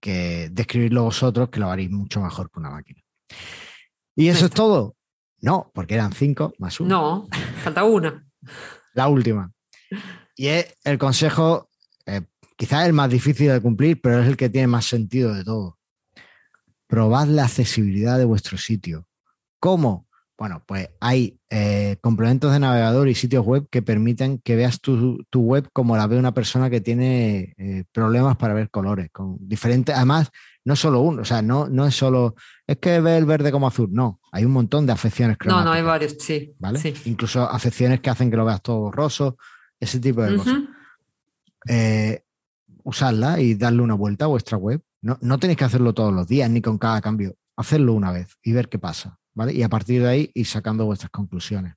que 0.00 0.48
describirlo 0.52 1.04
vosotros, 1.04 1.48
que 1.48 1.60
lo 1.60 1.70
haréis 1.70 1.90
mucho 1.90 2.20
mejor 2.20 2.50
que 2.50 2.60
una 2.60 2.70
máquina. 2.70 3.00
¿Y 4.14 4.28
eso 4.28 4.46
es 4.46 4.52
todo? 4.52 4.96
No, 5.40 5.70
porque 5.74 5.94
eran 5.94 6.12
cinco 6.12 6.52
más 6.58 6.78
uno. 6.78 6.88
No, 6.88 7.28
falta 7.62 7.84
una. 7.84 8.24
La 8.94 9.08
última. 9.08 9.52
Y 10.36 10.48
es 10.48 10.76
el 10.84 10.98
consejo, 10.98 11.68
eh, 12.06 12.22
quizás 12.56 12.86
el 12.86 12.92
más 12.92 13.10
difícil 13.10 13.48
de 13.48 13.60
cumplir, 13.60 14.00
pero 14.00 14.22
es 14.22 14.28
el 14.28 14.36
que 14.36 14.48
tiene 14.48 14.66
más 14.66 14.86
sentido 14.86 15.34
de 15.34 15.44
todo. 15.44 15.78
Probad 16.86 17.28
la 17.28 17.44
accesibilidad 17.44 18.18
de 18.18 18.24
vuestro 18.24 18.58
sitio. 18.58 19.06
¿Cómo? 19.60 20.06
Bueno, 20.36 20.64
pues 20.66 20.90
hay 21.00 21.38
eh, 21.48 21.96
complementos 22.00 22.52
de 22.52 22.58
navegador 22.58 23.08
y 23.08 23.14
sitios 23.14 23.46
web 23.46 23.68
que 23.70 23.82
permiten 23.82 24.38
que 24.38 24.56
veas 24.56 24.80
tu, 24.80 25.24
web 25.32 25.68
como 25.72 25.96
la 25.96 26.08
ve 26.08 26.18
una 26.18 26.34
persona 26.34 26.68
que 26.68 26.80
tiene 26.80 27.54
eh, 27.56 27.84
problemas 27.92 28.36
para 28.36 28.52
ver 28.52 28.68
colores, 28.68 29.10
con 29.12 29.36
diferentes, 29.40 29.94
además, 29.94 30.30
no 30.64 30.74
solo 30.74 31.02
uno, 31.02 31.22
o 31.22 31.24
sea, 31.24 31.40
no, 31.40 31.68
no 31.68 31.86
es 31.86 31.94
solo, 31.94 32.34
es 32.66 32.78
que 32.78 33.00
ve 33.00 33.16
el 33.16 33.26
verde 33.26 33.52
como 33.52 33.68
azul, 33.68 33.90
no, 33.92 34.20
hay 34.32 34.44
un 34.44 34.50
montón 34.50 34.86
de 34.86 34.92
afecciones. 34.92 35.36
No, 35.46 35.62
no, 35.62 35.70
hay 35.70 35.82
varios, 35.82 36.16
sí. 36.18 36.52
¿Vale? 36.58 36.80
Incluso 37.04 37.48
afecciones 37.48 38.00
que 38.00 38.10
hacen 38.10 38.28
que 38.28 38.36
lo 38.36 38.44
veas 38.44 38.60
todo 38.60 38.80
borroso, 38.80 39.36
ese 39.84 40.00
tipo 40.00 40.22
de 40.22 40.36
cosas. 40.36 40.54
Eh, 41.68 42.24
usarla 42.82 43.40
y 43.40 43.54
darle 43.54 43.82
una 43.82 43.94
vuelta 43.94 44.26
a 44.26 44.28
vuestra 44.28 44.58
web. 44.58 44.82
No, 45.00 45.18
no 45.20 45.38
tenéis 45.38 45.58
que 45.58 45.64
hacerlo 45.64 45.94
todos 45.94 46.12
los 46.12 46.26
días 46.26 46.50
ni 46.50 46.60
con 46.60 46.78
cada 46.78 47.00
cambio. 47.00 47.36
Hacerlo 47.56 47.94
una 47.94 48.12
vez 48.12 48.36
y 48.42 48.52
ver 48.52 48.68
qué 48.68 48.78
pasa. 48.78 49.18
¿vale? 49.34 49.52
Y 49.52 49.62
a 49.62 49.68
partir 49.68 50.02
de 50.02 50.08
ahí 50.08 50.30
ir 50.34 50.46
sacando 50.46 50.86
vuestras 50.86 51.10
conclusiones. 51.10 51.74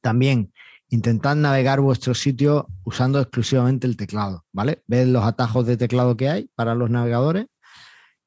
También 0.00 0.52
intentad 0.88 1.36
navegar 1.36 1.80
vuestro 1.80 2.14
sitio 2.14 2.66
usando 2.84 3.20
exclusivamente 3.20 3.86
el 3.86 3.96
teclado, 3.96 4.44
¿vale? 4.52 4.82
Ved 4.86 5.06
los 5.06 5.24
atajos 5.24 5.66
de 5.66 5.76
teclado 5.76 6.16
que 6.16 6.30
hay 6.30 6.50
para 6.54 6.74
los 6.74 6.90
navegadores. 6.90 7.46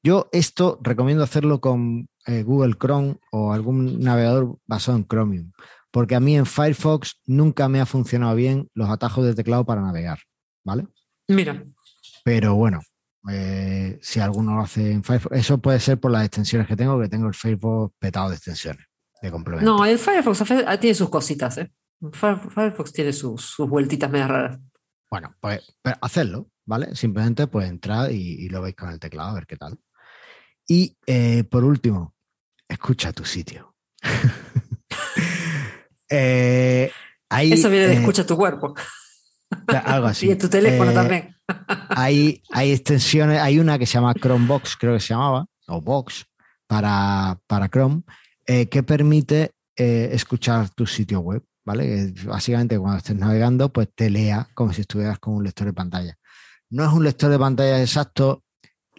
Yo 0.02 0.28
esto 0.32 0.78
recomiendo 0.82 1.24
hacerlo 1.24 1.60
con 1.60 2.08
eh, 2.26 2.42
Google 2.42 2.74
Chrome 2.80 3.16
o 3.30 3.52
algún 3.52 4.00
navegador 4.00 4.58
basado 4.66 4.98
en 4.98 5.06
Chromium, 5.06 5.52
porque 5.92 6.14
a 6.16 6.20
mí 6.20 6.36
en 6.36 6.46
Firefox 6.46 7.20
nunca 7.26 7.68
me 7.68 7.80
ha 7.80 7.86
funcionado 7.86 8.34
bien 8.34 8.68
los 8.74 8.90
atajos 8.90 9.24
de 9.24 9.34
teclado 9.34 9.64
para 9.64 9.82
navegar, 9.82 10.18
¿vale? 10.64 10.88
Mira. 11.28 11.64
Pero 12.24 12.54
bueno, 12.54 12.80
eh, 13.30 13.98
si 14.02 14.18
alguno 14.18 14.56
lo 14.56 14.62
hace 14.62 14.90
en 14.90 15.04
Firefox, 15.04 15.36
eso 15.36 15.58
puede 15.58 15.78
ser 15.78 16.00
por 16.00 16.10
las 16.10 16.24
extensiones 16.24 16.66
que 16.66 16.76
tengo, 16.76 16.98
que 17.00 17.08
tengo 17.08 17.28
el 17.28 17.34
Firefox 17.34 17.94
petado 17.98 18.30
de 18.30 18.36
extensiones, 18.36 18.86
de 19.20 19.30
complemento. 19.30 19.70
No, 19.70 19.84
el 19.84 19.98
Firefox 19.98 20.42
tiene 20.80 20.94
sus 20.94 21.10
cositas, 21.10 21.58
¿eh? 21.58 21.70
Firefox 22.10 22.92
tiene 22.92 23.12
sus, 23.12 23.56
vueltitas 23.58 24.10
medias 24.10 24.28
raras. 24.28 24.58
Bueno, 25.10 25.36
pues 25.40 25.60
hacerlo, 26.00 26.48
¿vale? 26.64 26.96
Simplemente 26.96 27.46
pues 27.46 27.68
entrar 27.68 28.10
y, 28.10 28.48
lo 28.48 28.62
veis 28.62 28.74
con 28.74 28.88
el 28.88 28.98
teclado 28.98 29.30
a 29.30 29.34
ver 29.34 29.46
qué 29.46 29.56
tal. 29.56 29.78
Y 30.66 30.96
eh, 31.06 31.44
por 31.44 31.64
último, 31.64 32.14
escucha 32.66 33.12
tu 33.12 33.24
sitio. 33.24 33.76
Eh, 36.12 36.90
Eso 37.30 37.70
viene 37.70 37.88
de 37.88 37.94
escucha 37.94 38.26
tu 38.26 38.36
cuerpo. 38.36 38.74
Algo 39.66 40.06
así. 40.06 40.26
y 40.28 40.30
en 40.30 40.38
tu 40.38 40.48
teléfono 40.48 40.92
también. 40.92 41.34
hay, 41.88 42.42
hay 42.50 42.72
extensiones, 42.72 43.40
hay 43.40 43.58
una 43.58 43.78
que 43.78 43.86
se 43.86 43.94
llama 43.94 44.14
Chromebox, 44.14 44.76
creo 44.76 44.94
que 44.94 45.00
se 45.00 45.14
llamaba, 45.14 45.46
o 45.68 45.80
Box, 45.80 46.26
para, 46.66 47.38
para 47.46 47.68
Chrome, 47.68 48.02
que 48.46 48.82
permite 48.82 49.52
escuchar 49.76 50.68
tu 50.70 50.86
sitio 50.86 51.20
web. 51.20 51.42
¿vale? 51.64 52.12
Básicamente 52.24 52.78
cuando 52.78 52.98
estés 52.98 53.16
navegando, 53.16 53.72
pues 53.72 53.88
te 53.94 54.10
lea 54.10 54.48
como 54.54 54.72
si 54.72 54.82
estuvieras 54.82 55.18
con 55.18 55.34
un 55.34 55.44
lector 55.44 55.66
de 55.66 55.72
pantalla. 55.72 56.18
No 56.70 56.84
es 56.84 56.92
un 56.92 57.04
lector 57.04 57.30
de 57.30 57.38
pantalla 57.38 57.80
exacto. 57.80 58.42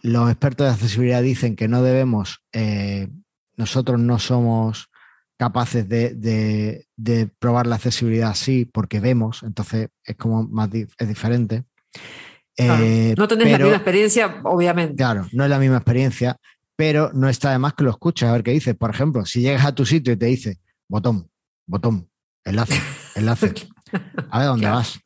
Los 0.02 0.30
expertos 0.30 0.68
de 0.68 0.74
accesibilidad 0.74 1.22
dicen 1.22 1.56
que 1.56 1.68
no 1.68 1.82
debemos, 1.82 2.44
eh, 2.52 3.08
nosotros 3.56 4.00
no 4.00 4.20
somos 4.20 4.90
capaces 5.44 5.90
de, 5.90 7.30
probar 7.38 7.68
la 7.68 7.76
accesibilidad 7.76 8.30
así 8.30 8.64
porque 8.64 9.02
vemos, 9.02 9.44
entonces 9.44 9.90
es 10.06 10.16
como 10.16 10.44
más 10.44 10.70
es 10.74 11.08
diferente. 11.08 11.66
Eh, 12.56 13.14
no 13.18 13.28
tenés 13.28 13.52
la 13.52 13.58
misma 13.58 13.76
experiencia, 13.76 14.40
obviamente. 14.46 14.96
Claro, 14.96 15.28
no 15.34 15.44
es 15.44 15.50
la 15.50 15.60
misma 15.60 15.78
experiencia, 15.78 16.38
pero 16.78 17.12
no 17.14 17.28
está 17.28 17.52
de 17.52 17.60
más 17.60 17.74
que 17.74 17.84
lo 17.84 17.90
escuches 17.90 18.30
a 18.30 18.32
ver 18.32 18.44
qué 18.44 18.52
dice. 18.52 18.74
Por 18.74 18.90
ejemplo, 18.90 19.26
si 19.26 19.42
llegas 19.42 19.66
a 19.66 19.76
tu 19.76 19.86
sitio 19.86 20.14
y 20.14 20.18
te 20.18 20.28
dice 20.28 20.60
botón, 20.88 21.30
botón, 21.66 22.08
Enlace, 22.46 22.80
enlace. 23.16 23.54
A 24.30 24.40
ver 24.40 24.48
dónde 24.48 24.70
vas. 24.70 24.98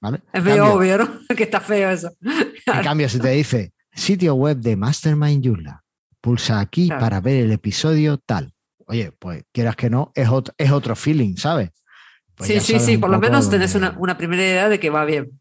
¿Vale? 0.00 0.20
Es 0.32 0.42
medio 0.42 0.74
obvio, 0.74 0.98
¿no? 0.98 1.08
Que 1.36 1.44
está 1.44 1.60
feo 1.60 1.90
eso. 1.90 2.10
En 2.20 2.82
cambio, 2.82 3.08
si 3.08 3.20
te 3.20 3.30
dice 3.30 3.72
sitio 3.92 4.34
web 4.34 4.56
de 4.56 4.74
Mastermind 4.74 5.44
Yula, 5.44 5.84
pulsa 6.20 6.58
aquí 6.58 6.88
para 6.88 7.20
ver 7.20 7.44
el 7.44 7.52
episodio 7.52 8.18
tal. 8.18 8.52
Oye, 8.90 9.12
pues 9.12 9.44
quieras 9.52 9.76
que 9.76 9.88
no, 9.88 10.10
es 10.16 10.28
otro, 10.28 10.52
es 10.58 10.72
otro 10.72 10.96
feeling, 10.96 11.36
¿sabes? 11.36 11.70
Pues 12.34 12.48
sí, 12.48 12.58
sí, 12.58 12.80
sí, 12.80 12.98
por 12.98 13.08
lo 13.08 13.20
menos 13.20 13.48
tenés 13.48 13.76
una, 13.76 13.94
una, 13.96 14.18
primera 14.18 14.42
idea 14.42 14.68
de 14.68 14.80
que 14.80 14.90
va 14.90 15.04
bien. 15.04 15.40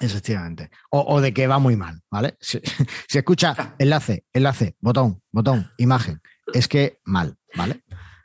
Efectivamente. 0.00 0.70
O, 0.90 1.00
o, 1.00 1.20
de 1.20 1.32
que 1.32 1.46
va 1.46 1.60
muy 1.60 1.76
mal, 1.76 2.00
¿vale? 2.10 2.36
Si, 2.40 2.60
si 3.08 3.18
escucha 3.18 3.76
enlace, 3.78 4.24
enlace, 4.32 4.74
botón, 4.80 5.22
botón, 5.30 5.70
imagen, 5.78 6.20
es 6.52 6.66
que 6.66 6.98
mal, 7.04 7.38
¿vale? 7.54 7.84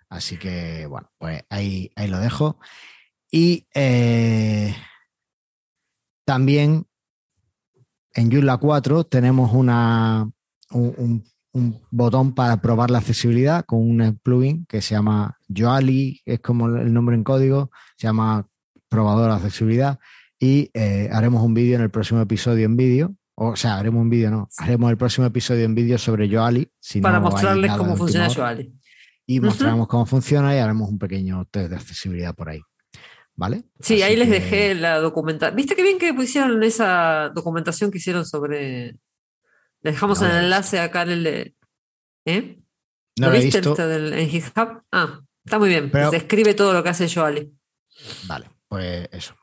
Así 0.09 0.37
que, 0.37 0.87
bueno, 0.87 1.11
pues 1.19 1.43
ahí, 1.49 1.91
ahí 1.95 2.07
lo 2.07 2.17
dejo. 2.17 2.57
Y 3.29 3.67
eh, 3.75 4.75
también 6.25 6.87
en 8.15 8.31
Joomla 8.31 8.57
4 8.57 9.03
tenemos 9.03 9.53
una, 9.53 10.27
un, 10.71 11.23
botón 11.91 12.33
para 12.35 12.61
probar 12.61 12.91
la 12.91 12.99
accesibilidad 12.99 13.65
con 13.65 13.79
un 13.79 14.19
plugin 14.21 14.65
que 14.65 14.81
se 14.81 14.95
llama 14.95 15.37
Joali, 15.47 16.21
es 16.25 16.39
como 16.39 16.67
el 16.67 16.93
nombre 16.93 17.15
en 17.15 17.23
código, 17.23 17.71
se 17.97 18.07
llama 18.07 18.47
probador 18.89 19.29
de 19.29 19.37
accesibilidad. 19.37 19.99
Y 20.39 20.69
eh, 20.73 21.09
haremos 21.11 21.43
un 21.43 21.53
vídeo 21.53 21.75
en 21.75 21.81
el 21.81 21.89
próximo 21.89 22.21
episodio 22.21 22.65
en 22.65 22.75
vídeo. 22.75 23.15
O 23.35 23.55
sea, 23.55 23.77
haremos 23.77 24.01
un 24.01 24.09
vídeo, 24.09 24.31
no, 24.31 24.49
haremos 24.57 24.91
el 24.91 24.97
próximo 24.97 25.27
episodio 25.27 25.65
en 25.65 25.75
vídeo 25.75 25.97
sobre 25.97 26.29
Joali. 26.29 26.69
para 27.01 27.19
mostrarles 27.19 27.71
cómo 27.73 27.95
funciona 27.95 28.29
Joali 28.33 28.73
y 29.27 29.39
mostraremos 29.39 29.87
cómo 29.87 30.05
funciona 30.05 30.55
y 30.55 30.59
haremos 30.59 30.89
un 30.89 30.99
pequeño 30.99 31.45
test 31.45 31.69
de 31.69 31.75
accesibilidad 31.75 32.35
por 32.35 32.49
ahí. 32.49 32.61
¿Vale? 33.37 33.63
Sí, 33.81 34.01
ahí 34.01 34.15
les 34.15 34.29
dejé 34.29 34.75
la 34.75 34.99
documentación. 34.99 35.57
¿Viste 35.57 35.75
qué 35.75 35.83
bien 35.83 35.97
que 35.97 36.13
pusieron 36.13 36.63
esa 36.63 37.31
documentación 37.35 37.91
que 37.91 37.97
hicieron 37.97 38.25
sobre. 38.25 38.95
Les 39.85 39.93
dejamos 39.93 40.19
el 40.23 40.31
enlace 40.31 40.79
acá 40.79 41.03
en 41.03 41.09
el 41.11 41.55
¿Eh? 42.25 42.59
No 43.19 43.27
¿Lo, 43.27 43.33
viste 43.33 43.61
visto. 43.61 43.91
en 43.91 44.29
GitHub? 44.29 44.81
Ah, 44.91 45.21
está 45.45 45.59
muy 45.59 45.69
bien. 45.69 45.91
Pero... 45.91 46.09
Describe 46.09 46.55
todo 46.55 46.73
lo 46.73 46.81
que 46.81 46.89
hace 46.89 47.07
Joali. 47.07 47.53
Vale, 48.25 48.49
pues 48.67 49.07
eso. 49.11 49.35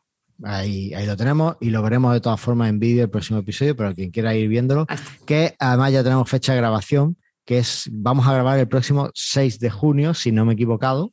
Ahí, 0.43 0.93
ahí, 0.95 1.07
lo 1.07 1.17
tenemos 1.17 1.57
y 1.61 1.71
lo 1.71 1.81
veremos 1.81 2.13
de 2.13 2.21
todas 2.21 2.41
formas 2.41 2.71
en 2.71 2.81
vídeo 2.81 3.05
el 3.05 3.11
próximo 3.11 3.39
episodio, 3.39 3.77
pero 3.77 3.95
quien 3.95 4.11
quiera 4.11 4.35
ir 4.35 4.49
viéndolo, 4.49 4.89
que 5.25 5.55
además 5.61 5.93
ya 5.93 6.03
tenemos 6.03 6.29
fecha 6.29 6.55
de 6.55 6.59
grabación 6.59 7.17
que 7.45 7.59
es, 7.59 7.89
vamos 7.93 8.27
a 8.27 8.33
grabar 8.33 8.59
el 8.59 8.67
próximo 8.67 9.11
6 9.15 9.61
de 9.61 9.71
junio, 9.71 10.13
si 10.13 10.33
no 10.33 10.45
me 10.45 10.53
he 10.53 10.55
equivocado. 10.55 11.13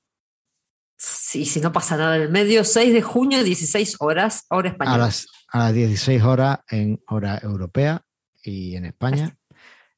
Sí, 0.98 1.46
si 1.46 1.62
no 1.62 1.72
pasa 1.72 1.98
nada 1.98 2.16
en 2.16 2.24
el 2.24 2.30
medio, 2.32 2.64
6 2.64 2.94
de 2.94 3.04
junio, 3.04 3.44
16 3.44 3.98
horas, 4.00 4.46
hora 4.50 4.70
española. 4.70 4.96
A 4.96 5.06
las, 5.08 5.28
a 5.50 5.60
las 5.60 5.74
16 5.76 6.24
horas 6.24 6.60
en 6.68 7.00
hora 7.08 7.40
europea 7.44 8.04
y 8.44 8.76
en 8.76 8.86
España. 8.86 9.36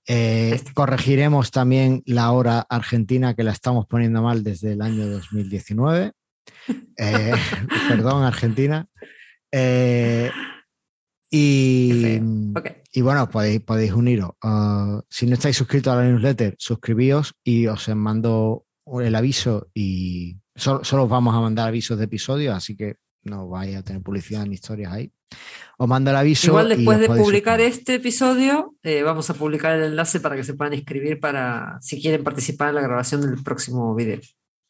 Eh, 0.07 0.59
corregiremos 0.73 1.51
también 1.51 2.03
la 2.05 2.31
hora 2.31 2.65
argentina 2.69 3.35
que 3.35 3.43
la 3.43 3.51
estamos 3.51 3.85
poniendo 3.85 4.21
mal 4.21 4.43
desde 4.43 4.73
el 4.73 4.81
año 4.81 5.07
2019. 5.07 6.11
Eh, 6.97 7.31
perdón, 7.87 8.23
Argentina. 8.23 8.85
Eh, 9.51 10.29
y, 11.31 12.19
y 12.91 13.01
bueno, 13.01 13.29
podéis, 13.29 13.61
podéis 13.61 13.93
uniros. 13.93 14.31
Ah, 14.43 15.01
si 15.09 15.25
no 15.25 15.33
estáis 15.33 15.57
suscritos 15.57 15.93
a 15.93 15.95
la 15.95 16.03
newsletter, 16.03 16.55
suscribíos 16.59 17.33
y 17.43 17.67
os 17.67 17.87
mando 17.95 18.65
el 19.01 19.15
aviso 19.15 19.69
y 19.73 20.37
solo, 20.55 20.81
os 20.81 21.09
vamos 21.09 21.35
a 21.35 21.39
mandar 21.39 21.69
avisos 21.69 21.97
de 21.97 22.05
episodios, 22.05 22.55
así 22.55 22.75
que 22.75 22.97
no 23.23 23.49
vais 23.49 23.75
a 23.75 23.83
tener 23.83 24.01
publicidad 24.01 24.45
ni 24.45 24.55
historias 24.55 24.91
ahí. 24.91 25.11
Os 25.77 25.87
mando 25.87 26.11
el 26.11 26.17
aviso. 26.17 26.47
Igual 26.47 26.69
después 26.69 26.99
de 26.99 27.07
publicar 27.07 27.61
este 27.61 27.95
episodio, 27.95 28.75
eh, 28.83 29.03
vamos 29.03 29.29
a 29.29 29.33
publicar 29.33 29.77
el 29.77 29.83
enlace 29.85 30.19
para 30.19 30.35
que 30.35 30.43
se 30.43 30.53
puedan 30.53 30.73
inscribir 30.73 31.19
para 31.19 31.77
si 31.81 32.01
quieren 32.01 32.23
participar 32.23 32.69
en 32.69 32.75
la 32.75 32.81
grabación 32.81 33.21
del 33.21 33.41
próximo 33.43 33.95
video. 33.95 34.19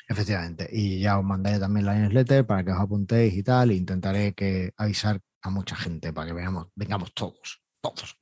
Efectivamente. 0.08 0.70
Y 0.72 1.00
ya 1.00 1.18
os 1.18 1.26
mandaré 1.26 1.60
también 1.60 1.86
la 1.86 1.96
newsletter 1.96 2.46
para 2.46 2.64
que 2.64 2.72
os 2.72 2.80
apuntéis 2.80 3.34
y 3.34 3.44
tal. 3.44 3.72
E 3.72 3.76
intentaré 3.76 4.34
que 4.34 4.74
avisar 4.78 5.20
a 5.42 5.50
mucha 5.50 5.76
gente 5.76 6.14
para 6.14 6.28
que 6.28 6.34
veamos, 6.34 6.68
vengamos 6.76 7.14
todos, 7.14 7.62
todos. 7.82 8.18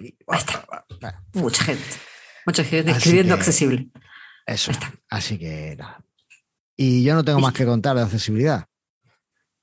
Mucha 1.34 1.64
gente, 1.64 1.84
mucha 2.46 2.64
gente 2.64 2.92
escribiendo 2.92 3.34
accesible. 3.34 3.90
Eso, 4.46 4.72
así 5.10 5.38
que 5.38 5.76
nada. 5.78 6.04
Y 6.76 7.04
yo 7.04 7.14
no 7.14 7.26
tengo 7.26 7.40
más 7.40 7.54
que 7.54 7.66
contar 7.66 7.98
de 7.98 8.04
accesibilidad. 8.04 8.69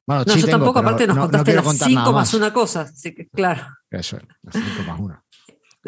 Bueno, 0.07 0.25
no, 0.25 0.37
yo 0.37 0.47
tampoco, 0.47 0.79
aparte 0.79 1.07
nos 1.07 1.19
contaste 1.19 1.55
las 1.55 1.79
5 1.79 2.13
más 2.13 2.33
una 2.35 2.53
cosa, 2.53 2.83
así 2.83 3.15
que 3.15 3.29
claro. 3.29 3.67
Eso 3.91 4.17
es, 4.19 4.23
las 4.43 4.55
5 4.55 4.83
más 4.87 5.01
una. 5.01 5.25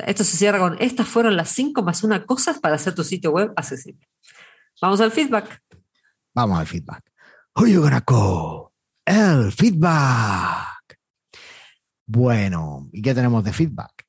Esto 0.07 0.25
se 0.25 0.37
cierra 0.37 0.59
con, 0.59 0.77
estas 0.81 1.07
fueron 1.09 1.37
las 1.37 1.51
5 1.51 1.83
más 1.83 2.03
una 2.03 2.25
cosas 2.27 2.59
para 2.59 2.75
hacer 2.75 2.95
tu 2.95 3.05
sitio 3.05 3.31
web 3.31 3.53
accesible. 3.57 4.09
Vamos 4.81 5.01
al 5.01 5.13
feedback. 5.13 5.61
Vamos 6.35 6.59
al 6.59 6.67
feedback. 6.67 7.05
Gonna 7.55 8.01
call? 8.01 8.69
El 9.05 9.53
feedback. 9.53 10.99
Bueno, 12.07 12.89
¿y 12.93 13.03
qué 13.03 13.15
tenemos 13.15 13.45
de 13.45 13.53
feedback? 13.53 14.07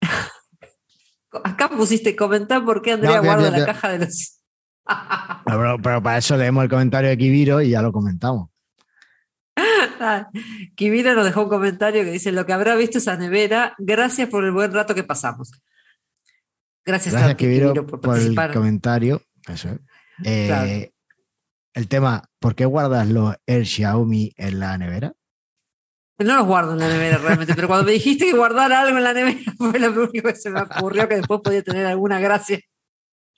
Acá 1.44 1.68
pusiste 1.68 2.16
comentar 2.16 2.64
por 2.64 2.82
qué 2.82 2.92
Andrea 2.92 3.20
guarda 3.20 3.50
la 3.50 3.64
caja 3.64 3.88
de 3.90 3.98
los. 4.00 4.40
pero, 5.44 6.02
para 6.02 6.18
eso 6.18 6.36
leemos 6.36 6.64
el 6.64 6.70
comentario 6.70 7.10
de 7.10 7.18
Kibiro 7.18 7.60
y 7.60 7.70
ya 7.70 7.82
lo 7.82 7.92
comentamos. 7.92 8.51
Kibiro 10.76 11.14
nos 11.14 11.24
dejó 11.24 11.42
un 11.42 11.48
comentario 11.48 12.04
que 12.04 12.12
dice: 12.12 12.32
Lo 12.32 12.46
que 12.46 12.52
habrá 12.52 12.74
visto 12.74 12.98
esa 12.98 13.16
nevera, 13.16 13.74
gracias 13.78 14.28
por 14.28 14.44
el 14.44 14.52
buen 14.52 14.72
rato 14.72 14.94
que 14.94 15.04
pasamos. 15.04 15.52
Gracias, 16.84 17.14
gracias 17.14 17.32
a 17.32 17.36
Kibiro, 17.36 17.86
por, 17.86 18.18
el 18.18 18.34
comentario. 18.52 19.22
Eso. 19.48 19.78
Eh, 20.24 20.92
el 21.74 21.88
tema: 21.88 22.22
¿por 22.38 22.54
qué 22.54 22.64
guardas 22.64 23.08
los 23.08 23.34
Air 23.46 23.66
Xiaomi 23.66 24.32
en 24.36 24.60
la 24.60 24.76
nevera? 24.78 25.12
No 26.18 26.36
los 26.36 26.46
guardo 26.46 26.72
en 26.74 26.78
la 26.78 26.88
nevera 26.88 27.18
realmente, 27.18 27.54
pero 27.54 27.68
cuando 27.68 27.86
me 27.86 27.92
dijiste 27.92 28.26
que 28.26 28.36
guardar 28.36 28.72
algo 28.72 28.96
en 28.96 29.04
la 29.04 29.12
nevera 29.12 29.52
fue 29.58 29.78
lo 29.78 29.88
único 29.90 30.28
que 30.28 30.36
se 30.36 30.50
me 30.50 30.60
ocurrió 30.60 31.08
que 31.08 31.16
después 31.16 31.40
podía 31.42 31.62
tener 31.62 31.86
alguna 31.86 32.20
gracia. 32.20 32.60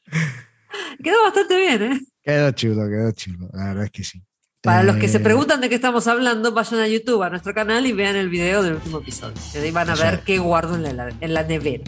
Quedó 1.03 1.23
bastante 1.23 1.57
bien, 1.57 1.83
¿eh? 1.83 2.01
Quedó 2.23 2.51
chulo, 2.53 2.89
quedó 2.89 3.13
chulo. 3.13 3.49
La 3.53 3.67
verdad 3.67 3.85
es 3.85 3.91
que 3.91 4.05
sí. 4.05 4.23
Para 4.65 4.83
los 4.83 4.97
que 4.97 5.09
se 5.09 5.19
eh, 5.19 5.21
preguntan 5.21 5.61
de 5.61 5.69
qué 5.69 5.75
estamos 5.75 6.07
hablando, 6.07 6.53
vayan 6.53 6.81
a 6.81 6.89
YouTube, 6.89 7.23
a 7.23 7.29
nuestro 7.29 7.53
canal 7.53 7.85
y 7.87 7.93
vean 7.93 8.17
el 8.17 8.31
video 8.31 8.63
del 8.63 8.75
último 8.75 8.99
episodio. 8.99 9.35
Ahí 9.55 9.71
van 9.71 9.91
a 9.91 9.95
ver 9.95 10.21
qué 10.21 10.39
guardo 10.39 10.75
en 10.75 10.97
la, 10.97 11.13
en 11.21 11.35
la 11.35 11.43
nevera. 11.43 11.85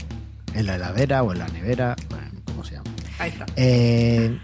En 0.53 0.67
la 0.67 0.77
heladera 0.77 1.23
o 1.23 1.33
en 1.33 1.39
la 1.39 1.49
nevera, 1.49 1.97
bueno, 2.11 2.41
¿cómo 2.45 2.63
se 2.65 2.75
llama? 2.75 2.91
Ahí 3.19 3.31
está. 3.31 3.47
Eh, 3.57 4.39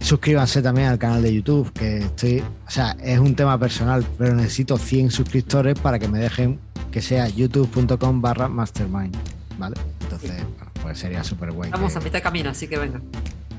Suscríbanse 0.00 0.60
también 0.60 0.88
al 0.88 0.98
canal 0.98 1.22
de 1.22 1.34
YouTube, 1.34 1.72
que 1.72 1.98
estoy, 1.98 2.40
o 2.40 2.70
sea, 2.70 2.94
es 3.02 3.18
un 3.18 3.34
tema 3.34 3.58
personal, 3.58 4.04
pero 4.18 4.34
necesito 4.34 4.76
100 4.76 5.10
suscriptores 5.10 5.78
para 5.78 5.98
que 5.98 6.08
me 6.08 6.18
dejen 6.18 6.58
que 6.92 7.00
sea 7.00 7.26
youtube.com 7.28 8.20
barra 8.20 8.48
mastermind, 8.48 9.16
¿vale? 9.58 9.76
Entonces, 10.02 10.30
bueno, 10.30 10.72
pues 10.82 10.98
sería 10.98 11.24
súper 11.24 11.52
guay. 11.52 11.70
Vamos 11.70 11.96
a 11.96 12.00
mitad 12.00 12.18
de 12.18 12.22
camino, 12.22 12.50
así 12.50 12.68
que 12.68 12.76
venga. 12.76 13.00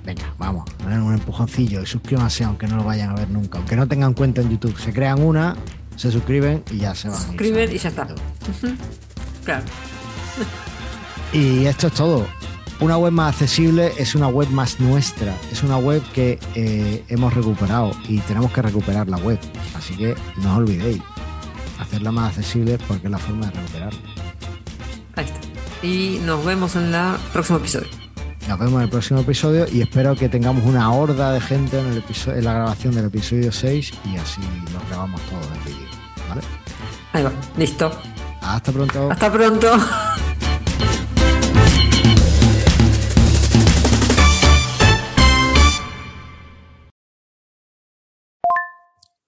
Venga, 0.05 0.33
vamos, 0.37 0.65
un 0.85 1.13
empujoncillo 1.13 1.81
y 1.81 1.85
suscríbanse 1.87 2.43
aunque 2.43 2.67
no 2.67 2.75
lo 2.77 2.83
vayan 2.83 3.09
a 3.09 3.15
ver 3.15 3.29
nunca, 3.29 3.57
aunque 3.57 3.75
no 3.75 3.87
tengan 3.87 4.13
cuenta 4.13 4.41
en 4.41 4.51
YouTube. 4.51 4.77
Se 4.77 4.93
crean 4.93 5.21
una, 5.21 5.55
se 5.95 6.11
suscriben 6.11 6.63
y 6.71 6.77
ya 6.77 6.93
se 6.93 7.09
van. 7.09 7.19
Suscriben 7.19 7.71
y 7.71 7.77
ya 7.79 7.89
está. 7.89 8.07
Claro. 9.43 9.63
Y 11.33 11.65
esto 11.65 11.87
es 11.87 11.93
todo. 11.93 12.27
una 12.79 12.97
web 12.97 13.11
más 13.11 13.33
accesible 13.33 13.93
es 13.97 14.13
una 14.15 14.27
web 14.27 14.47
más 14.49 14.79
nuestra, 14.79 15.35
es 15.51 15.63
una 15.63 15.77
web 15.77 16.03
que 16.13 16.39
eh, 16.53 17.03
hemos 17.07 17.33
recuperado 17.33 17.91
y 18.07 18.19
tenemos 18.19 18.51
que 18.51 18.61
recuperar 18.61 19.07
la 19.07 19.17
web. 19.17 19.39
Así 19.75 19.95
que 19.97 20.15
no 20.37 20.51
os 20.51 20.57
olvidéis, 20.59 21.01
hacerla 21.79 22.11
más 22.11 22.29
accesible 22.29 22.77
porque 22.87 23.07
es 23.07 23.11
la 23.11 23.17
forma 23.17 23.47
de 23.47 23.51
recuperarla. 23.53 23.99
Ahí 25.15 25.25
está. 25.25 25.39
Y 25.81 26.19
nos 26.25 26.45
vemos 26.45 26.75
en 26.75 26.93
el 26.93 27.15
próximo 27.33 27.57
episodio. 27.57 27.87
Nos 28.47 28.59
vemos 28.59 28.75
en 28.75 28.81
el 28.81 28.89
próximo 28.89 29.21
episodio 29.21 29.65
y 29.71 29.81
espero 29.81 30.15
que 30.15 30.29
tengamos 30.29 30.63
una 30.65 30.93
horda 30.93 31.31
de 31.31 31.41
gente 31.41 31.79
en, 31.79 31.87
el 31.87 31.97
episodio, 31.97 32.37
en 32.37 32.45
la 32.45 32.53
grabación 32.53 32.93
del 32.93 33.05
episodio 33.05 33.51
6 33.51 33.93
y 34.05 34.17
así 34.17 34.41
lo 34.71 34.87
grabamos 34.87 35.19
todo 35.23 35.41
en 35.55 35.65
vídeo. 35.65 35.87
¿Vale? 36.29 36.41
Ahí 37.13 37.23
va, 37.23 37.31
listo. 37.57 37.91
Hasta 38.41 38.71
pronto. 38.71 39.09
Hasta 39.09 39.31
pronto. 39.31 39.67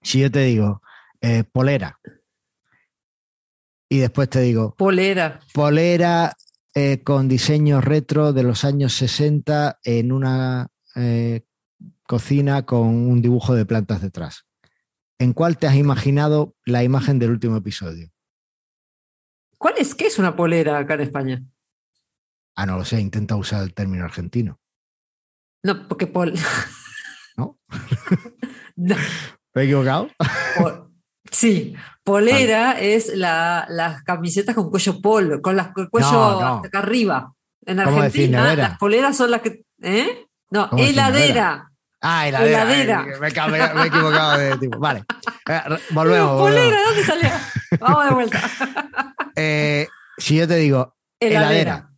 Si 0.03 0.19
yo 0.19 0.29
te 0.29 0.41
digo 0.41 0.83
eh, 1.21 1.43
polera 1.43 1.99
y 3.89 3.97
después 3.97 4.29
te 4.29 4.41
digo 4.41 4.75
Polera. 4.75 5.39
polera 5.53 6.35
eh, 6.79 7.01
con 7.03 7.27
diseño 7.27 7.81
retro 7.81 8.33
de 8.33 8.43
los 8.43 8.63
años 8.63 8.93
60 8.93 9.79
en 9.83 10.11
una 10.11 10.67
eh, 10.93 11.41
cocina 12.03 12.67
con 12.67 12.87
un 12.87 13.19
dibujo 13.19 13.55
de 13.55 13.65
plantas 13.65 13.99
detrás. 13.99 14.45
¿En 15.17 15.33
cuál 15.33 15.57
te 15.57 15.65
has 15.65 15.73
imaginado 15.73 16.55
la 16.65 16.83
imagen 16.83 17.17
del 17.17 17.31
último 17.31 17.57
episodio? 17.57 18.11
¿Cuál 19.57 19.73
es? 19.79 19.95
¿Qué 19.95 20.05
es 20.05 20.19
una 20.19 20.35
polera 20.35 20.77
acá 20.77 20.93
en 20.93 21.01
España? 21.01 21.43
Ah, 22.55 22.67
no 22.67 22.77
lo 22.77 22.85
sé, 22.85 23.01
intenta 23.01 23.35
usar 23.35 23.63
el 23.63 23.73
término 23.73 24.05
argentino. 24.05 24.59
No, 25.63 25.87
porque 25.87 26.05
pol. 26.05 26.35
¿No? 27.37 27.59
No, 28.75 28.95
¿Me 29.55 29.63
he 29.63 29.65
equivocado? 29.65 30.09
Sí, 31.37 31.75
polera 32.03 32.79
es 32.79 33.15
la, 33.15 33.65
las 33.69 34.01
camisetas 34.03 34.55
con 34.55 34.71
cuello 34.71 34.99
polo, 35.01 35.39
con 35.41 35.55
las, 35.55 35.67
el 35.75 35.89
cuello 35.89 36.11
No, 36.11 36.41
no. 36.41 36.55
hasta 36.55 36.67
acá 36.69 36.79
arriba. 36.79 37.31
En 37.65 37.77
¿Cómo 37.83 38.01
decir, 38.01 38.35
Argentina, 38.35 38.55
las 38.55 38.77
poleras 38.79 39.15
son 39.17 39.29
las 39.31 39.41
que. 39.41 39.61
¿Eh? 39.81 40.25
No, 40.49 40.69
¿Cómo 40.69 40.81
decir, 40.81 40.95
heladera. 40.97 41.69
Ah, 42.01 42.27
heladera. 42.27 42.61
Heladera. 42.63 42.99
Ay, 43.01 43.19
Me, 43.19 43.27
he 43.27 43.31
ca- 43.31 43.47
me 43.47 43.57
he- 43.59 43.73
me 43.73 43.81
he 43.83 43.87
equivocado 43.87 44.37
de 44.37 44.57
tipo. 44.57 44.79
Vale. 44.79 45.03
Eh, 45.47 45.61
volvemos. 45.91 46.41
Polera. 46.41 46.77
¿dónde 46.87 47.03
salió? 47.03 47.29
Vamos 47.79 48.05
de 48.05 48.11
vuelta. 48.15 48.41
Eh, 49.39 49.87
si 50.17 50.35
yo 50.37 50.47
te 50.47 50.55
digo 50.55 50.95
Heladera. 51.19 51.49
heladera, 51.51 51.89